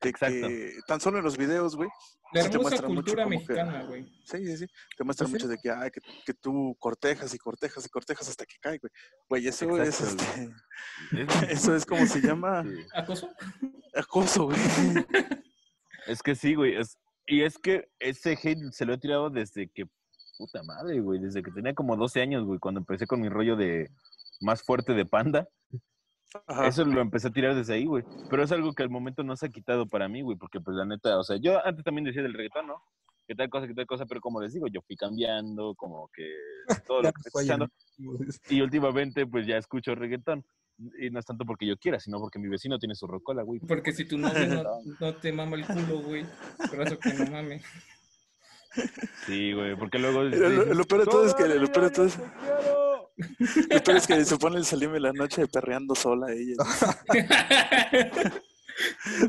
que 0.00 0.72
tan 0.86 1.00
solo 1.00 1.18
en 1.18 1.24
los 1.24 1.36
videos, 1.36 1.76
güey, 1.76 1.88
La 2.32 2.42
sí 2.42 2.48
te 2.50 2.54
hermosa 2.56 2.60
muestran 2.70 2.92
mucho 2.92 3.04
cultura 3.04 3.26
mexicana, 3.26 3.82
güey. 3.84 4.04
sí, 4.24 4.46
sí, 4.46 4.56
sí, 4.58 4.66
te 4.96 5.04
muestran 5.04 5.30
Pues 5.30 5.42
sí. 5.42 5.46
mucho 5.46 5.48
de 5.48 5.58
que, 5.62 5.70
ay, 5.70 5.90
que, 5.90 6.00
que 6.26 6.34
tú 6.34 6.76
cortejas 6.78 7.32
y 7.34 7.38
cortejas 7.38 7.86
y 7.86 7.88
cortejas 7.88 8.28
hasta 8.28 8.44
que 8.46 8.56
cae, 8.60 8.78
güey. 8.78 8.90
Güey, 9.28 9.46
eso 9.48 9.76
es, 9.82 10.00
Exacto, 10.00 10.24
este, 11.10 11.22
Es- 11.22 11.42
eso 11.62 11.74
es 11.76 11.86
como 11.86 12.06
se 12.06 12.20
llama 12.20 12.62
sí. 12.68 12.86
¿Acoso? 12.94 13.28
acoso, 13.94 14.44
güey. 14.46 14.58
Es 16.06 16.22
que 16.22 16.34
sí, 16.34 16.54
güey. 16.54 16.76
Es, 16.76 16.98
y 17.26 17.42
es 17.42 17.58
que 17.58 17.88
ese 17.98 18.32
hate 18.42 18.72
se 18.72 18.84
lo 18.84 18.94
he 18.94 18.98
tirado 18.98 19.30
desde 19.30 19.68
que, 19.68 19.84
puta 20.38 20.62
madre, 20.64 21.00
güey. 21.00 21.20
Desde 21.20 21.42
que 21.42 21.50
tenía 21.52 21.74
como 21.74 21.96
12 21.96 22.20
años, 22.20 22.44
güey. 22.44 22.58
Cuando 22.58 22.80
empecé 22.80 23.06
con 23.06 23.20
mi 23.20 23.28
rollo 23.28 23.54
de 23.56 23.90
más 24.40 24.62
fuerte 24.62 24.92
de 24.94 25.06
panda. 25.06 25.48
Ajá. 26.46 26.66
Eso 26.66 26.84
lo 26.84 27.00
empecé 27.00 27.28
a 27.28 27.32
tirar 27.32 27.54
desde 27.54 27.74
ahí, 27.74 27.86
güey. 27.86 28.04
Pero 28.30 28.42
es 28.42 28.52
algo 28.52 28.72
que 28.72 28.82
al 28.82 28.90
momento 28.90 29.22
no 29.22 29.36
se 29.36 29.46
ha 29.46 29.48
quitado 29.50 29.86
para 29.86 30.08
mí, 30.08 30.22
güey. 30.22 30.36
Porque, 30.36 30.60
pues, 30.60 30.76
la 30.76 30.84
neta, 30.84 31.18
o 31.18 31.22
sea, 31.24 31.36
yo 31.36 31.64
antes 31.64 31.84
también 31.84 32.04
decía 32.04 32.22
del 32.22 32.34
reggaetón, 32.34 32.66
¿no? 32.68 32.82
Que 33.26 33.34
tal 33.34 33.48
cosa, 33.50 33.66
que 33.66 33.74
tal 33.74 33.86
cosa. 33.86 34.06
Pero 34.06 34.20
como 34.20 34.40
les 34.40 34.52
digo, 34.52 34.66
yo 34.68 34.80
fui 34.82 34.96
cambiando, 34.96 35.74
como 35.76 36.08
que 36.14 36.28
todo 36.86 37.02
lo 37.02 37.12
que 37.12 37.20
estoy 37.24 37.42
escuchando. 37.42 37.68
Y 38.48 38.60
últimamente, 38.60 39.26
pues, 39.26 39.46
ya 39.46 39.56
escucho 39.56 39.94
reggaetón. 39.94 40.44
Y 40.98 41.10
no 41.10 41.18
es 41.20 41.26
tanto 41.26 41.44
porque 41.44 41.66
yo 41.66 41.76
quiera, 41.76 42.00
sino 42.00 42.18
porque 42.18 42.38
mi 42.38 42.48
vecino 42.48 42.78
tiene 42.78 42.94
su 42.94 43.06
rocola, 43.06 43.42
güey. 43.42 43.60
Porque 43.60 43.92
si 43.92 44.04
tu 44.06 44.16
novio 44.18 44.46
no, 44.46 44.62
no 45.00 45.14
te 45.16 45.30
mama 45.32 45.56
el 45.56 45.66
culo, 45.66 46.00
güey. 46.00 46.24
Pero 46.70 46.82
eso 46.82 46.98
que 46.98 47.12
no 47.14 47.26
mames. 47.30 47.62
Sí, 49.26 49.52
güey. 49.52 49.76
Porque 49.76 49.98
luego... 49.98 50.22
Lo, 50.24 50.30
lo- 50.30 50.48
dices, 50.50 50.76
lo 50.76 50.84
peor 50.84 51.00
de 51.04 51.06
todo 51.10 51.26
es 51.26 51.34
que, 51.34 51.46
"No, 51.46 51.54
lo 51.56 51.70
peor 51.70 51.84
de 51.84 51.90
todo 51.90 52.06
es, 52.06 52.16
yo 52.16 52.22
te 52.24 52.30
quiero". 52.40 52.81
Lo 53.70 53.82
peor 53.82 53.96
es 53.96 54.06
que 54.06 54.24
se 54.24 54.36
pone 54.38 54.56
el 54.58 54.64
Salim 54.64 54.94
en 54.94 55.02
la 55.02 55.12
noche 55.12 55.46
perreando 55.46 55.94
sola 55.94 56.32
ella. 56.32 56.54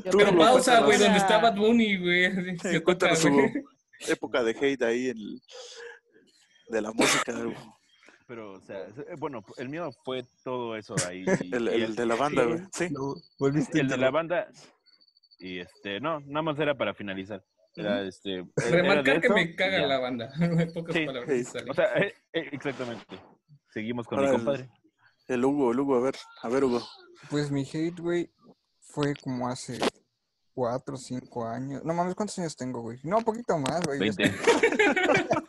Tú, 0.09 0.17
Pero 0.17 0.37
pausa, 0.37 0.81
güey, 0.81 0.97
donde 0.97 1.17
estaba 1.17 1.51
Bunny, 1.51 1.97
güey. 1.97 2.57
Se 2.59 2.81
Cuéntanos 2.81 3.19
su 3.19 3.29
época 4.07 4.43
de 4.43 4.51
hate 4.51 4.81
ahí 4.83 5.09
en 5.09 5.17
el- 5.17 5.41
de 6.69 6.81
la 6.81 6.91
música, 6.91 7.33
güey. 7.33 7.55
Pero, 8.25 8.53
o 8.53 8.61
sea, 8.61 8.79
eh, 8.79 9.15
bueno, 9.19 9.43
el 9.57 9.69
mío 9.69 9.91
fue 10.05 10.25
todo 10.43 10.75
eso 10.77 10.95
ahí. 11.07 11.25
y- 11.25 11.25
el, 11.55 11.95
de 11.95 12.05
la 12.05 12.15
banda, 12.15 12.43
y- 12.43 12.47
güey. 12.47 12.59
Sí. 12.73 12.87
Volviste 13.37 13.79
El 13.81 13.87
de 13.89 13.97
la 13.97 14.11
banda. 14.11 14.47
Y 15.39 15.59
este, 15.59 15.99
no, 15.99 16.19
nada 16.21 16.41
más 16.41 16.57
era 16.59 16.75
para 16.75 16.93
finalizar. 16.93 17.43
Era 17.75 18.01
este. 18.03 18.35
era 18.35 18.45
de 18.55 18.71
Remarcar 18.71 19.19
que 19.19 19.27
eso 19.27 19.35
me 19.35 19.55
caga 19.55 19.79
ya. 19.81 19.87
la 19.87 19.99
banda. 19.99 20.31
En 20.39 20.71
pocas 20.73 20.95
Sí, 20.95 21.05
palabras. 21.05 21.35
sí. 21.37 21.43
sale. 21.43 21.71
O 21.71 21.73
sea, 21.73 21.85
eh, 21.97 22.13
eh, 22.31 22.49
exactamente. 22.53 23.05
Seguimos 23.73 24.07
con 24.07 24.19
Ahora 24.19 24.31
mi 24.31 24.35
el- 24.37 24.43
compadre. 24.43 24.69
El 25.27 25.45
Hugo, 25.45 25.71
el 25.71 25.79
Hugo, 25.79 25.95
a 25.95 26.01
ver, 26.01 26.15
a 26.41 26.49
ver, 26.49 26.63
Hugo. 26.65 26.81
Pues 27.29 27.49
mi 27.49 27.61
hate, 27.71 27.97
güey, 27.99 28.29
fue 28.81 29.13
como 29.15 29.47
hace 29.47 29.79
cuatro 30.53 30.95
o 30.95 30.97
cinco 30.97 31.47
años. 31.47 31.81
No 31.85 31.93
mames, 31.93 32.13
¿cuántos 32.15 32.37
años 32.39 32.55
tengo, 32.57 32.81
güey? 32.81 32.99
No, 33.03 33.17
un 33.19 33.23
poquito 33.23 33.57
más, 33.57 33.81
güey. 33.85 33.99
ya 34.11 34.15
20. 34.17 34.35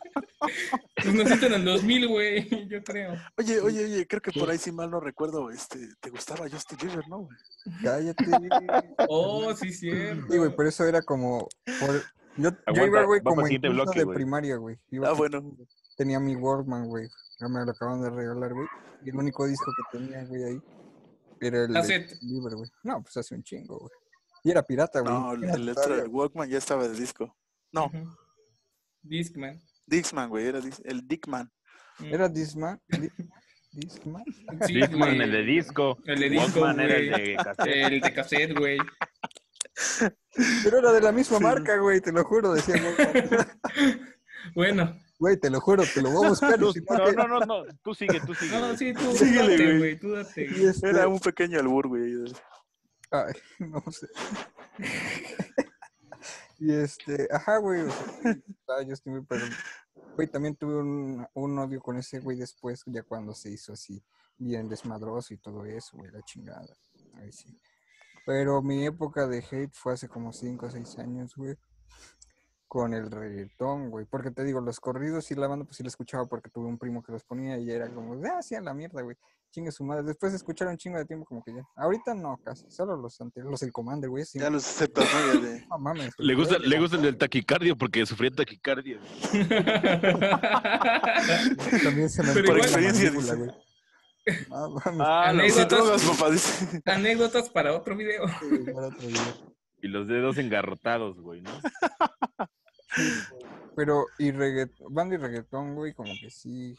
Pues 1.02 1.14
naciste 1.16 1.46
en 1.46 1.52
el 1.54 1.64
2000, 1.64 2.08
güey, 2.08 2.68
yo 2.68 2.82
creo. 2.82 3.14
Oye, 3.36 3.60
oye, 3.60 3.84
oye, 3.84 4.06
creo 4.06 4.22
que 4.22 4.32
por 4.38 4.48
ahí, 4.48 4.56
si 4.58 4.72
mal 4.72 4.90
no 4.90 5.00
recuerdo, 5.00 5.50
este, 5.50 5.88
te 6.00 6.08
gustaba 6.10 6.48
Justin 6.48 6.78
Bieber, 6.80 7.06
¿no, 7.08 7.18
güey? 7.20 7.36
Cállate. 7.82 8.24
Oh, 9.08 9.54
sí, 9.54 9.70
cierto. 9.72 10.26
Sí, 10.30 10.38
güey, 10.38 10.54
pero 10.56 10.68
eso 10.68 10.84
era 10.86 11.02
como. 11.02 11.48
por- 11.80 12.02
Yo, 12.36 12.50
yo 12.50 12.56
Aguanta, 12.66 12.86
iba, 12.86 13.02
güey, 13.04 13.20
como 13.22 13.46
en 13.46 13.60
de 13.60 14.06
primaria, 14.14 14.56
güey. 14.56 14.78
Ah, 15.04 15.12
bueno. 15.12 15.56
Tenía 15.96 16.18
mi 16.20 16.34
Walkman, 16.36 16.86
güey. 16.86 17.08
Ya 17.40 17.48
me 17.48 17.64
lo 17.64 17.70
acaban 17.70 18.02
de 18.02 18.10
regalar, 18.10 18.52
güey. 18.52 18.66
Y 19.04 19.10
el 19.10 19.16
único 19.16 19.46
disco 19.46 19.70
que 19.76 19.98
tenía, 19.98 20.24
güey, 20.24 20.44
ahí 20.44 20.62
era 21.40 21.64
el. 21.64 21.72
Bieber, 22.22 22.54
güey. 22.56 22.70
No, 22.82 23.02
pues 23.02 23.16
hace 23.16 23.34
un 23.34 23.42
chingo, 23.42 23.78
güey. 23.78 23.90
Y 24.44 24.50
era 24.50 24.62
pirata, 24.62 25.00
güey. 25.00 25.12
No, 25.12 25.32
el, 25.32 25.44
el, 25.68 25.74
todavía, 25.74 26.02
el 26.04 26.08
Walkman 26.08 26.48
ya 26.48 26.58
estaba 26.58 26.86
de 26.88 26.94
disco. 26.98 27.36
No, 27.72 27.86
Ujú. 27.86 28.08
Discman. 29.02 29.60
Dixman, 29.86 30.28
güey, 30.30 30.46
era 30.46 30.60
el 30.84 31.06
Dickman. 31.06 31.50
¿Era 32.00 32.28
Disman? 32.28 32.80
Di- 32.88 33.10
¿Disman? 33.72 34.24
Sí, 34.66 34.74
Discman, 34.74 35.20
el 35.20 35.30
de 35.32 35.42
disco. 35.42 35.98
El 36.06 36.20
de 36.20 36.30
disco, 36.30 36.60
Walkman 36.60 36.80
era 36.80 36.96
el 36.96 37.10
de 37.10 37.36
cassette. 37.36 37.66
El 37.92 38.00
de 38.00 38.12
cassette, 38.14 38.58
güey. 38.58 38.78
Pero 40.62 40.78
era 40.78 40.92
de 40.92 41.00
la 41.00 41.12
misma 41.12 41.38
marca, 41.40 41.76
güey, 41.78 42.00
te 42.00 42.12
lo 42.12 42.24
juro, 42.24 42.52
decía 42.54 42.76
Walkman. 42.76 43.46
Bueno, 44.54 44.94
Güey, 45.18 45.36
te 45.38 45.48
lo 45.48 45.60
juro, 45.60 45.84
te 45.92 46.02
lo 46.02 46.10
voy 46.10 46.26
a 46.26 46.28
buscar. 46.30 46.58
no, 46.58 46.72
No, 47.12 47.28
no, 47.28 47.40
no, 47.40 47.64
tú 47.82 47.94
sigue, 47.94 48.20
tú 48.26 48.34
sigue. 48.34 48.58
no, 48.58 48.76
sí, 48.76 48.92
tú 48.92 49.12
Síguele, 49.12 49.52
date, 49.52 49.64
güey. 49.64 49.78
güey, 49.78 49.98
tú 49.98 50.10
date. 50.12 50.46
Y 50.56 50.64
este- 50.66 50.90
Era 50.90 51.06
un 51.08 51.20
pequeño 51.20 51.58
albur, 51.60 51.88
güey. 51.88 52.32
Ay, 53.10 53.32
no 53.60 53.82
sé. 53.92 54.08
y 56.58 56.72
este, 56.72 57.28
ajá, 57.30 57.58
güey. 57.58 57.82
O 57.82 57.90
sea, 57.90 58.32
estaba 58.32 58.84
Justin 58.84 59.12
Bieber, 59.14 59.26
pero, 59.28 59.44
güey, 60.16 60.28
también 60.28 60.56
tuve 60.56 60.76
un, 60.76 61.26
un 61.34 61.58
odio 61.58 61.80
con 61.80 61.96
ese 61.96 62.20
güey 62.20 62.38
después, 62.38 62.82
ya 62.86 63.02
cuando 63.02 63.34
se 63.34 63.50
hizo 63.50 63.72
así, 63.72 64.02
bien 64.36 64.68
desmadroso 64.68 65.34
y 65.34 65.38
todo 65.38 65.64
eso, 65.64 65.96
güey, 65.96 66.10
la 66.10 66.22
chingada. 66.22 66.74
Ahí 67.14 67.32
sí. 67.32 67.56
Pero 68.26 68.62
mi 68.62 68.86
época 68.86 69.26
de 69.26 69.38
hate 69.38 69.72
fue 69.74 69.92
hace 69.92 70.08
como 70.08 70.32
5 70.32 70.66
o 70.66 70.70
6 70.70 70.98
años, 70.98 71.34
güey. 71.36 71.56
Con 72.74 72.92
el 72.92 73.08
reggaetón, 73.08 73.88
güey. 73.88 74.04
Porque 74.04 74.32
te 74.32 74.42
digo, 74.42 74.60
los 74.60 74.80
corridos 74.80 75.30
y 75.30 75.36
la 75.36 75.46
banda, 75.46 75.64
pues 75.64 75.76
sí 75.76 75.84
la 75.84 75.90
escuchaba 75.90 76.26
porque 76.26 76.50
tuve 76.50 76.66
un 76.66 76.76
primo 76.76 77.04
que 77.04 77.12
los 77.12 77.22
ponía 77.22 77.56
y 77.56 77.70
era 77.70 77.88
como, 77.88 78.20
ah, 78.26 78.42
sí, 78.42 78.56
a 78.56 78.60
la 78.60 78.74
mierda, 78.74 79.00
güey. 79.00 79.16
Chingue 79.52 79.70
su 79.70 79.84
madre. 79.84 80.02
Después 80.02 80.32
de 80.32 80.38
escuchar 80.38 80.66
un 80.66 80.76
chingo 80.76 80.98
de 80.98 81.04
tiempo, 81.04 81.24
como 81.24 81.44
que 81.44 81.54
ya. 81.54 81.62
Ahorita 81.76 82.14
no, 82.14 82.36
casi. 82.44 82.68
Solo 82.72 82.96
los 82.96 83.20
anteriores, 83.20 83.52
los 83.52 83.60
del 83.60 83.70
Commander, 83.70 84.10
güey. 84.10 84.24
Sí. 84.24 84.40
Ya 84.40 84.50
los 84.50 84.66
aceptas, 84.66 85.04
de- 85.40 85.64
No 85.68 85.78
mames. 85.78 86.14
Le 86.18 86.34
gusta, 86.34 86.58
le 86.58 86.80
gusta 86.80 86.96
el 86.96 87.02
del 87.02 87.16
taquicardio 87.16 87.78
porque 87.78 88.04
sufría 88.06 88.32
taquicardia. 88.32 88.98
También 91.84 92.10
se 92.10 92.24
me 92.24 92.34
la 92.34 92.40
experiencia, 92.58 93.10
dice. 93.12 93.36
güey. 93.36 93.50
Ah, 94.50 94.66
mames. 94.68 95.00
Ah, 95.00 95.32
no, 95.32 95.42
Anécdotas. 95.42 95.54
Sin 95.54 95.68
drogas, 95.68 96.02
papá, 96.02 96.30
dice. 96.32 96.82
Anécdotas 96.86 97.50
para 97.50 97.72
otro 97.76 97.96
video. 97.96 98.24
para 98.74 98.88
otro 98.88 99.06
día. 99.06 99.20
Y 99.80 99.86
los 99.86 100.08
dedos 100.08 100.38
engarrotados, 100.38 101.20
güey, 101.20 101.40
¿no? 101.42 101.52
Pero, 103.76 104.06
y 104.18 104.30
reggaetón, 104.30 104.94
banda 104.94 105.14
y 105.16 105.18
reggaetón, 105.18 105.74
güey, 105.74 105.92
como 105.94 106.12
que 106.20 106.30
sí. 106.30 106.76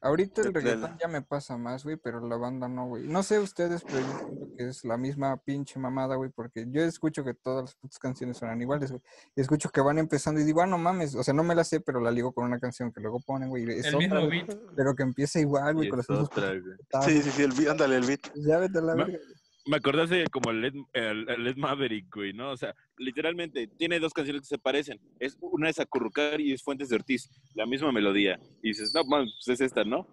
Ahorita 0.00 0.42
el 0.42 0.52
reggaetón 0.52 0.98
ya 1.00 1.08
me 1.08 1.22
pasa 1.22 1.56
más, 1.56 1.82
güey, 1.82 1.96
pero 1.96 2.20
la 2.20 2.36
banda 2.36 2.68
no, 2.68 2.88
güey. 2.88 3.08
No 3.08 3.22
sé 3.22 3.38
ustedes, 3.38 3.82
pero 3.84 4.00
yo 4.00 4.18
siento 4.18 4.56
que 4.56 4.68
es 4.68 4.84
la 4.84 4.98
misma 4.98 5.38
pinche 5.38 5.78
mamada, 5.78 6.16
güey, 6.16 6.28
porque 6.28 6.66
yo 6.68 6.82
escucho 6.82 7.24
que 7.24 7.32
todas 7.32 7.64
las 7.64 7.74
putas 7.74 7.98
canciones 7.98 8.36
suenan 8.36 8.60
iguales, 8.60 8.90
güey. 8.90 9.02
Y 9.34 9.40
escucho 9.40 9.70
que 9.70 9.80
van 9.80 9.98
empezando 9.98 10.42
y 10.42 10.44
digo, 10.44 10.60
ah, 10.60 10.66
no 10.66 10.76
mames, 10.76 11.14
o 11.14 11.22
sea, 11.22 11.32
no 11.32 11.42
me 11.42 11.54
la 11.54 11.64
sé, 11.64 11.80
pero 11.80 12.00
la 12.00 12.10
ligo 12.10 12.32
con 12.32 12.44
una 12.44 12.60
canción 12.60 12.92
que 12.92 13.00
luego 13.00 13.18
ponen, 13.20 13.48
güey. 13.48 13.62
El 13.62 13.94
otra, 13.94 13.98
mismo 13.98 14.28
beat. 14.28 14.58
pero 14.76 14.94
que 14.94 15.04
empieza 15.04 15.40
igual, 15.40 15.74
güey, 15.74 15.88
con 15.88 15.96
los 15.96 16.10
mismos 16.10 16.28
putazos. 16.28 17.06
Sí, 17.06 17.22
sí, 17.22 17.30
sí, 17.30 17.42
el 17.42 17.52
beat, 17.52 17.70
ándale, 17.70 17.96
el 17.96 18.04
beat. 18.04 18.30
Ya 18.34 18.58
vete 18.58 18.80
a 18.80 18.82
la 18.82 18.94
verga. 18.94 19.18
Me 19.66 19.76
acordaste 19.78 20.26
como 20.26 20.50
el 20.50 20.60
Led, 20.60 20.74
el, 20.92 21.28
el 21.28 21.44
Led 21.44 21.56
Maverick, 21.56 22.14
güey, 22.14 22.32
¿no? 22.34 22.50
O 22.50 22.56
sea, 22.56 22.74
literalmente 22.98 23.66
tiene 23.66 23.98
dos 23.98 24.12
canciones 24.12 24.42
que 24.42 24.48
se 24.48 24.58
parecen. 24.58 25.00
Es 25.18 25.38
una 25.40 25.70
es 25.70 25.80
Acurrucar 25.80 26.40
y 26.40 26.52
es 26.52 26.62
Fuentes 26.62 26.88
de 26.90 26.96
Ortiz, 26.96 27.30
la 27.54 27.64
misma 27.64 27.90
melodía. 27.90 28.38
Y 28.62 28.68
dices, 28.68 28.92
no, 28.94 29.04
man, 29.04 29.24
pues 29.24 29.48
es 29.48 29.60
esta, 29.62 29.82
¿no? 29.84 30.06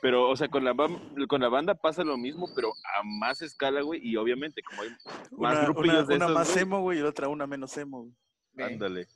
Pero, 0.00 0.28
o 0.28 0.36
sea, 0.36 0.48
con 0.48 0.64
la, 0.64 0.72
bam- 0.74 1.26
con 1.28 1.40
la 1.40 1.48
banda 1.48 1.74
pasa 1.74 2.02
lo 2.04 2.16
mismo, 2.16 2.48
pero 2.54 2.68
a 2.98 3.02
más 3.04 3.42
escala, 3.42 3.82
güey, 3.82 4.00
y 4.02 4.16
obviamente 4.16 4.62
como 4.62 4.82
hay 4.82 4.88
más 5.36 5.56
Una, 5.58 5.64
grupillos 5.64 5.94
una, 5.94 6.06
de 6.08 6.14
una 6.16 6.24
esos, 6.26 6.34
más 6.34 6.48
güey, 6.52 6.62
emo, 6.62 6.80
güey, 6.82 6.98
y 6.98 7.02
la 7.02 7.08
otra 7.08 7.28
una 7.28 7.46
menos 7.46 7.76
emo. 7.76 8.02
güey. 8.54 8.72
ándale. 8.72 9.06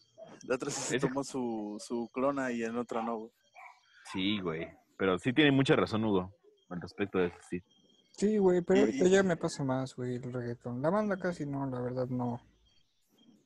La 0.48 0.54
otra 0.56 0.70
sí 0.70 0.80
se 0.80 0.96
Ese- 0.96 1.06
tomó 1.08 1.22
su, 1.24 1.76
su 1.84 2.08
clona 2.12 2.50
y 2.52 2.62
en 2.64 2.76
otra 2.76 3.02
no, 3.02 3.16
güey. 3.16 3.30
Sí, 4.12 4.38
güey. 4.40 4.68
Pero 4.96 5.18
sí 5.18 5.32
tiene 5.32 5.50
mucha 5.52 5.74
razón, 5.76 6.04
Hugo, 6.04 6.34
al 6.68 6.80
respecto 6.80 7.18
de 7.18 7.26
eso, 7.26 7.36
sí. 7.48 7.60
Sí, 8.12 8.38
güey, 8.38 8.62
pero 8.62 8.80
ahorita 8.80 9.06
ya 9.08 9.22
me 9.22 9.36
pasa 9.36 9.64
más, 9.64 9.96
güey, 9.96 10.16
el 10.16 10.32
reggaetón. 10.32 10.80
La 10.82 10.90
banda 10.90 11.16
casi 11.16 11.46
no, 11.46 11.66
la 11.66 11.80
verdad 11.80 12.06
no. 12.08 12.40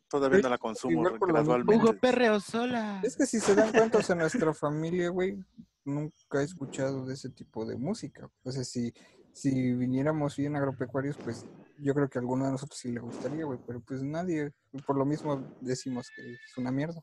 Todavía 0.09 0.41
no 0.41 0.49
la 0.51 0.59
consumo 0.59 1.03
gradualmente. 1.21 1.95
Perreo 1.95 2.41
sola. 2.41 3.01
Es 3.03 3.17
que 3.17 3.27
si 3.27 3.41
se 3.41 3.55
dan 3.55 3.73
cuenta, 3.73 3.99
o 3.99 4.03
sea, 4.03 4.15
nuestra 4.15 4.53
familia, 4.55 5.09
güey, 5.09 5.37
nunca 5.85 6.41
he 6.41 6.45
escuchado 6.45 7.07
de 7.07 7.15
ese 7.15 7.31
tipo 7.31 7.65
de 7.65 7.77
música. 7.77 8.29
O 8.45 8.51
sea, 8.53 8.65
si, 8.65 8.93
si 9.33 9.73
viniéramos 9.73 10.37
bien 10.37 10.57
agropecuarios, 10.57 11.17
pues 11.17 11.47
yo 11.79 11.95
creo 11.95 12.09
que 12.09 12.19
a 12.19 12.21
alguno 12.21 12.45
de 12.45 12.53
nosotros 12.53 12.79
sí 12.79 12.93
le 12.93 13.01
gustaría, 13.01 13.45
güey, 13.45 13.59
pero 13.67 13.81
pues 13.81 14.03
nadie, 14.03 14.53
por 14.87 14.97
lo 14.97 15.05
mismo 15.05 15.45
decimos 15.61 16.11
que 16.15 16.23
es 16.23 16.57
una 16.57 16.71
mierda. 16.71 17.03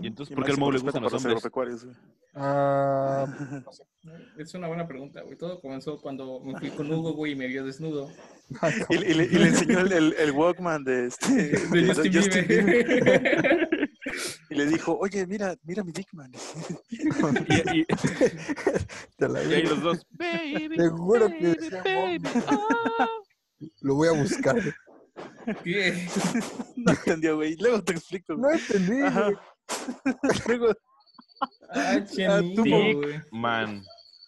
¿Y 0.00 0.06
entonces 0.06 0.32
Y 0.32 0.34
por 0.36 0.44
qué 0.44 0.50
máximo 0.52 0.66
Mau 0.66 0.72
le 0.72 0.78
gustan 0.78 1.02
los 1.02 1.12
para 1.12 1.16
los 1.16 1.24
hombres? 1.24 1.36
agropecuarios, 1.36 1.84
güey. 1.84 1.96
Ah, 2.34 3.26
Es 4.38 4.54
una 4.54 4.68
buena 4.68 4.86
pregunta, 4.86 5.22
güey. 5.22 5.36
Todo 5.36 5.60
comenzó 5.60 6.00
cuando 6.00 6.40
me 6.40 6.58
fui 6.58 6.70
con 6.70 6.90
Hugo, 6.92 7.12
güey, 7.14 7.32
y 7.32 7.36
me 7.36 7.46
vio 7.48 7.64
desnudo. 7.64 8.08
Y, 8.90 8.94
y 8.94 9.14
le, 9.14 9.24
y 9.24 9.28
le 9.38 9.48
enseñó 9.48 9.80
el, 9.80 9.92
el, 9.92 10.14
el 10.18 10.30
Walkman 10.32 10.84
de 10.84 11.06
este 11.06 11.32
De 11.70 12.10
Justin 12.12 12.46
Bieber. 12.46 13.68
Y 14.50 14.54
le 14.54 14.66
dijo, 14.66 14.98
oye, 14.98 15.26
mira, 15.26 15.56
mira 15.62 15.82
mi 15.82 15.90
Dickman. 15.92 16.30
Y, 16.90 17.78
y- 17.78 17.84
te 19.16 19.28
la 19.28 19.42
y 19.44 19.54
ahí 19.54 19.62
los 19.62 19.80
dos. 19.80 20.06
Baby, 20.10 20.76
Te 20.76 20.88
juro 20.90 21.28
que 21.28 21.56
baby, 21.82 22.18
baby, 22.18 22.28
oh. 22.50 23.06
Lo 23.80 23.94
voy 23.94 24.08
a 24.08 24.12
buscar. 24.12 24.56
¿Qué? 25.64 26.06
No 26.76 26.92
entendió, 26.92 27.36
güey. 27.36 27.56
Luego 27.56 27.82
te 27.82 27.92
explico. 27.94 28.34
No 28.34 28.50
entendí, 28.50 29.00
Ajá. 29.00 29.24
güey. 29.30 29.36
Ah, 31.74 31.98
chenito, 32.04 32.62
Dick. 32.62 32.96
güey. 32.96 33.20
Man. 33.32 33.82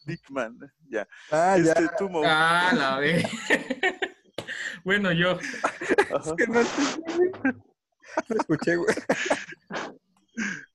Dickman. 0.05 0.59
Ya. 0.89 1.07
Ah, 1.31 1.57
ya. 1.59 1.73
Este, 1.73 2.05
Mo. 2.09 2.23
Ah, 2.25 2.73
la 2.75 2.99
ve. 2.99 3.23
bueno, 4.85 5.13
yo. 5.13 5.39
Ajá, 6.13 6.35
que 6.37 6.47
no. 6.49 6.61
No 8.29 8.37
escuché, 8.37 8.77
güey. 8.77 8.95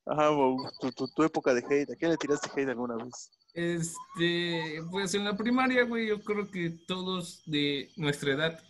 Ajá, 0.06 0.32
Mo. 0.32 0.58
Tu, 0.80 0.92
tu, 0.94 1.08
tu 1.10 1.24
época 1.24 1.54
de 1.54 1.60
hate. 1.62 1.92
¿A 1.92 1.96
qué 1.98 2.08
le 2.08 2.18
tiraste 2.18 2.50
hate 2.50 2.70
alguna 2.70 2.96
vez? 2.96 3.32
Este, 3.54 4.82
pues 4.92 5.14
en 5.16 5.26
la 5.26 5.36
primaria, 5.36 5.84
güey, 5.84 6.08
yo 6.08 6.22
creo 6.22 6.50
que 6.50 6.70
todos 6.88 7.42
de 7.46 7.90
nuestra 7.98 8.32
edad, 8.34 8.64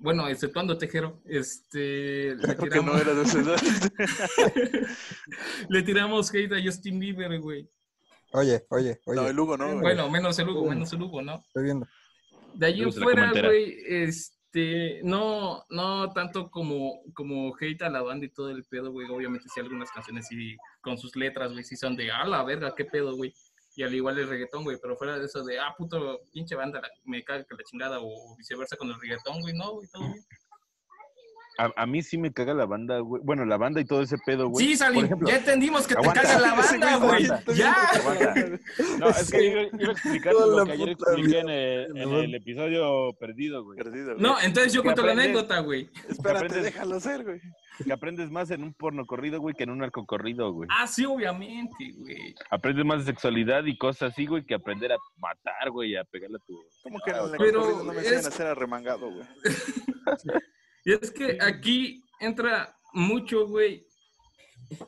bueno, 0.00 0.26
exceptuando 0.28 0.78
Tejero, 0.78 1.20
este, 1.26 2.34
le 2.34 2.46
Porque 2.56 2.70
tiramos, 2.70 2.94
no 2.94 3.00
era 3.00 3.14
de 3.14 3.26
su 3.26 3.38
edad. 3.40 3.60
le 5.68 5.82
tiramos 5.82 6.34
hate 6.34 6.52
a 6.52 6.62
Justin 6.62 6.98
Bieber, 6.98 7.38
güey. 7.38 7.68
Oye, 8.32 8.64
oye, 8.70 9.00
oye. 9.04 9.20
No, 9.20 9.28
el 9.28 9.38
Hugo 9.38 9.56
no. 9.56 9.66
güey. 9.66 9.80
Bueno, 9.80 10.08
menos 10.10 10.38
el 10.38 10.48
Hugo, 10.48 10.68
menos 10.68 10.92
el 10.92 11.02
Hugo, 11.02 11.20
¿no? 11.20 11.42
Estoy 11.46 11.64
viendo. 11.64 11.86
De 12.54 12.66
ahí 12.66 12.82
en 12.82 12.92
fuera, 12.92 13.30
güey, 13.32 13.76
este, 13.86 15.00
no, 15.04 15.64
no 15.68 16.10
tanto 16.12 16.50
como, 16.50 17.02
como 17.12 17.54
hate 17.60 17.82
a 17.82 17.90
la 17.90 18.02
banda 18.02 18.26
y 18.26 18.30
todo 18.30 18.50
el 18.50 18.64
pedo, 18.64 18.90
güey. 18.90 19.08
Obviamente 19.10 19.48
sí 19.52 19.60
algunas 19.60 19.90
canciones 19.90 20.26
sí, 20.28 20.56
con 20.80 20.96
sus 20.96 21.14
letras, 21.14 21.52
güey, 21.52 21.62
sí 21.62 21.76
son 21.76 21.94
de, 21.94 22.10
a 22.10 22.24
la 22.24 22.42
verga, 22.42 22.74
qué 22.74 22.86
pedo, 22.86 23.14
güey. 23.16 23.34
Y 23.76 23.82
al 23.82 23.94
igual 23.94 24.18
el 24.18 24.28
reggaetón, 24.28 24.64
güey, 24.64 24.78
pero 24.80 24.96
fuera 24.96 25.18
de 25.18 25.26
eso 25.26 25.44
de, 25.44 25.58
ah, 25.58 25.74
puto, 25.76 26.20
pinche 26.32 26.56
banda, 26.56 26.82
me 27.04 27.22
caga 27.22 27.44
que 27.44 27.54
la 27.54 27.64
chingada, 27.64 27.98
o 28.00 28.36
viceversa 28.36 28.76
con 28.76 28.88
el 28.88 29.00
reggaetón, 29.00 29.40
güey, 29.40 29.54
no, 29.54 29.74
güey, 29.74 29.88
todo 29.88 30.02
bien. 30.02 30.24
A, 31.62 31.70
a 31.82 31.86
mí 31.86 32.02
sí 32.02 32.16
me 32.16 32.32
caga 32.32 32.54
la 32.54 32.64
banda, 32.64 33.00
güey. 33.00 33.20
Bueno, 33.22 33.44
la 33.44 33.58
banda 33.58 33.80
y 33.80 33.84
todo 33.84 34.00
ese 34.00 34.16
pedo, 34.24 34.48
güey. 34.48 34.64
Sí, 34.66 34.76
Salim, 34.76 35.04
ejemplo, 35.04 35.28
ya 35.28 35.36
entendimos 35.36 35.86
que 35.86 35.92
aguanta. 35.94 36.22
te 36.22 36.26
caga 36.26 36.40
la 36.40 36.54
banda, 36.62 36.96
güey 36.96 37.28
Ya. 37.54 37.76
No, 38.98 39.08
es 39.10 39.30
que 39.30 39.44
iba, 39.44 39.62
iba 39.62 39.88
a 39.88 39.92
explicar 39.92 40.32
lo 40.32 40.64
que 40.64 40.72
ayer 40.72 40.88
expliqué 40.90 41.38
en 41.40 41.48
el, 41.50 41.96
en 41.98 42.12
el 42.14 42.34
episodio 42.34 43.12
perdido, 43.20 43.62
güey. 43.64 43.76
Perdido, 43.78 44.12
güey. 44.14 44.20
No, 44.22 44.40
entonces 44.40 44.72
yo 44.72 44.82
cuento 44.82 45.02
la 45.04 45.12
anécdota, 45.12 45.58
güey. 45.60 45.90
Espérate, 46.08 46.46
aprendes- 46.46 46.62
déjalo 46.62 46.98
ser, 47.00 47.24
güey. 47.24 47.40
Que 47.84 47.92
aprendes 47.92 48.30
más 48.30 48.50
en 48.50 48.62
un 48.62 48.72
porno 48.74 49.04
corrido, 49.06 49.40
güey, 49.40 49.54
que 49.54 49.64
en 49.64 49.70
un 49.70 49.82
arco 49.82 50.04
corrido, 50.06 50.52
güey. 50.52 50.68
Ah, 50.72 50.86
sí, 50.86 51.04
obviamente, 51.04 51.92
güey. 51.96 52.34
Aprendes 52.50 52.84
más 52.84 53.00
de 53.00 53.12
sexualidad 53.12 53.64
y 53.64 53.76
cosas 53.76 54.12
así, 54.12 54.26
güey, 54.26 54.44
que 54.44 54.54
aprender 54.54 54.92
a 54.92 54.96
matar, 55.18 55.70
güey, 55.70 55.96
a 55.96 56.04
pegarle 56.04 56.36
a 56.36 56.46
tu... 56.46 56.58
¿Cómo 56.82 56.98
que 57.04 57.10
en 57.10 57.16
el 57.16 57.22
Pero 57.38 57.60
recorrido 57.60 57.84
no 57.84 57.92
me 57.92 57.98
enseñan 58.00 58.26
a 58.26 58.30
ser 58.30 58.46
arremangado, 58.46 59.10
güey? 59.10 59.26
Y 60.84 60.92
es 60.92 61.10
que 61.10 61.38
aquí 61.40 62.02
entra 62.20 62.76
mucho, 62.92 63.46
güey. 63.46 63.86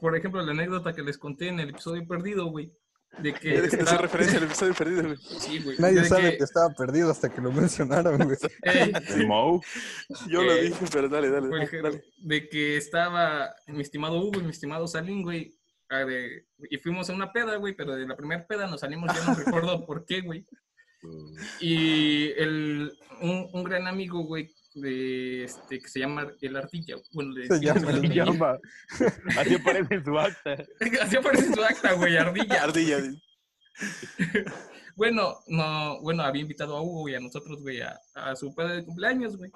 Por 0.00 0.16
ejemplo, 0.16 0.42
la 0.42 0.52
anécdota 0.52 0.94
que 0.94 1.02
les 1.02 1.18
conté 1.18 1.48
en 1.48 1.60
el 1.60 1.70
episodio 1.70 2.06
perdido, 2.06 2.46
güey. 2.46 2.72
De 3.18 3.34
que. 3.34 3.58
Hace 3.58 3.76
estaba- 3.78 3.98
referencia 4.02 4.38
al 4.38 4.44
episodio 4.44 4.74
perdido, 4.74 5.02
güey. 5.04 5.16
Sí, 5.16 5.58
güey. 5.62 5.76
Nadie 5.78 6.00
de 6.00 6.04
sabe 6.08 6.30
que- 6.32 6.38
que... 6.38 6.44
estaba 6.44 6.74
perdido 6.74 7.10
hasta 7.10 7.28
que 7.30 7.40
lo 7.40 7.52
mencionaron, 7.52 8.16
güey. 8.18 8.36
Ey, 8.62 8.92
El 9.08 9.26
Moe. 9.26 9.60
Yo 10.28 10.42
lo 10.42 10.52
Eh, 10.52 10.62
dije, 10.62 10.84
pero 10.92 11.08
dale, 11.08 11.30
dale. 11.30 11.48
ejemplo, 11.64 11.90
dale. 11.90 12.04
de 12.22 12.48
que 12.48 12.76
estaba 12.76 13.54
mi 13.66 13.82
estimado 13.82 14.18
Hugo 14.20 14.40
y 14.40 14.44
mi 14.44 14.50
estimado 14.50 14.86
Salim, 14.86 15.22
güey. 15.22 15.54
ah, 15.90 16.04
de- 16.04 16.46
y 16.70 16.78
fuimos 16.78 17.10
a 17.10 17.14
una 17.14 17.32
peda, 17.32 17.56
güey, 17.56 17.74
pero 17.74 17.94
de 17.94 18.06
la 18.06 18.16
primera 18.16 18.46
peda 18.46 18.66
nos 18.66 18.80
salimos, 18.80 19.10
ya 19.14 19.24
no 19.26 19.34
recuerdo 19.66 19.84
por 19.84 20.06
qué, 20.06 20.20
güey. 20.22 20.46
Y 21.60 22.30
el, 22.40 22.92
un, 23.20 23.48
un 23.52 23.64
gran 23.64 23.86
amigo, 23.88 24.24
güey, 24.24 24.54
de 24.74 25.44
este 25.44 25.78
que 25.80 25.88
se 25.88 26.00
llama 26.00 26.26
el 26.40 26.56
ardilla. 26.56 26.96
Bueno, 27.12 27.32
le 27.32 27.46
Se 27.46 27.60
llama 27.60 27.80
el 27.80 27.86
Se 27.86 27.92
ardilla. 28.06 28.24
llama. 28.24 28.58
Así 29.38 29.54
aparece 29.54 29.94
en 29.94 30.04
su 30.04 30.18
acta. 30.18 30.56
Así 31.02 31.16
aparece 31.16 31.46
en 31.46 31.54
su 31.54 31.62
acta, 31.62 31.92
güey, 31.94 32.16
ardilla. 32.16 32.62
Ardilla. 32.62 32.98
Bueno, 34.94 35.38
no, 35.46 36.00
bueno, 36.02 36.22
había 36.22 36.42
invitado 36.42 36.76
a 36.76 36.82
Hugo 36.82 37.08
y 37.08 37.14
a 37.14 37.20
nosotros, 37.20 37.62
güey, 37.62 37.80
a, 37.80 37.98
a 38.14 38.36
su 38.36 38.54
padre 38.54 38.76
de 38.76 38.84
cumpleaños, 38.84 39.38
güey. 39.38 39.50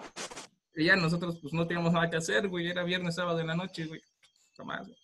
Y 0.74 0.86
ya 0.86 0.96
nosotros, 0.96 1.38
pues, 1.42 1.52
no 1.52 1.66
teníamos 1.66 1.92
nada 1.92 2.08
que 2.08 2.16
hacer, 2.16 2.48
güey. 2.48 2.68
Era 2.68 2.84
viernes, 2.84 3.16
sábado 3.16 3.38
en 3.40 3.48
la 3.48 3.54
noche, 3.54 3.84
güey. 3.84 4.00
Tomás, 4.56 4.86
güey. 4.86 4.96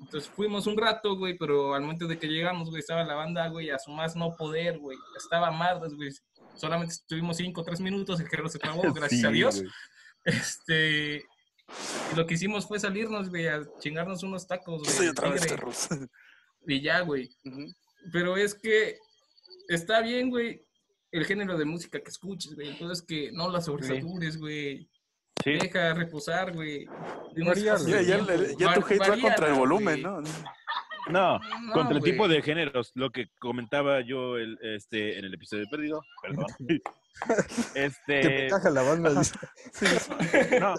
Entonces 0.00 0.30
fuimos 0.30 0.68
un 0.68 0.76
rato, 0.76 1.16
güey, 1.16 1.36
pero 1.36 1.74
al 1.74 1.82
momento 1.82 2.06
de 2.06 2.18
que 2.20 2.28
llegamos, 2.28 2.70
güey, 2.70 2.78
estaba 2.78 3.02
la 3.02 3.14
banda, 3.14 3.48
güey, 3.48 3.70
a 3.70 3.80
su 3.80 3.90
más 3.90 4.14
no 4.14 4.36
poder, 4.36 4.78
güey. 4.78 4.96
Estaba 5.16 5.50
madres, 5.50 5.92
güey. 5.94 6.10
Solamente 6.56 6.94
estuvimos 6.94 7.36
cinco 7.36 7.62
o 7.62 7.64
tres 7.64 7.80
minutos, 7.80 8.20
el 8.20 8.28
carro 8.28 8.48
se 8.48 8.58
trabó, 8.58 8.82
gracias 8.94 9.20
Sí, 9.20 9.26
a 9.26 9.30
Dios. 9.30 9.60
güey. 9.60 9.70
Este. 10.24 11.24
Y 12.12 12.16
lo 12.16 12.26
que 12.26 12.34
hicimos 12.34 12.66
fue 12.66 12.80
salirnos, 12.80 13.28
güey, 13.30 13.46
a 13.48 13.62
chingarnos 13.78 14.22
unos 14.22 14.46
tacos, 14.46 14.82
güey. 14.82 14.90
Soy 14.90 15.06
de 15.06 15.10
otra 15.12 15.30
vez. 15.30 15.46
Y 16.66 16.80
ya, 16.80 17.00
güey. 17.00 17.30
Pero 18.12 18.36
es 18.36 18.54
que 18.54 18.98
está 19.68 20.00
bien, 20.00 20.30
güey, 20.30 20.66
el 21.12 21.24
género 21.24 21.56
de 21.56 21.64
música 21.64 22.00
que 22.00 22.10
escuches, 22.10 22.54
güey. 22.54 22.68
Entonces 22.68 23.04
que 23.06 23.30
no 23.32 23.48
la 23.50 23.60
sobresatures, 23.60 24.36
güey. 24.36 24.88
Sí. 25.42 25.52
Deja 25.52 25.94
reposar, 25.94 26.52
güey. 26.52 26.86
Ya, 27.36 27.54
ya, 27.54 28.18
ya 28.58 28.74
tu 28.74 28.84
hate 28.84 28.98
va 28.98 29.18
contra 29.20 29.48
el 29.48 29.54
volumen. 29.54 30.02
¿no? 30.02 30.22
No, 31.10 31.38
No, 31.38 31.72
contra 31.72 31.96
el 31.96 32.02
tipo 32.02 32.26
de 32.28 32.42
géneros, 32.42 32.92
lo 32.94 33.10
que 33.10 33.26
comentaba 33.38 34.00
yo 34.00 34.36
el, 34.36 34.58
este, 34.62 35.18
en 35.18 35.24
el 35.24 35.34
episodio 35.34 35.64
perdido, 35.70 36.02
perdón. 36.22 36.46
Que 37.74 37.84
Este, 37.86 38.46
caga 38.48 38.70
la 38.70 38.82
banda. 38.82 39.10
dice. 39.12 40.60
no, 40.60 40.74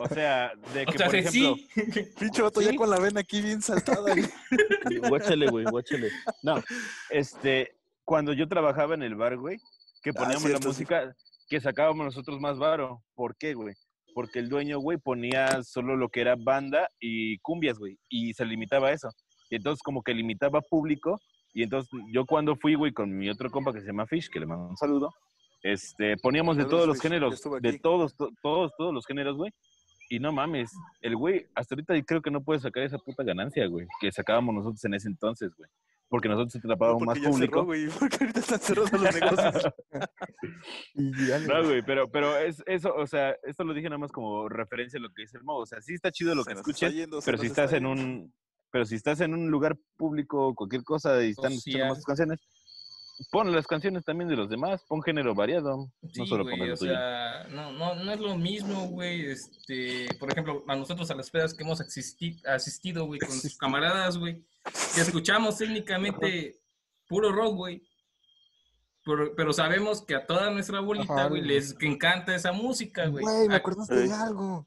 o 0.00 0.08
sea, 0.08 0.52
de 0.72 0.82
O 0.82 0.86
que 0.92 0.98
sea, 0.98 1.06
por 1.06 1.10
que 1.14 1.18
ejemplo, 1.20 1.56
sí. 1.56 2.12
Pinche 2.20 2.42
vato 2.42 2.60
Sí. 2.60 2.66
ya 2.66 2.76
con 2.76 2.90
la 2.90 3.00
vena 3.00 3.20
aquí 3.20 3.40
bien 3.40 3.60
saltada. 3.62 4.14
guáchale, 5.08 5.48
güey, 5.48 5.64
guáchale. 5.64 6.10
No, 6.42 6.62
este, 7.08 7.76
cuando 8.04 8.32
yo 8.34 8.46
trabajaba 8.46 8.94
en 8.94 9.02
el 9.02 9.14
bar, 9.16 9.36
güey, 9.38 9.56
que 10.02 10.10
Ah, 10.10 10.14
poníamos 10.14 10.42
cierto, 10.42 10.58
la 10.58 10.62
sí. 10.62 10.68
música 10.68 11.16
que 11.48 11.60
sacábamos 11.60 12.04
nosotros 12.04 12.38
más 12.40 12.58
varo. 12.58 13.02
¿Por 13.14 13.36
qué, 13.36 13.54
güey? 13.54 13.74
Porque 14.14 14.38
el 14.38 14.48
dueño, 14.48 14.78
güey, 14.80 14.98
ponía 14.98 15.62
solo 15.62 15.96
lo 15.96 16.08
que 16.08 16.20
era 16.20 16.36
banda 16.36 16.88
y 17.00 17.38
cumbias, 17.38 17.78
güey, 17.78 17.98
y 18.08 18.32
se 18.34 18.44
limitaba 18.44 18.88
a 18.88 18.92
eso. 18.92 19.08
Y 19.50 19.56
entonces 19.56 19.82
como 19.82 20.02
que 20.02 20.14
limitaba 20.14 20.60
público, 20.62 21.20
y 21.52 21.62
entonces 21.64 21.90
yo 22.12 22.24
cuando 22.24 22.56
fui, 22.56 22.74
güey, 22.76 22.92
con 22.92 23.14
mi 23.16 23.28
otro 23.28 23.50
compa 23.50 23.72
que 23.72 23.80
se 23.80 23.88
llama 23.88 24.06
Fish, 24.06 24.30
que 24.30 24.40
le 24.40 24.46
mando 24.46 24.68
un 24.68 24.76
saludo, 24.76 25.12
este, 25.62 26.16
poníamos 26.16 26.56
de 26.56 26.64
todos 26.64 26.86
los 26.86 27.00
géneros, 27.00 27.42
de 27.60 27.78
todos, 27.80 28.14
to- 28.16 28.30
todos, 28.42 28.72
todos 28.78 28.94
los 28.94 29.04
géneros, 29.06 29.36
güey. 29.36 29.52
Y 30.08 30.18
no 30.18 30.32
mames, 30.32 30.72
el 31.02 31.14
güey, 31.16 31.46
hasta 31.54 31.74
ahorita 31.74 31.94
creo 32.02 32.22
que 32.22 32.30
no 32.30 32.42
puede 32.42 32.58
sacar 32.60 32.82
esa 32.82 32.98
puta 32.98 33.22
ganancia, 33.22 33.66
güey, 33.66 33.86
que 34.00 34.10
sacábamos 34.10 34.54
nosotros 34.54 34.84
en 34.84 34.94
ese 34.94 35.08
entonces, 35.08 35.50
güey. 35.56 35.68
Porque 36.08 36.28
nosotros 36.28 36.56
atrapábamos 36.56 37.02
más 37.02 37.18
Porque 37.18 37.20
ya 37.22 37.30
público. 37.30 37.52
cerró, 37.54 37.64
güey. 37.66 37.86
Porque 38.00 38.16
ahorita 38.20 38.40
están 38.40 38.58
cerrados 38.58 38.92
los 38.92 39.14
negocios. 39.14 39.72
No, 41.48 41.64
güey, 41.64 41.82
pero, 41.82 42.10
pero 42.10 42.36
es 42.38 42.62
eso, 42.66 42.92
o 42.94 43.06
sea, 43.06 43.36
esto 43.44 43.64
lo 43.64 43.72
dije 43.74 43.88
nada 43.88 43.98
más 43.98 44.10
como 44.12 44.48
referencia 44.48 44.98
a 44.98 45.02
lo 45.02 45.08
que 45.10 45.22
dice 45.22 45.36
el 45.38 45.44
Mo. 45.44 45.56
O 45.58 45.66
sea, 45.66 45.80
sí 45.80 45.94
está 45.94 46.10
chido 46.10 46.34
lo 46.34 46.42
Se 46.42 46.50
que 46.52 46.56
escuches, 46.58 46.94
pero 47.24 47.38
si 47.38 47.46
está 47.46 47.64
estás 47.64 47.72
en 47.78 47.86
un, 47.86 48.32
pero 48.70 48.84
si 48.84 48.94
estás 48.96 49.20
en 49.20 49.34
un 49.34 49.50
lugar 49.50 49.76
público 49.96 50.48
o 50.48 50.54
cualquier 50.54 50.84
cosa 50.84 51.22
y 51.24 51.30
están 51.30 51.52
escuchando 51.52 51.78
Social. 51.78 51.88
más 51.88 51.98
tus 51.98 52.06
canciones, 52.06 52.40
pon 53.30 53.52
las 53.52 53.66
canciones 53.66 54.04
también 54.04 54.28
de 54.30 54.36
los 54.36 54.48
demás, 54.48 54.82
pon 54.88 55.02
género 55.02 55.34
variado, 55.34 55.90
Sí, 56.12 56.20
no 56.20 56.26
solo 56.26 56.44
güey, 56.44 56.56
lo 56.56 56.74
o 56.74 56.76
tuyo. 56.76 56.92
sea, 56.92 57.44
no, 57.50 57.72
no, 57.72 57.94
no 57.96 58.12
es 58.12 58.20
lo 58.20 58.36
mismo, 58.38 58.86
güey, 58.88 59.26
este, 59.26 60.06
por 60.18 60.30
ejemplo, 60.32 60.64
a 60.68 60.74
nosotros 60.76 61.10
a 61.10 61.14
las 61.14 61.30
pedas 61.30 61.52
que 61.52 61.62
hemos 61.62 61.80
asisti- 61.80 62.40
asistido, 62.46 63.04
güey, 63.06 63.20
con 63.20 63.30
sus 63.32 63.56
camaradas, 63.58 64.16
güey, 64.16 64.42
que 64.94 65.00
escuchamos 65.02 65.58
técnicamente 65.58 66.56
puro 67.08 67.30
rock, 67.32 67.54
güey, 67.56 67.82
pero, 69.04 69.34
pero 69.34 69.52
sabemos 69.52 70.02
que 70.02 70.14
a 70.14 70.26
toda 70.26 70.50
nuestra 70.50 70.80
bolita, 70.80 71.12
Ajá, 71.12 71.28
güey, 71.28 71.40
güey. 71.42 71.54
les 71.54 71.74
encanta 71.80 72.34
esa 72.34 72.52
música, 72.52 73.06
güey. 73.06 73.24
Güey, 73.24 73.48
me 73.48 73.56
acordaste 73.56 73.94
de 73.94 74.12
algo. 74.12 74.66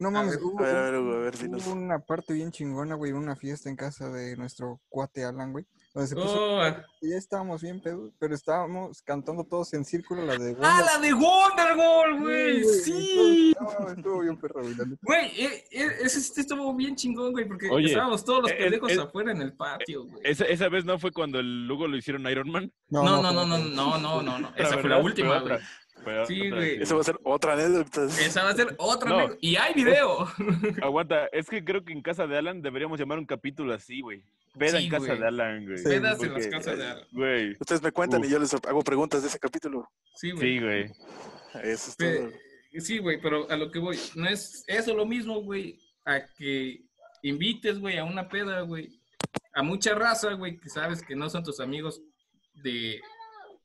No 0.00 0.08
A 0.08 0.12
mames, 0.12 0.36
ver, 0.36 0.44
hubo, 0.44 0.58
A 0.60 0.62
ver, 0.62 0.76
a 0.76 0.82
ver, 0.90 0.94
Hugo, 1.00 1.12
a 1.14 1.18
ver, 1.18 1.38
dinos. 1.38 1.66
hubo 1.66 1.74
una 1.74 1.98
parte 1.98 2.32
bien 2.32 2.50
chingona, 2.50 2.94
güey, 2.94 3.12
una 3.12 3.36
fiesta 3.36 3.68
en 3.68 3.76
casa 3.76 4.08
de 4.10 4.34
nuestro 4.36 4.80
cuate 4.88 5.24
Alan, 5.24 5.52
güey. 5.52 5.66
Donde 5.92 6.08
se 6.08 6.14
puso, 6.14 6.36
Oh, 6.56 6.60
ah, 6.62 6.84
y 7.00 7.10
ya 7.10 7.16
estábamos 7.16 7.60
bien 7.62 7.82
pedos, 7.82 8.12
pero 8.20 8.32
estábamos 8.34 9.02
cantando 9.02 9.42
todos 9.44 9.72
en 9.74 9.84
círculo 9.84 10.24
la 10.24 10.36
de 10.38 10.56
¡Ah, 10.62 10.80
Wonder- 10.80 10.84
la 10.86 10.98
de 11.00 11.12
Wonderwall, 11.14 12.20
güey! 12.20 12.64
¡Sí! 12.64 13.52
No, 13.60 13.88
estuvo 13.90 14.20
bien 14.20 14.36
perro, 14.36 14.62
güey. 14.62 14.74
Güey, 15.02 15.26
eh, 15.44 15.64
eh, 15.72 15.88
ese 16.02 16.40
estuvo 16.40 16.72
bien 16.76 16.94
chingón, 16.94 17.32
güey, 17.32 17.44
porque 17.46 17.68
Oye, 17.70 17.88
estábamos 17.88 18.24
todos 18.24 18.42
los 18.42 18.52
eh, 18.52 18.56
pendejos 18.58 18.92
eh, 18.92 19.00
afuera 19.00 19.32
en 19.32 19.42
el 19.42 19.52
patio, 19.52 20.04
güey. 20.06 20.20
Esa, 20.24 20.44
esa 20.44 20.68
vez 20.68 20.84
no 20.84 20.96
fue 20.98 21.10
cuando 21.12 21.40
el 21.40 21.66
Lugo 21.66 21.88
lo 21.88 21.96
hicieron 21.96 22.26
Iron 22.28 22.50
Man. 22.50 22.72
No, 22.88 23.02
no, 23.02 23.20
no, 23.20 23.32
no, 23.32 23.42
otra. 23.42 23.58
no, 23.58 23.98
no, 23.98 24.22
no, 24.22 24.38
no. 24.38 24.50
La 24.56 24.56
Esa 24.64 24.78
fue 24.78 24.88
la 24.88 24.98
última, 24.98 25.40
güey. 25.40 25.58
Fue 26.02 26.26
Sí, 26.26 26.50
güey. 26.50 26.82
Esa 26.82 26.94
va 26.94 27.00
a 27.00 27.04
ser 27.04 27.18
otra 27.24 27.52
anécdota. 27.54 28.04
Esa 28.04 28.42
va 28.44 28.50
a 28.50 28.54
ser 28.56 28.74
otra, 28.78 29.08
No. 29.10 29.18
amigo. 29.20 29.36
Y 29.40 29.56
hay 29.56 29.74
video. 29.74 30.26
Aguanta, 30.82 31.26
es 31.32 31.48
que 31.48 31.64
creo 31.64 31.84
que 31.84 31.92
en 31.92 32.02
casa 32.02 32.26
de 32.26 32.36
Alan 32.38 32.62
deberíamos 32.62 32.98
llamar 32.98 33.18
un 33.18 33.26
capítulo 33.26 33.72
así, 33.74 34.00
güey. 34.00 34.22
Peda 34.58 34.78
Sí, 34.78 34.84
en 34.84 34.90
casa 34.90 35.06
güey. 35.06 35.18
de 35.18 35.26
Alan, 35.26 35.64
güey. 35.64 35.78
Sí, 35.78 35.84
Pedas 35.84 36.22
en 36.22 36.32
las 36.34 36.46
casas 36.48 36.78
de 36.78 36.84
Alan. 36.86 37.04
Güey, 37.12 37.50
Ustedes 37.60 37.82
me 37.82 37.92
cuentan 37.92 38.20
Uf. 38.20 38.26
y 38.26 38.30
yo 38.30 38.38
les 38.38 38.52
hago 38.54 38.82
preguntas 38.82 39.22
de 39.22 39.28
ese 39.28 39.38
capítulo. 39.38 39.88
Sí, 40.16 40.32
güey. 40.32 40.42
sí, 40.42 40.58
güey. 40.64 40.84
Eso 41.64 41.90
es 41.90 41.96
Pe- 41.96 42.16
todo. 42.18 42.30
Sí, 42.80 42.98
güey, 42.98 43.20
pero 43.20 43.50
a 43.50 43.56
lo 43.56 43.70
que 43.70 43.78
voy, 43.80 43.98
no 44.14 44.28
es 44.28 44.62
eso 44.68 44.94
lo 44.94 45.04
mismo, 45.04 45.40
güey, 45.42 45.76
a 46.04 46.20
que 46.36 46.82
invites, 47.22 47.78
güey, 47.80 47.98
a 47.98 48.04
una 48.04 48.28
peda, 48.28 48.60
güey, 48.60 48.88
a 49.54 49.62
mucha 49.62 49.92
raza, 49.94 50.32
güey, 50.34 50.56
que 50.58 50.68
sabes 50.68 51.02
que 51.02 51.16
no 51.16 51.28
son 51.28 51.42
tus 51.42 51.58
amigos 51.58 52.00
de, 52.54 53.00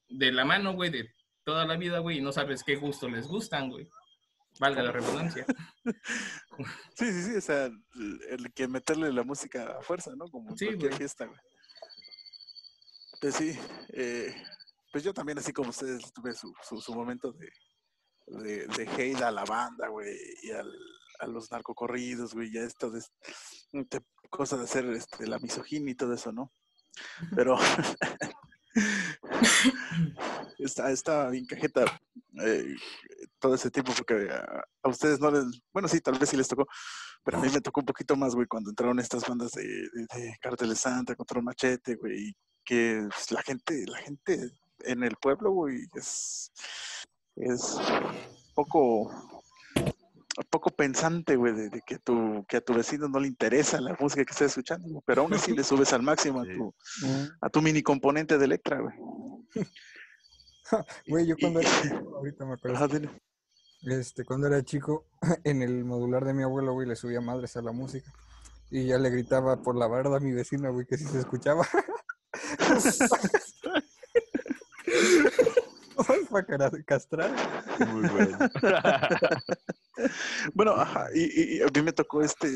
de 0.09 0.31
la 0.31 0.43
mano, 0.43 0.73
güey, 0.73 0.89
de 0.89 1.07
toda 1.45 1.65
la 1.65 1.77
vida, 1.77 1.99
güey, 1.99 2.17
y 2.17 2.21
no 2.21 2.31
sabes 2.33 2.63
qué 2.63 2.75
gusto 2.75 3.07
les 3.07 3.27
gustan, 3.27 3.69
güey. 3.69 3.87
Valga 4.59 4.83
la 4.83 4.91
redundancia. 4.91 5.45
Sí, 6.97 7.11
sí, 7.11 7.23
sí. 7.23 7.35
O 7.35 7.41
sea, 7.41 7.65
el, 7.65 8.53
que 8.53 8.67
meterle 8.69 9.11
la 9.11 9.23
música 9.23 9.77
a 9.77 9.81
fuerza, 9.83 10.11
¿no? 10.15 10.29
Como 10.29 10.55
Sí, 10.57 10.65
cualquier 10.67 10.91
güey. 10.91 10.97
fiesta, 10.97 11.25
güey. 11.25 11.39
Pues 13.19 13.35
sí. 13.35 13.59
eh, 13.89 14.33
pues 14.91 15.03
yo 15.03 15.13
también, 15.13 15.37
así 15.37 15.51
como 15.51 15.69
ustedes, 15.71 16.13
tuve 16.13 16.33
su, 16.33 16.53
su, 16.63 16.79
su 16.79 16.93
momento 16.95 17.33
de, 17.33 17.49
de, 18.27 18.67
de 18.67 18.87
hate 18.87 19.21
a 19.21 19.31
la 19.31 19.43
banda, 19.43 19.89
güey, 19.89 20.15
y 20.43 20.51
al, 20.51 20.71
a 21.19 21.27
los 21.27 21.51
narcocorridos, 21.51 22.33
güey, 22.33 22.51
ya 22.53 22.61
esto 22.61 22.89
de, 22.89 23.01
de 23.73 24.01
cosa 24.29 24.55
de 24.57 24.63
hacer 24.63 24.85
este, 24.91 25.27
la 25.27 25.37
misoginia 25.39 25.91
y 25.91 25.95
todo 25.95 26.13
eso, 26.13 26.31
¿no? 26.31 26.51
Pero 27.35 27.57
está, 30.59 30.91
está 30.91 31.29
bien 31.29 31.45
cajeta 31.45 31.85
eh, 32.43 32.75
todo 33.39 33.55
ese 33.55 33.71
tiempo 33.71 33.93
porque 33.95 34.29
a, 34.29 34.89
ustedes 34.89 35.19
no 35.19 35.31
les, 35.31 35.45
bueno, 35.73 35.87
sí, 35.87 36.01
tal 36.01 36.19
vez 36.19 36.29
sí 36.29 36.37
les 36.37 36.47
tocó, 36.47 36.67
pero 37.23 37.37
a 37.37 37.41
mí 37.41 37.49
me 37.53 37.61
tocó 37.61 37.79
un 37.79 37.85
poquito 37.85 38.15
más, 38.15 38.35
güey, 38.35 38.47
cuando 38.47 38.69
entraron 38.69 38.99
estas 38.99 39.27
bandas 39.27 39.51
de, 39.51 39.63
de, 39.63 40.07
de 40.13 40.37
Cártel 40.41 40.69
de 40.69 40.75
Santa, 40.75 41.15
Control 41.15 41.43
Machete, 41.43 41.95
güey, 41.95 42.29
y 42.29 42.35
que 42.63 43.07
pues, 43.09 43.31
la 43.31 43.41
gente, 43.43 43.85
la 43.87 43.99
gente 43.99 44.51
en 44.81 45.03
el 45.03 45.15
pueblo, 45.15 45.51
güey, 45.51 45.87
es, 45.93 46.51
es 47.35 47.77
poco, 48.53 49.34
poco 50.43 50.69
pensante, 50.71 51.35
güey, 51.35 51.53
de, 51.53 51.69
de 51.69 51.81
que, 51.85 51.97
tu, 51.99 52.45
que 52.47 52.57
a 52.57 52.61
tu 52.61 52.73
vecino 52.73 53.07
no 53.07 53.19
le 53.19 53.27
interesa 53.27 53.79
la 53.79 53.95
música 53.99 54.25
que 54.25 54.31
estés 54.31 54.51
escuchando, 54.51 55.01
pero 55.05 55.21
aún 55.23 55.33
así 55.33 55.53
le 55.55 55.63
subes 55.63 55.93
al 55.93 56.01
máximo 56.03 56.41
a 56.41 56.45
Sí. 56.45 56.53
tu, 56.55 56.73
Mm. 57.05 57.25
a 57.41 57.49
tu 57.49 57.61
mini 57.61 57.81
componente 57.81 58.37
de 58.37 58.45
Electra, 58.45 58.79
güey. 58.81 58.95
Güey, 61.07 61.27
yo 61.27 61.35
cuando 61.39 61.59
era 61.59 61.69
chico, 61.81 62.15
ahorita 62.17 62.43
me 62.45 62.53
acuerdo. 62.53 62.77
Ajá. 62.77 62.87
Este, 63.83 64.25
cuando 64.25 64.47
era 64.47 64.63
chico, 64.63 65.05
en 65.43 65.61
el 65.61 65.85
modular 65.85 66.25
de 66.25 66.33
mi 66.33 66.41
abuelo, 66.41 66.73
güey, 66.73 66.87
le 66.87 66.95
subía 66.95 67.21
madres 67.21 67.55
a 67.55 67.61
la 67.61 67.71
música. 67.71 68.11
Y 68.71 68.87
ya 68.87 68.97
le 68.97 69.11
gritaba 69.11 69.61
por 69.61 69.75
la 69.77 69.85
barda 69.85 70.17
a 70.17 70.19
mi 70.19 70.31
vecina, 70.31 70.69
güey, 70.69 70.87
que 70.87 70.97
si 70.97 71.05
se 71.05 71.19
escuchaba. 71.19 71.67
Para 76.31 76.69
castrar. 76.83 77.31
Muy 77.87 78.09
bueno. 78.09 78.37
Bueno, 80.53 80.73
ajá, 80.73 81.07
y, 81.13 81.57
y- 81.57 81.61
a 81.61 81.67
mí 81.67 81.81
me 81.81 81.93
tocó 81.93 82.21
este, 82.21 82.49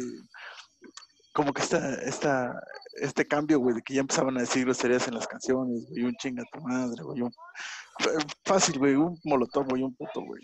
como 1.33 1.53
que 1.53 1.61
esta, 1.61 1.93
esta, 2.01 2.61
este 3.01 3.25
cambio, 3.25 3.59
güey, 3.59 3.75
de 3.75 3.81
que 3.81 3.93
ya 3.93 4.01
empezaban 4.01 4.37
a 4.37 4.41
decir 4.41 4.65
groserías 4.65 5.07
en 5.07 5.15
las 5.15 5.27
canciones, 5.27 5.85
güey, 5.89 6.03
un 6.03 6.15
chinga 6.15 6.43
tu 6.51 6.59
madre, 6.61 7.01
güey, 7.03 7.21
un, 7.21 7.31
fácil, 8.45 8.77
güey, 8.79 8.95
un 8.95 9.19
molotov, 9.23 9.67
güey, 9.69 9.83
un 9.83 9.95
puto, 9.95 10.21
güey. 10.21 10.41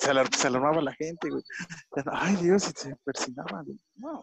Se, 0.00 0.10
alar- 0.10 0.34
se 0.34 0.46
alarmaba 0.46 0.80
la 0.82 0.92
gente, 0.94 1.28
güey. 1.30 1.42
Ay, 2.12 2.36
Dios, 2.36 2.68
y 2.68 2.72
se 2.80 2.96
persinaban, 3.04 3.64
güey. 3.64 3.78
No. 3.96 4.20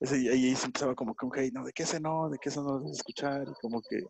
Ese- 0.00 0.20
y 0.20 0.28
ahí 0.28 0.54
se 0.56 0.66
empezaba 0.66 0.94
como 0.94 1.14
que 1.14 1.24
un 1.26 1.32
hate, 1.38 1.52
no, 1.54 1.64
de 1.64 1.72
que 1.72 1.84
ese 1.84 1.98
no, 2.00 2.28
de 2.28 2.38
que 2.38 2.48
eso 2.50 2.62
no 2.62 2.78
debes 2.78 2.98
escuchar, 2.98 3.42
y 3.48 3.54
como 3.60 3.80
que... 3.82 4.00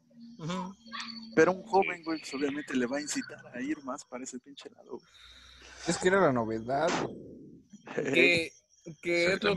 Pero 1.36 1.52
un 1.52 1.62
joven, 1.62 2.02
güey, 2.04 2.18
pues 2.20 2.34
obviamente 2.34 2.74
le 2.74 2.86
va 2.86 2.96
a 2.98 3.00
incitar 3.00 3.38
a 3.54 3.60
ir 3.60 3.82
más 3.84 4.04
para 4.04 4.24
ese 4.24 4.38
pinche 4.40 4.68
lado, 4.70 4.90
güey. 4.98 5.02
Es 5.86 5.98
que 5.98 6.08
era 6.08 6.20
la 6.20 6.32
novedad. 6.32 6.88
Que, 7.94 8.50
que 9.02 9.32
es 9.34 9.42
lo, 9.42 9.54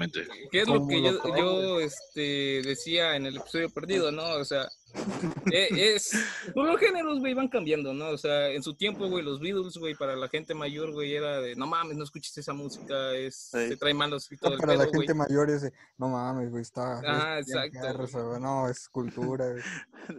que 0.51 0.61
es 0.61 0.67
lo 0.67 0.75
Como 0.75 0.87
que 0.87 1.01
lo 1.01 1.11
yo, 1.23 1.37
yo 1.37 1.79
este, 1.79 2.61
decía 2.63 3.15
en 3.15 3.25
el 3.25 3.37
episodio 3.37 3.69
perdido, 3.69 4.11
¿no? 4.11 4.23
O 4.35 4.45
sea, 4.45 4.67
e- 5.51 5.95
es, 5.95 6.11
pues 6.53 6.67
los 6.67 6.79
géneros, 6.79 7.19
güey, 7.19 7.33
van 7.33 7.47
cambiando, 7.47 7.93
¿no? 7.93 8.09
O 8.09 8.17
sea, 8.17 8.49
en 8.49 8.63
su 8.63 8.73
tiempo, 8.73 9.07
güey, 9.09 9.23
los 9.23 9.39
Beatles, 9.39 9.77
güey, 9.77 9.95
para 9.95 10.15
la 10.15 10.27
gente 10.27 10.53
mayor, 10.53 10.91
güey, 10.91 11.15
era 11.15 11.39
de, 11.39 11.55
no 11.55 11.67
mames, 11.67 11.97
no 11.97 12.03
escuches 12.03 12.37
esa 12.37 12.53
música, 12.53 13.13
es, 13.13 13.49
Sí. 13.51 13.69
te 13.69 13.77
trae 13.77 13.93
malos 13.93 14.31
y 14.31 14.37
todo 14.37 14.53
el 14.53 14.59
Para 14.59 14.75
la 14.75 14.85
pedo, 14.85 14.93
gente 14.93 15.13
mayor 15.13 15.49
es 15.49 15.61
de, 15.61 15.73
no 15.97 16.09
mames, 16.09 16.49
güey, 16.49 16.61
está. 16.61 17.01
Ah, 17.05 17.39
es 17.39 17.47
exacto, 17.49 18.17
o 18.19 18.39
No, 18.39 18.69
es 18.69 18.89
cultura, 18.89 19.49
güey. 19.49 19.63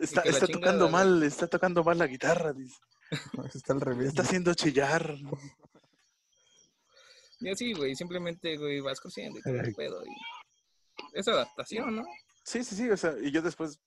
Está, 0.02 0.22
está 0.22 0.46
chingada, 0.46 0.72
tocando 0.72 0.88
mal, 0.90 1.22
está 1.22 1.46
tocando 1.46 1.84
mal 1.84 1.98
la 1.98 2.06
guitarra, 2.06 2.52
dice. 2.52 2.76
Está 3.54 3.72
al 3.72 3.80
revés. 3.80 4.08
Está 4.08 4.20
haciendo 4.20 4.52
chillar. 4.52 5.16
Y 7.40 7.50
así, 7.50 7.72
güey, 7.72 7.94
simplemente, 7.94 8.56
güey, 8.56 8.80
vas 8.80 9.00
creciendo 9.00 9.38
y 9.38 9.42
todo 9.42 9.54
el 9.60 9.74
pedo. 9.74 10.02
Y... 10.04 10.10
Es 11.12 11.28
adaptación, 11.28 11.96
¿no? 11.96 12.04
Sí, 12.44 12.64
sí, 12.64 12.74
sí, 12.74 12.88
o 12.88 12.96
sea, 12.96 13.14
y 13.22 13.30
yo 13.30 13.42
después, 13.42 13.78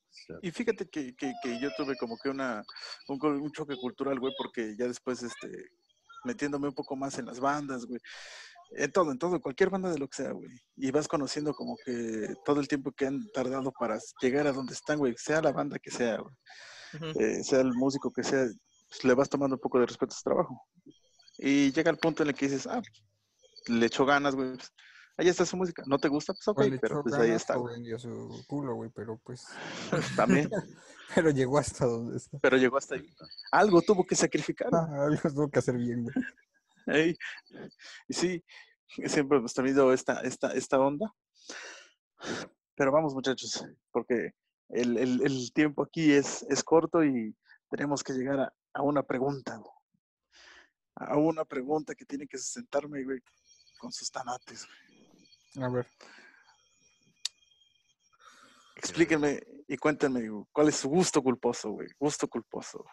y 0.44 0.52
fíjate 0.52 0.88
que, 0.88 1.16
que, 1.16 1.34
que 1.42 1.60
yo 1.60 1.70
tuve 1.76 1.96
como 1.98 2.16
que 2.18 2.30
una, 2.30 2.64
un, 3.08 3.18
co- 3.18 3.30
un 3.30 3.52
choque 3.52 3.76
cultural, 3.76 4.20
güey, 4.20 4.34
porque 4.38 4.76
ya 4.78 4.88
después, 4.88 5.24
este, 5.24 5.50
metiéndome 6.26 6.68
un 6.68 6.76
poco 6.76 6.96
más 6.96 7.18
en 7.18 7.26
las 7.26 7.40
bandas, 7.40 7.86
güey, 7.86 8.00
en 8.78 8.92
todo, 8.92 9.12
en 9.12 9.18
todo, 9.18 9.42
cualquier 9.42 9.72
banda 9.72 9.90
de 9.92 9.98
lo 9.98 10.08
que 10.08 10.18
sea, 10.18 10.32
güey, 10.32 10.48
y 10.78 10.92
vas 10.92 11.08
conociendo 11.08 11.56
como 11.56 11.76
que 11.84 12.36
todo 12.46 12.60
el 12.60 12.68
tiempo 12.68 12.92
que 12.92 13.08
han 13.08 13.28
tardado 13.34 13.72
para 13.72 13.98
llegar 14.22 14.46
a 14.46 14.52
donde 14.54 14.74
están, 14.74 15.00
güey, 15.00 15.16
sea 15.18 15.42
la 15.42 15.52
banda 15.52 15.80
que 15.80 15.90
sea, 15.90 16.18
güey, 16.20 16.36
eh, 17.20 17.44
sea 17.44 17.62
el 17.62 17.74
músico 17.74 18.12
que 18.14 18.24
sea, 18.24 18.46
pues, 18.90 19.04
le 19.04 19.16
vas 19.16 19.28
tomando 19.28 19.56
un 19.56 19.62
poco 19.62 19.80
de 19.80 19.88
respeto 19.88 20.14
a 20.14 20.18
su 20.18 20.24
trabajo. 20.24 20.62
Y 21.40 21.72
llega 21.72 21.90
el 21.90 21.98
punto 21.98 22.22
en 22.22 22.30
el 22.30 22.36
que 22.36 22.48
dices, 22.48 22.68
ah, 22.68 22.82
le 23.68 23.86
echó 23.86 24.06
ganas, 24.06 24.36
güey, 24.36 24.56
pues, 24.56 24.72
ahí 25.18 25.28
está 25.28 25.46
su 25.46 25.58
música, 25.58 25.84
¿no 25.86 25.98
te 26.00 26.08
gusta? 26.08 26.34
Pues 26.34 26.48
ok, 26.48 26.56
Pues 26.58 26.80
pero 26.82 27.04
pues 27.04 27.16
ahí 27.16 27.32
está, 27.32 27.58
o 27.58 27.62
güey, 27.62 27.76
vendió 27.76 28.00
su 28.00 28.44
culo, 28.48 28.76
güey, 28.76 28.90
pero 28.94 29.18
pues. 29.24 29.46
también, 30.16 30.50
Pero 31.16 31.30
llegó 31.30 31.58
hasta 31.58 31.86
donde 31.86 32.18
está. 32.18 32.40
pero 32.40 32.56
llegó 32.58 32.78
hasta 32.78 32.96
ahí. 32.96 33.14
Algo 33.52 33.82
tuvo 33.82 34.06
que 34.06 34.16
sacrificar. 34.16 34.70
Ah, 34.74 35.06
algo 35.08 35.30
tuvo 35.30 35.50
que 35.50 35.60
hacer 35.60 35.76
bien, 35.78 36.04
güey. 36.04 36.16
Ey, 36.88 37.18
Y 38.08 38.14
sí, 38.14 38.44
siempre 39.06 39.38
hemos 39.38 39.54
tenido 39.54 39.92
esta, 39.94 40.22
esta, 40.22 40.54
esta 40.54 40.80
onda. 40.80 41.14
Pero 42.76 42.92
vamos, 42.92 43.14
muchachos, 43.14 43.66
porque 43.92 44.32
el, 44.70 44.98
el- 44.98 45.22
el 45.26 45.52
tiempo 45.54 45.84
aquí 45.84 46.14
es, 46.14 46.44
es 46.50 46.64
corto 46.64 47.04
y 47.04 47.36
tenemos 47.70 48.04
que 48.04 48.14
llegar 48.14 48.40
a, 48.40 48.54
a 48.74 48.82
una 48.82 49.04
pregunta. 49.04 49.58
güey. 49.58 49.72
A 50.96 51.18
una 51.18 51.46
pregunta 51.46 51.94
que 51.96 52.06
tiene 52.06 52.28
que 52.28 52.38
sentarme, 52.38 53.04
güey, 53.04 53.20
con 53.82 53.92
sus 53.92 54.12
tanates. 54.12 54.68
A 55.60 55.68
ver. 55.68 55.88
Explíquenme 58.76 59.42
y 59.68 59.76
cuéntenme 59.78 60.22
cuál 60.52 60.70
es 60.70 60.76
su 60.76 60.88
gusto 60.88 61.22
culposo, 61.24 61.72
güey. 61.72 61.88
Gusto 62.00 62.28
culposo. 62.28 62.86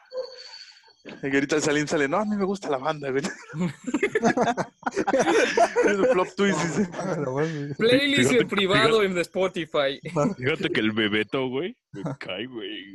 Y 1.22 1.34
ahorita 1.34 1.56
el 1.56 1.62
Salim 1.62 1.86
sale, 1.86 2.08
no, 2.08 2.18
a 2.18 2.24
mí 2.24 2.36
me 2.36 2.44
gusta 2.44 2.68
la 2.70 2.78
banda, 2.78 3.10
güey. 3.10 3.22
Es 5.88 5.96
plot 6.12 6.34
twist, 6.36 6.60
dice. 6.62 6.90
Playlist 7.76 8.32
en 8.32 8.48
privado 8.48 9.02
en 9.02 9.16
Spotify. 9.18 10.00
Fíjate 10.36 10.68
que 10.70 10.80
el 10.80 10.92
bebeto, 10.92 11.48
güey, 11.48 11.76
me 11.92 12.02
cae, 12.18 12.46
güey. 12.46 12.92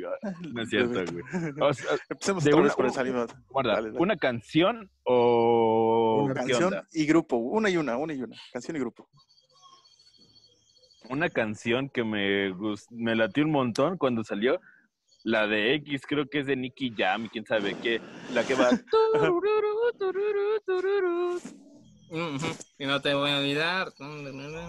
No 0.54 0.62
es 0.64 0.70
cierto, 0.70 1.04
güey. 1.12 1.24
O 1.62 1.74
sea, 1.74 1.92
Empecemos 2.10 2.44
De 2.44 2.54
una- 2.54 2.64
vez 2.64 2.76
por 2.76 2.86
el 2.86 2.92
Salim. 2.92 3.16
guarda, 3.50 3.74
Dale, 3.76 3.88
dale. 3.90 4.00
¿una 4.00 4.18
canción 4.18 4.90
o 5.04 6.24
Una 6.26 6.34
Canción 6.36 6.64
onda? 6.66 6.88
y 6.92 7.06
grupo, 7.06 7.38
una 7.38 7.70
y 7.70 7.78
una, 7.78 7.98
una 7.98 8.14
y 8.14 8.22
una. 8.22 8.36
Canción 8.52 8.78
y 8.78 8.80
grupo. 8.80 9.10
Una 11.10 11.30
canción 11.30 11.90
que 11.90 12.04
me 12.04 12.52
gust- 12.54 12.90
me 12.92 13.16
latió 13.16 13.44
un 13.44 13.52
montón 13.52 13.98
cuando 13.98 14.24
salió, 14.24 14.60
la 15.24 15.48
de 15.48 15.76
X, 15.76 16.04
creo 16.08 16.28
que 16.28 16.40
es 16.40 16.48
de 16.48 16.56
Nicky 16.56 16.94
Jam, 16.98 17.26
y 17.26 17.30
quién 17.30 17.46
sabe 17.46 17.76
qué, 17.82 18.00
la 18.34 18.46
que 18.46 18.56
va... 18.56 18.70
Y 22.78 22.86
no 22.86 23.02
te 23.02 23.14
voy 23.14 23.32
a 23.32 23.40
olvidar. 23.40 23.94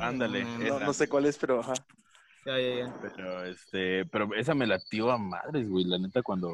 Ándale, 0.00 0.44
No, 0.80 0.92
sé 0.92 1.08
cuál 1.08 1.26
es, 1.26 1.36
pero 1.36 1.60
ajá. 1.60 1.74
Ya, 2.46 2.58
ya, 2.58 2.74
ya. 2.86 2.94
Pero, 3.00 3.44
este, 3.44 4.04
pero 4.06 4.34
esa 4.34 4.54
me 4.54 4.66
latió 4.66 5.10
a 5.10 5.18
madres, 5.18 5.68
güey, 5.68 5.84
la 5.84 5.98
neta, 5.98 6.22
cuando, 6.22 6.50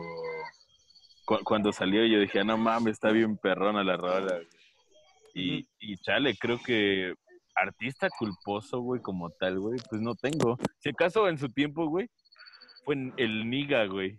cu- 1.25 1.41
cuando 1.45 1.73
salió 1.73 2.05
yo 2.07 2.21
dije, 2.21 2.41
"Ah, 2.41 2.45
no 2.45 2.57
mames, 2.57 2.95
está 2.95 3.11
bien 3.11 3.37
perrona 3.37 3.85
la 3.85 3.97
rola. 3.97 4.35
güey". 4.37 4.49
Y, 5.35 5.67
y 5.79 5.97
chale, 5.99 6.37
creo 6.37 6.59
que 6.65 7.15
artista 7.55 8.09
culposo, 8.19 8.81
güey, 8.81 9.01
como 9.01 9.31
tal, 9.31 9.61
güey, 9.61 9.79
pues 9.89 10.01
no 10.01 10.15
tengo. 10.15 10.57
Si 10.79 10.89
acaso 10.91 11.29
en 11.29 11.39
su 11.39 11.49
tiempo, 11.49 11.87
güey, 11.87 12.09
fue 12.85 12.95
en 12.95 13.15
el 13.17 13.49
Niga, 13.49 13.87
güey. 13.87 14.19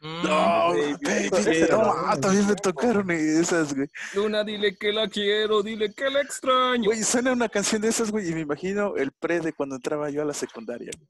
Mm, 0.00 0.22
No, 0.24 0.68
baby, 0.74 1.30
no, 1.70 1.80
ah, 1.82 2.18
también 2.20 2.46
me 2.46 2.54
tocaron 2.54 3.10
esas, 3.10 3.74
güey. 3.74 3.88
Luna, 4.14 4.44
dile 4.44 4.76
que 4.76 4.92
la 4.92 5.08
quiero, 5.08 5.62
dile 5.62 5.92
que 5.94 6.10
la 6.10 6.20
extraño. 6.20 6.84
Güey, 6.84 7.02
suena 7.02 7.32
una 7.32 7.48
canción 7.48 7.80
de 7.80 7.88
esas, 7.88 8.10
güey, 8.10 8.28
y 8.30 8.34
me 8.34 8.40
imagino 8.40 8.96
el 8.96 9.10
pre 9.12 9.40
de 9.40 9.52
cuando 9.54 9.76
entraba 9.76 10.10
yo 10.10 10.20
a 10.20 10.26
la 10.26 10.34
secundaria, 10.34 10.90
güey. 10.96 11.08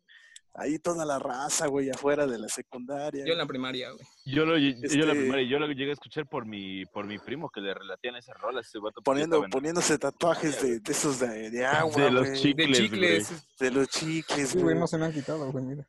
Ahí 0.59 0.79
toda 0.79 1.05
la 1.05 1.19
raza, 1.19 1.67
güey, 1.67 1.91
afuera 1.91 2.27
de 2.27 2.39
la 2.39 2.49
secundaria. 2.49 3.25
Yo 3.27 3.33
en 3.33 3.39
la 3.39 3.45
primaria, 3.47 3.91
güey. 3.91 4.03
Yo 4.25 4.47
lo, 4.47 4.57
yo 4.57 4.71
la 4.71 4.87
Este- 4.87 5.07
primera, 5.13 5.43
yo 5.43 5.59
lo 5.59 5.67
llegué 5.67 5.91
a 5.91 5.93
escuchar 5.93 6.27
por 6.27 6.47
mi, 6.47 6.87
por 6.87 7.07
mi 7.07 7.19
primo 7.19 7.51
que 7.51 7.61
le 7.61 7.75
relatían 7.75 8.17
esas 8.17 8.37
rolas, 8.41 8.67
ese 8.67 8.79
vato. 8.79 9.03
porque 9.03 9.05
Poniendo, 9.05 9.45
en- 9.45 9.51
poniéndose 9.51 9.99
tatuajes 9.99 10.63
de, 10.63 10.81
de 10.81 10.93
esos 10.93 11.19
de, 11.21 11.51
de 11.51 11.67
agua, 11.67 12.03
de 12.05 12.11
los 12.11 12.29
güey, 12.29 12.41
chicles, 12.41 12.69
De 12.69 12.75
chicles. 12.75 13.29
güey. 13.29 13.41
de 13.61 13.71
los 13.71 13.89
chicles, 13.89 14.49
Sí, 14.49 14.59
güey, 14.59 14.79
no 14.79 14.87
se 14.87 14.97
me 14.99 15.05
han 15.07 15.13
quitado, 15.13 15.53
güey, 15.53 15.65
mira. 15.65 15.87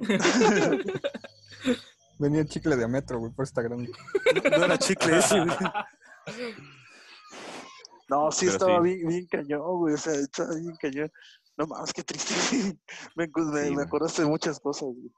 Venía 2.18 2.40
el 2.40 2.48
chicle 2.48 2.76
de 2.76 2.84
a 2.84 2.88
metro, 2.88 3.18
güey, 3.18 3.32
por 3.32 3.44
esta 3.44 3.60
grande. 3.60 3.90
No 4.56 4.64
era 4.64 4.78
chicle 4.78 5.18
ese, 5.18 5.40
güey. 5.40 5.56
No, 8.08 8.30
sí 8.30 8.46
Pero 8.46 8.52
estaba 8.52 8.76
sí. 8.76 8.82
Bien, 8.84 9.08
bien 9.08 9.26
cañón, 9.26 9.78
güey. 9.78 9.94
O 9.94 9.96
sea, 9.96 10.12
estaba 10.14 10.54
bien 10.54 10.76
cañón. 10.80 11.10
No 11.56 11.66
mames, 11.66 11.92
qué 11.92 12.02
triste. 12.02 12.34
Me, 13.16 13.24
acu- 13.30 13.50
me- 13.52 13.62
Sí, 13.64 13.68
me 13.70 13.74
güey. 13.76 13.86
acordaste 13.86 14.22
de 14.22 14.28
muchas 14.28 14.60
cosas, 14.60 14.88
güey. 14.88 15.10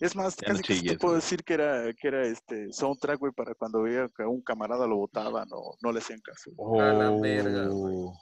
Es 0.00 0.14
más, 0.14 0.36
Ya 0.36 0.48
no 0.48 0.54
casi 0.58 0.62
que 0.62 0.74
sí 0.74 0.80
te 0.80 0.84
chilles, 0.86 0.98
puedo 0.98 1.14
güey. 1.14 1.22
decir 1.22 1.42
que 1.44 1.54
era, 1.54 1.92
que 1.94 2.08
era 2.08 2.26
este 2.26 2.70
soundtrack, 2.72 3.18
güey, 3.18 3.32
para 3.32 3.54
cuando 3.54 3.82
veía 3.82 4.08
que 4.14 4.22
a 4.24 4.28
un 4.28 4.42
camarada 4.42 4.86
lo 4.86 4.96
botaban 4.96 5.48
o 5.52 5.76
no 5.80 5.90
le 5.92 6.00
hacían 6.00 6.20
caso. 6.20 6.50
A 6.80 6.92
la 6.92 7.10
verga, 7.20 7.66
güey. 7.68 7.94
Oh. 7.96 8.18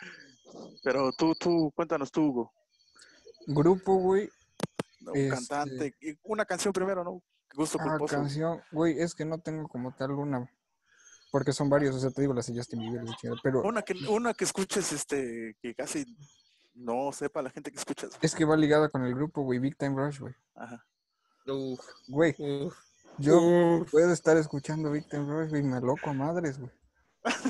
Pero 0.85 1.11
tú, 1.13 1.35
tú, 1.35 1.73
cuéntanos 1.75 2.13
tú, 2.13 2.23
Hugo. 2.29 2.53
Grupo, 3.49 3.97
güey. 3.97 4.29
¿no? 5.01 5.13
Este- 5.15 5.29
Cantante. 5.29 5.95
Una 6.23 6.45
canción 6.45 6.73
primero, 6.73 7.03
¿no? 7.05 7.23
Gusto 7.55 7.79
Ah, 7.81 7.85
culposo. 7.85 8.17
canción. 8.17 8.61
Güey, 8.73 9.01
es 9.01 9.15
que 9.15 9.25
no 9.25 9.39
tengo 9.39 9.69
como 9.69 9.93
tal 9.95 10.13
una. 10.13 10.49
Porque 11.33 11.53
son 11.53 11.69
varios, 11.69 11.97
o 11.97 11.99
sea, 11.99 12.11
te 12.11 12.23
digo 12.23 12.33
las 12.35 12.47
de 12.47 12.55
Justin 12.57 12.79
Bieber, 12.81 13.05
pero 13.43 13.63
Una 13.63 13.83
que, 13.83 13.95
una 14.09 14.33
que 14.35 14.45
escuches, 14.45 14.93
este, 14.93 15.57
que 15.61 15.75
casi 15.75 16.05
no 16.75 17.13
sepa 17.13 17.43
la 17.43 17.51
gente 17.51 17.71
que 17.71 17.79
escuchas. 17.79 18.19
es 18.21 18.35
que 18.35 18.45
va 18.45 18.57
ligada 18.57 18.89
con 18.89 19.05
el 19.05 19.15
grupo, 19.15 19.43
güey, 19.43 19.59
Big 19.59 19.77
Time 19.77 19.95
Rush, 19.97 20.19
güey. 20.21 20.35
Ajá. 20.55 20.85
Uf, 21.47 21.81
Güey, 22.09 22.35
uf. 22.39 22.75
yo 23.19 23.39
Uf. 23.41 23.91
puedo 23.91 24.13
estar 24.13 24.37
escuchando 24.37 24.91
Big 24.91 25.07
Time 25.09 25.27
Rush, 25.27 25.51
güey, 25.51 25.63
y 25.63 25.65
me 25.67 25.81
loco 25.81 26.11
a 26.11 26.13
madres, 26.13 26.59
güey. 26.59 26.71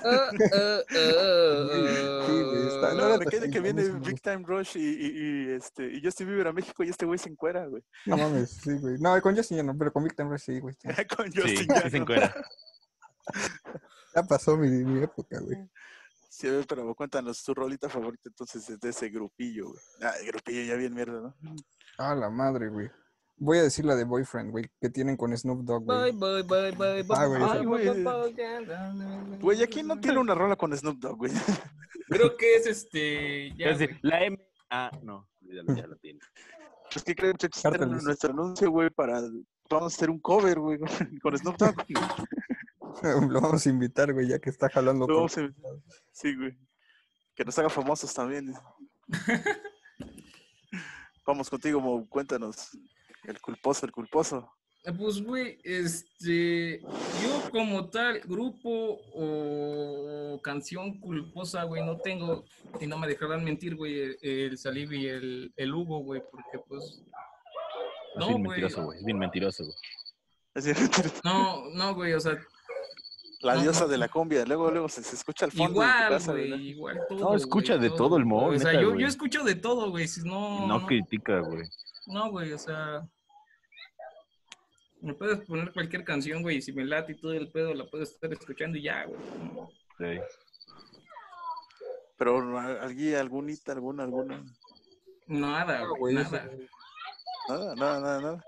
Ah, 0.04 0.30
ah, 0.30 0.80
ah, 0.88 2.24
Sí, 2.26 2.42
güey, 2.42 2.66
está-. 2.68 2.94
No, 2.94 3.08
no, 3.08 3.18
me 3.18 3.26
queda 3.26 3.48
que 3.48 3.60
viene 3.60 3.82
Big. 3.88 4.20
Time 4.20 4.44
Rush 4.46 4.76
y, 4.76 4.80
y, 4.80 5.06
y, 5.48 5.50
este, 5.52 5.86
y 5.92 6.00
Justin 6.04 6.28
Bieber 6.28 6.46
a 6.48 6.52
México 6.52 6.84
y 6.84 6.90
este 6.90 7.04
güey 7.06 7.18
se 7.18 7.28
encuera, 7.28 7.66
güey. 7.66 7.82
No 8.06 8.16
mames, 8.16 8.50
sí, 8.50 8.72
güey. 8.78 8.98
No, 9.00 9.20
con 9.20 9.34
Justin 9.36 9.56
ya 9.58 9.62
no, 9.64 9.76
pero 9.76 9.92
con 9.92 10.04
Big 10.04 10.14
Time 10.14 10.30
Rush 10.30 10.42
sí, 10.42 10.60
güey. 10.60 10.76
Con 11.16 11.32
Sí, 11.32 11.40
Justin 11.40 11.56
sí 11.58 11.66
ya, 11.68 11.90
se 11.90 11.96
¿no? 11.96 12.02
encuera. 12.02 12.34
Ya 14.14 14.22
pasó 14.22 14.56
mi, 14.56 14.68
mi 14.68 15.02
época, 15.02 15.40
güey. 15.40 15.68
Sí, 16.36 16.48
pero 16.68 16.92
cuéntanos 16.96 17.44
tu 17.44 17.54
rolita 17.54 17.88
favorita 17.88 18.28
entonces 18.28 18.80
de 18.80 18.88
ese 18.88 19.08
grupillo, 19.08 19.68
güey. 19.68 19.80
Ah, 20.02 20.14
el 20.20 20.26
grupillo 20.26 20.62
ya 20.64 20.74
bien 20.74 20.92
mierda, 20.92 21.20
¿no? 21.20 21.56
Ah, 21.96 22.12
la 22.16 22.28
madre, 22.28 22.68
güey. 22.70 22.90
Voy 23.36 23.58
a 23.58 23.62
decir 23.62 23.84
la 23.84 23.94
de 23.94 24.02
Boyfriend, 24.02 24.50
güey, 24.50 24.68
que 24.80 24.90
tienen 24.90 25.16
con 25.16 25.36
Snoop 25.36 25.62
Dogg, 25.62 25.84
güey. 25.84 26.10
bye, 26.10 26.42
bye, 26.42 26.72
bye, 26.72 27.02
bye. 27.04 27.16
Ah, 27.16 27.26
güey, 27.26 27.94
güey. 27.94 28.04
Güey, 29.38 29.62
aquí 29.62 29.84
no 29.84 30.00
tiene 30.00 30.18
una 30.18 30.34
rola 30.34 30.56
con 30.56 30.76
Snoop 30.76 30.98
Dogg, 30.98 31.18
güey. 31.18 31.32
Creo 32.08 32.36
que 32.36 32.56
es 32.56 32.66
este. 32.66 33.54
Ya, 33.54 33.70
Es 33.70 33.78
decir, 33.78 33.96
la 34.02 34.24
M. 34.24 34.36
Ah, 34.70 34.90
no, 35.02 35.28
ya 35.40 35.86
lo 35.86 35.96
tiene. 35.98 36.18
Es 36.92 37.04
que 37.04 37.14
creo 37.14 37.32
que 37.32 37.48
nuestro 37.86 38.30
anuncio, 38.32 38.70
güey, 38.70 38.90
para... 38.90 39.20
Vamos 39.70 39.94
a 39.94 39.96
hacer 39.96 40.10
un 40.10 40.18
cover, 40.18 40.58
güey, 40.58 40.78
con 41.22 41.38
Snoop 41.38 41.56
Dogg. 41.58 41.76
Lo 43.30 43.40
vamos 43.40 43.66
a 43.66 43.70
invitar, 43.70 44.12
güey, 44.12 44.28
ya 44.28 44.38
que 44.38 44.50
está 44.50 44.68
jalando. 44.68 45.06
Lo 45.06 45.06
con- 45.06 45.16
vamos 45.16 45.38
a- 45.38 45.52
Sí, 46.12 46.34
güey. 46.34 46.56
Que 47.34 47.44
nos 47.44 47.58
haga 47.58 47.68
famosos 47.70 48.12
también. 48.14 48.52
Vamos 51.26 51.48
contigo, 51.48 51.80
Mo, 51.80 52.06
cuéntanos. 52.08 52.76
El 53.24 53.40
culposo, 53.40 53.86
el 53.86 53.92
culposo. 53.92 54.52
Eh, 54.84 54.92
Pues, 54.92 55.22
güey, 55.22 55.58
este, 55.64 56.80
yo 56.82 57.50
como 57.50 57.88
tal, 57.88 58.20
grupo 58.20 59.00
o 59.14 60.38
canción 60.42 61.00
culposa, 61.00 61.62
güey, 61.64 61.82
no 61.84 61.96
tengo, 61.98 62.44
y 62.80 62.86
no 62.86 62.98
me 62.98 63.06
dejarán 63.08 63.42
mentir, 63.42 63.74
güey, 63.76 63.98
el, 63.98 64.18
el 64.20 64.58
Salib 64.58 64.92
y 64.92 65.06
el, 65.06 65.52
el 65.56 65.74
Hugo, 65.74 66.00
güey, 66.00 66.22
porque 66.30 66.58
pues, 66.68 66.84
Es 66.84 67.02
no, 68.16 68.28
bien 68.28 68.44
güey, 68.44 68.60
mentiroso, 68.60 68.84
güey. 68.84 68.98
Es 68.98 69.04
bien 69.06 69.18
mentiroso, 69.18 69.64
güey. 69.64 69.76
No, 71.24 71.70
no, 71.70 71.94
güey, 71.94 72.12
o 72.12 72.20
sea, 72.20 72.38
La 73.44 73.56
diosa 73.56 73.82
no. 73.82 73.88
de 73.88 73.98
la 73.98 74.08
cumbia. 74.08 74.44
Luego, 74.46 74.70
luego 74.70 74.88
se, 74.88 75.02
se 75.02 75.14
escucha 75.16 75.44
al 75.44 75.52
fondo 75.52 75.72
igual, 75.82 76.22
güey, 76.26 76.68
igual 76.70 77.00
todo. 77.08 77.18
No, 77.18 77.34
escucha 77.36 77.76
güey, 77.76 77.90
de 77.90 77.96
todo 77.96 78.16
el 78.16 78.24
mod, 78.24 78.54
O 78.54 78.58
sea, 78.58 78.70
neta, 78.72 78.82
yo, 78.82 78.94
yo 78.96 79.06
escucho 79.06 79.44
de 79.44 79.54
todo, 79.54 79.90
güey, 79.90 80.08
si 80.08 80.22
no, 80.22 80.66
No 80.66 80.80
no, 80.80 80.86
critica, 80.86 81.40
güey. 81.40 81.68
no, 82.06 82.30
güey, 82.30 82.52
o 82.52 82.58
sea, 82.58 83.06
me 85.00 85.12
puedes 85.14 85.40
poner 85.46 85.72
cualquier 85.72 86.04
canción, 86.04 86.42
güey, 86.42 86.56
y 86.58 86.62
si 86.62 86.72
me 86.72 86.84
late 86.84 87.12
y 87.12 87.20
todo 87.20 87.32
el 87.34 87.50
pedo, 87.50 87.74
la 87.74 87.84
puedes 87.86 88.12
estar 88.12 88.32
escuchando 88.32 88.78
y 88.78 88.82
ya, 88.82 89.04
güey. 89.04 89.20
Sí. 89.98 90.20
Pero 92.16 92.58
alguien, 92.58 93.16
algunita, 93.16 93.72
alguna, 93.72 94.04
alguna. 94.04 94.42
Nada, 95.26 95.80
No, 95.80 95.96
güey, 95.96 96.14
nada. 96.14 96.48
Nada, 97.48 97.74
nada, 97.74 98.00
nada, 98.00 98.20
nada. 98.20 98.44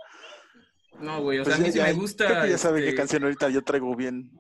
No, 1.01 1.21
güey, 1.23 1.41
o 1.41 1.45
Pues 1.45 1.55
sea, 1.57 1.63
a 1.65 1.69
mí 1.69 1.75
ya- 1.75 1.87
sí 1.87 1.93
me 1.93 2.01
gusta. 2.01 2.27
Creo 2.27 2.43
que 2.45 2.51
ya 2.51 2.59
saben 2.59 2.81
qué 2.83 2.89
este, 2.89 2.97
canción 2.97 3.23
ahorita 3.25 3.49
yo 3.51 3.63
traigo 3.63 3.95
bien. 3.95 4.31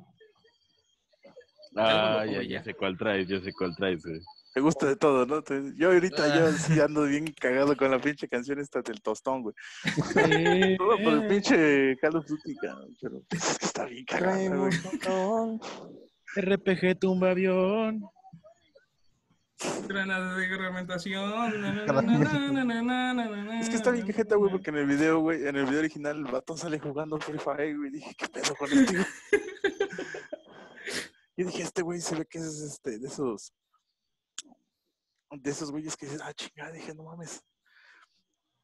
Ah, 1.76 2.24
ya, 2.24 2.42
ya 2.42 2.62
sé 2.62 2.74
cuál 2.74 2.96
traes, 2.96 3.28
yo 3.28 3.40
sé 3.40 3.52
cuál 3.52 3.74
traes. 3.76 4.04
Eh. 4.06 4.20
Te 4.54 4.60
gusta 4.60 4.86
de 4.86 4.96
todo, 4.96 5.26
¿no? 5.26 5.42
Yo 5.76 5.92
ahorita 5.92 6.24
ah. 6.24 6.38
yo 6.38 6.52
sí 6.52 6.80
ando 6.80 7.04
bien 7.04 7.26
cagado 7.38 7.76
con 7.76 7.90
la 7.90 7.98
pinche 7.98 8.26
canción 8.26 8.58
esta 8.58 8.80
del 8.80 9.02
tostón, 9.02 9.42
güey. 9.42 9.54
Todo 10.78 10.96
por 10.96 11.12
el 11.12 11.26
pinche 11.28 11.96
Call 12.00 12.16
of 12.16 12.26
Duty, 12.26 12.56
pero 13.00 13.22
que 13.28 13.36
está 13.36 13.84
bien 13.84 14.06
cagado, 14.06 14.60
güey. 14.60 14.72
RPG 16.36 16.98
tumba 16.98 17.32
avión. 17.32 18.02
Granadas 19.88 20.36
de 20.36 20.48
reglamentación. 20.48 21.52
es 23.60 23.68
que 23.68 23.76
está 23.76 23.90
bien 23.90 24.06
quejeta, 24.06 24.36
güey, 24.36 24.50
porque 24.50 24.70
en 24.70 24.76
el 24.76 24.86
video, 24.86 25.20
güey, 25.20 25.46
en 25.46 25.56
el 25.56 25.66
video 25.66 25.80
original 25.80 26.16
el 26.16 26.24
batón 26.24 26.58
sale 26.58 26.78
jugando 26.78 27.18
Free 27.18 27.38
Fire, 27.38 27.76
güey. 27.76 27.90
Dije, 27.90 28.14
¿qué 28.16 28.26
pedo 28.28 28.54
con 28.54 28.72
este, 28.72 28.92
güey? 28.92 29.06
Y 31.36 31.44
dije, 31.44 31.62
este 31.62 31.82
güey 31.82 32.00
se 32.00 32.16
ve 32.16 32.26
que 32.26 32.38
es 32.38 32.60
este, 32.60 32.98
de 32.98 33.06
esos, 33.06 33.52
de 35.30 35.50
esos 35.50 35.70
güeyes 35.70 35.96
que 35.96 36.06
dices, 36.06 36.22
ah, 36.22 36.32
chingada, 36.32 36.72
dije, 36.72 36.94
no 36.94 37.04
mames. 37.04 37.42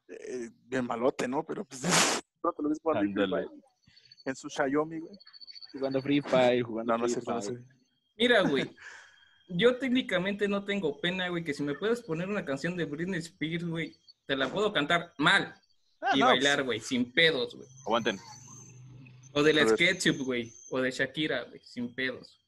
Eh, 0.07 0.49
bien 0.65 0.85
malote, 0.85 1.27
¿no? 1.27 1.43
Pero 1.43 1.65
pues, 1.65 1.81
pronto 2.41 2.63
lo 2.63 2.69
ves 2.69 2.79
jugando 2.81 3.23
en. 3.23 3.29
Fire, 3.29 4.35
su 4.35 4.49
Xiaomi, 4.49 4.99
güey. 4.99 5.15
Jugando 5.71 6.01
Free 6.01 6.21
Fire, 6.21 6.63
jugando 6.63 6.93
No, 6.93 6.99
no 6.99 7.05
es 7.05 7.13
Free 7.13 7.21
cierto, 7.21 7.33
no 7.33 7.41
sé. 7.41 7.51
Fire. 7.51 7.65
Mira, 8.17 8.41
güey. 8.49 8.75
Yo 9.49 9.77
técnicamente 9.77 10.47
no 10.47 10.63
tengo 10.63 10.99
pena, 10.99 11.27
güey, 11.27 11.43
que 11.43 11.53
si 11.53 11.63
me 11.63 11.75
puedes 11.75 12.01
poner 12.01 12.29
una 12.29 12.45
canción 12.45 12.77
de 12.77 12.85
Britney 12.85 13.19
Spears, 13.19 13.65
güey, 13.65 13.95
te 14.25 14.35
la 14.35 14.49
puedo 14.49 14.71
cantar 14.71 15.13
mal 15.17 15.53
Ah, 16.05 16.11
y 16.15 16.19
no, 16.19 16.25
bailar, 16.27 16.63
güey, 16.63 16.79
sin 16.79 17.11
pedos, 17.13 17.55
güey. 17.55 17.67
Aguanten. 17.85 18.19
O 19.33 19.41
de 19.41 19.53
la. 19.53 19.67
SketchUp, 19.67 20.17
güey, 20.19 20.51
o 20.69 20.81
de 20.81 20.91
Shakira, 20.91 21.43
güey, 21.43 21.61
sin 21.63 21.93
pedos. 21.95 22.42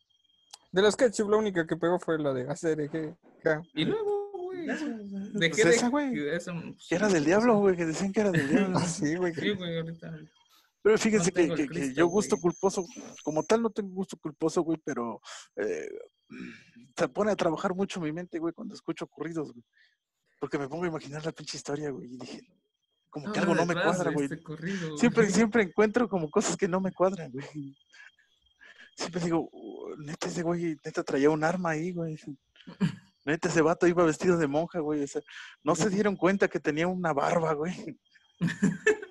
De 0.76 0.82
los 0.82 0.96
Ketchup, 0.98 1.30
la 1.30 1.38
única 1.38 1.66
que 1.66 1.78
pegó 1.78 2.00
fue 2.00 2.20
la 2.20 2.34
de 2.34 2.50
hacer 2.50 2.90
que 2.90 3.16
Y 3.76 3.86
luego, 3.86 4.30
güey, 4.32 4.70
eso, 4.70 4.86
dejé 5.34 5.64
Pues 5.64 5.64
de... 5.64 5.70
esa, 5.76 5.88
güey. 5.90 6.12
pues, 6.14 6.88
Que 6.90 6.96
era 6.96 7.08
del 7.08 7.24
diablo, 7.24 7.58
güey, 7.60 7.78
que 7.78 7.86
decían 7.86 8.12
que 8.12 8.20
era 8.20 8.32
del 8.32 8.50
diablo. 8.50 8.80
Sí, 8.86 9.16
güey. 9.16 9.34
Sí, 9.34 9.52
güey, 9.52 9.78
ahorita. 9.78 10.12
Pero 10.82 10.98
fíjense 10.98 11.32
No 11.48 11.56
que, 11.56 11.68
que- 11.68 11.94
yo 11.94 12.08
gusto 12.08 12.36
güey. 12.36 12.42
culposo, 12.54 12.86
como 13.24 13.44
tal 13.44 13.62
no 13.62 13.70
tengo 13.70 13.90
gusto 13.94 14.18
culposo, 14.18 14.62
güey, 14.64 14.78
pero 14.84 15.22
eh, 15.56 15.88
se 16.98 17.08
pone 17.08 17.32
a 17.32 17.36
trabajar 17.38 17.74
mucho 17.74 18.02
mi 18.02 18.12
mente, 18.12 18.38
güey, 18.38 18.54
cuando 18.54 18.76
escucho 18.76 19.08
corridos, 19.08 19.54
güey. 19.54 19.64
Porque 20.42 20.60
me 20.60 20.68
pongo 20.68 20.84
a 20.84 20.88
imaginar 20.88 21.26
la 21.26 21.32
pinche 21.32 21.56
historia, 21.58 21.90
güey, 21.90 22.14
y 22.14 22.18
dije, 22.18 22.42
como 23.10 23.32
que 23.32 23.40
algo 23.40 23.56
no 23.56 23.66
me 23.66 23.74
cuadra, 23.76 24.10
de 24.10 24.14
güey. 24.14 24.26
este 24.26 24.44
corrido, 24.44 24.98
Siempre, 24.98 25.24
güey. 25.24 25.34
siempre 25.34 25.64
encuentro 25.64 26.10
como 26.10 26.30
cosas 26.30 26.58
que 26.58 26.68
no 26.68 26.82
me 26.82 26.92
cuadran, 26.92 27.32
güey. 27.32 27.76
Siempre 28.96 29.22
digo, 29.22 29.50
"Uh, 29.52 29.96
neta, 29.98 30.28
ese 30.28 30.42
güey, 30.44 30.78
neta 30.84 31.04
traía 31.04 31.30
un 31.30 31.44
arma 31.44 31.72
ahí, 31.72 31.92
güey. 31.92 32.18
Neta, 33.26 33.48
ese 33.50 33.62
vato 33.64 33.88
iba 33.88 34.04
vestido 34.06 34.38
de 34.38 34.46
monja, 34.48 34.80
güey. 34.80 35.04
O 35.04 35.08
sea, 35.08 35.22
no 35.64 35.76
se 35.76 35.90
dieron 35.90 36.16
cuenta 36.16 36.48
que 36.48 36.60
tenía 36.60 36.88
una 36.88 37.12
barba, 37.12 37.54
güey. 37.54 37.98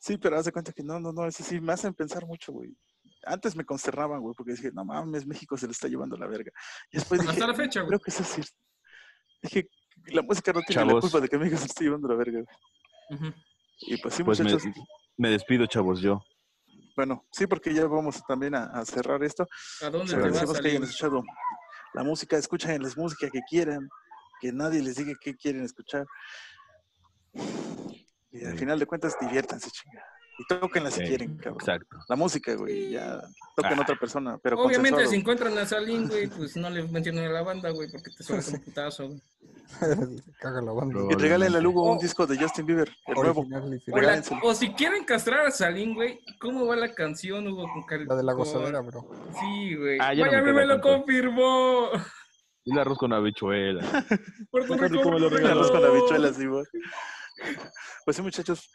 Sí, 0.00 0.18
pero 0.18 0.36
haz 0.36 0.44
de 0.44 0.50
cuenta 0.52 0.72
que 0.72 0.82
no, 0.82 0.98
no, 0.98 1.12
no, 1.12 1.26
eso 1.26 1.44
sí 1.44 1.60
me 1.60 1.72
hacen 1.72 1.94
pensar 1.94 2.26
mucho, 2.26 2.52
güey. 2.52 2.76
Antes 3.24 3.54
me 3.54 3.64
consternaban, 3.64 4.20
güey, 4.20 4.34
porque 4.36 4.52
dije, 4.52 4.72
no 4.72 4.84
mames, 4.84 5.24
México 5.26 5.56
se 5.56 5.66
le 5.66 5.72
está 5.72 5.86
llevando 5.86 6.16
la 6.16 6.26
verga. 6.26 6.50
Y 6.90 6.96
después 6.96 7.20
dije, 7.20 7.32
Hasta 7.32 7.46
la 7.46 7.54
fecha, 7.54 7.80
güey. 7.80 7.88
creo 7.90 8.00
que 8.00 8.10
eso 8.10 8.22
es 8.22 8.28
cierto. 8.28 8.52
Dije, 9.42 9.68
la 10.06 10.22
música 10.22 10.52
no 10.52 10.60
tiene 10.62 10.84
la 10.84 11.00
culpa 11.00 11.20
de 11.20 11.28
que 11.28 11.38
México 11.38 11.58
se 11.58 11.66
esté 11.66 11.84
llevando 11.84 12.08
la 12.08 12.16
verga. 12.16 12.40
güey. 12.42 13.20
Ujú. 13.30 13.38
Y 13.82 13.96
pues 13.98 14.14
sí, 14.14 14.24
Pues 14.24 14.40
me, 14.40 14.50
muchachos. 14.52 14.72
me 15.16 15.30
despido, 15.30 15.66
chavos, 15.66 16.00
yo. 16.00 16.20
Bueno, 16.98 17.24
sí, 17.30 17.46
porque 17.46 17.72
ya 17.72 17.86
vamos 17.86 18.24
también 18.26 18.56
a, 18.56 18.64
a 18.64 18.84
cerrar 18.84 19.22
esto. 19.22 19.46
¿A 19.82 19.88
dónde 19.88 20.12
te 20.12 20.18
vas 20.18 20.58
que 20.60 20.66
hayan 20.66 20.82
escuchado 20.82 21.22
la 21.94 22.02
música, 22.02 22.36
escuchen 22.36 22.82
la 22.82 22.88
música 22.96 23.30
que 23.30 23.40
quieran, 23.48 23.88
que 24.40 24.50
nadie 24.52 24.82
les 24.82 24.96
diga 24.96 25.12
qué 25.20 25.36
quieren 25.36 25.62
escuchar. 25.62 26.04
Y 28.32 28.44
al 28.44 28.54
Sí. 28.54 28.58
final 28.58 28.80
de 28.80 28.86
cuentas, 28.86 29.16
diviértanse, 29.20 29.70
chinga. 29.70 30.02
Y 30.38 30.44
tóquenla 30.46 30.90
si 30.90 31.00
Sí, 31.00 31.06
quieren, 31.08 31.36
cabrón. 31.36 31.58
Exacto. 31.60 31.96
La 32.08 32.14
música, 32.16 32.54
güey, 32.54 32.90
ya 32.90 33.20
toquen 33.56 33.78
Ah. 33.78 33.82
otra 33.82 33.96
persona, 33.96 34.38
pero 34.42 34.56
Obviamente, 34.56 34.90
consensuado. 35.02 35.10
si 35.10 35.16
encuentran 35.16 35.58
a 35.58 35.66
Salín, 35.66 36.08
güey, 36.08 36.28
pues 36.36 36.56
no 36.56 36.70
le 36.70 36.84
mencionen 36.88 37.24
a 37.24 37.28
la 37.30 37.42
banda, 37.42 37.70
güey, 37.70 37.90
porque 37.90 38.10
te 38.16 38.22
suelta 38.22 38.50
un 38.52 38.60
putazo, 38.62 39.06
güey. 39.08 39.20
Caga 40.40 40.62
la 40.62 40.72
banda. 40.72 41.00
Y 41.10 41.14
regálenle 41.14 41.58
a 41.58 41.60
Lugo 41.60 41.82
un 41.90 41.98
Oh. 41.98 42.00
disco 42.00 42.26
de 42.26 42.38
Justin 42.38 42.64
Bieber, 42.66 42.88
el 43.06 43.14
nuevo. 43.14 43.46
O, 44.42 44.54
si 44.54 44.70
quieren 44.72 45.04
castrar 45.04 45.46
a 45.46 45.50
Salín, 45.50 45.94
güey, 45.94 46.20
¿cómo 46.40 46.66
va 46.66 46.76
la 46.76 46.94
canción, 46.94 47.46
Hugo? 47.48 47.68
Con 47.72 47.82
cal- 47.84 48.06
La 48.06 48.14
de 48.14 48.22
la 48.22 48.32
gozadera, 48.32 48.80
bro. 48.80 49.06
Sí, 49.40 49.74
güey. 49.76 49.98
Ah, 50.00 50.14
ya 50.14 50.24
no 50.26 50.30
me 50.32 50.40
Vaya, 50.40 50.52
me, 50.54 50.66
lo 50.66 50.80
confirmó. 50.80 51.88
Y 52.64 52.72
el 52.72 52.78
arroz 52.78 52.96
con 52.98 53.12
habichuela. 53.12 53.82
Lo 54.52 54.64
me 54.76 54.76
regaló. 54.76 55.00
Arroz 55.00 55.70
con 55.70 55.80
regaló. 55.80 55.86
habichuelas, 55.98 56.36
sí, 56.36 56.46
güey. 56.46 56.64
Pues 58.04 58.16
sí, 58.16 58.22
muchachos, 58.22 58.70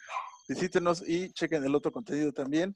visítenos 0.47 1.03
y 1.07 1.31
chequen 1.33 1.63
el 1.63 1.73
otro 1.75 1.91
contenido 1.91 2.31
también. 2.31 2.73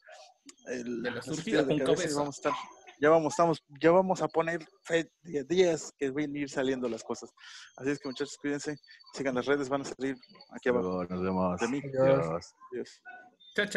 El, 0.67 1.01
De 1.03 1.11
la 1.11 1.21
de 1.63 1.67
con 1.67 1.77
cabeza. 1.95 2.19
Vamos 2.19 2.35
a 2.35 2.39
estar, 2.39 2.53
ya 2.99 3.09
vamos, 3.09 3.33
estamos, 3.33 3.63
ya 3.81 3.91
vamos 3.91 4.21
a 4.21 4.27
poner 4.27 4.65
fe- 4.83 5.11
días 5.47 5.93
que 5.97 6.09
van 6.09 6.33
a 6.33 6.39
ir 6.39 6.49
saliendo 6.49 6.87
las 6.87 7.03
cosas. 7.03 7.29
Así 7.75 7.89
es 7.91 7.99
que 7.99 8.07
muchachos, 8.07 8.37
cuídense, 8.41 8.75
sigan 9.13 9.35
las 9.35 9.45
redes, 9.45 9.69
van 9.69 9.81
a 9.81 9.85
salir 9.85 10.15
aquí 10.51 10.69
abajo. 10.69 11.05
Nos 11.05 11.21
vemos. 11.21 11.59
De 11.59 11.67
mí. 11.67 11.81
Adiós. 11.99 12.25
Adiós. 12.27 12.55
Adiós. 12.71 13.01
Chao, 13.55 13.65
chao. 13.65 13.71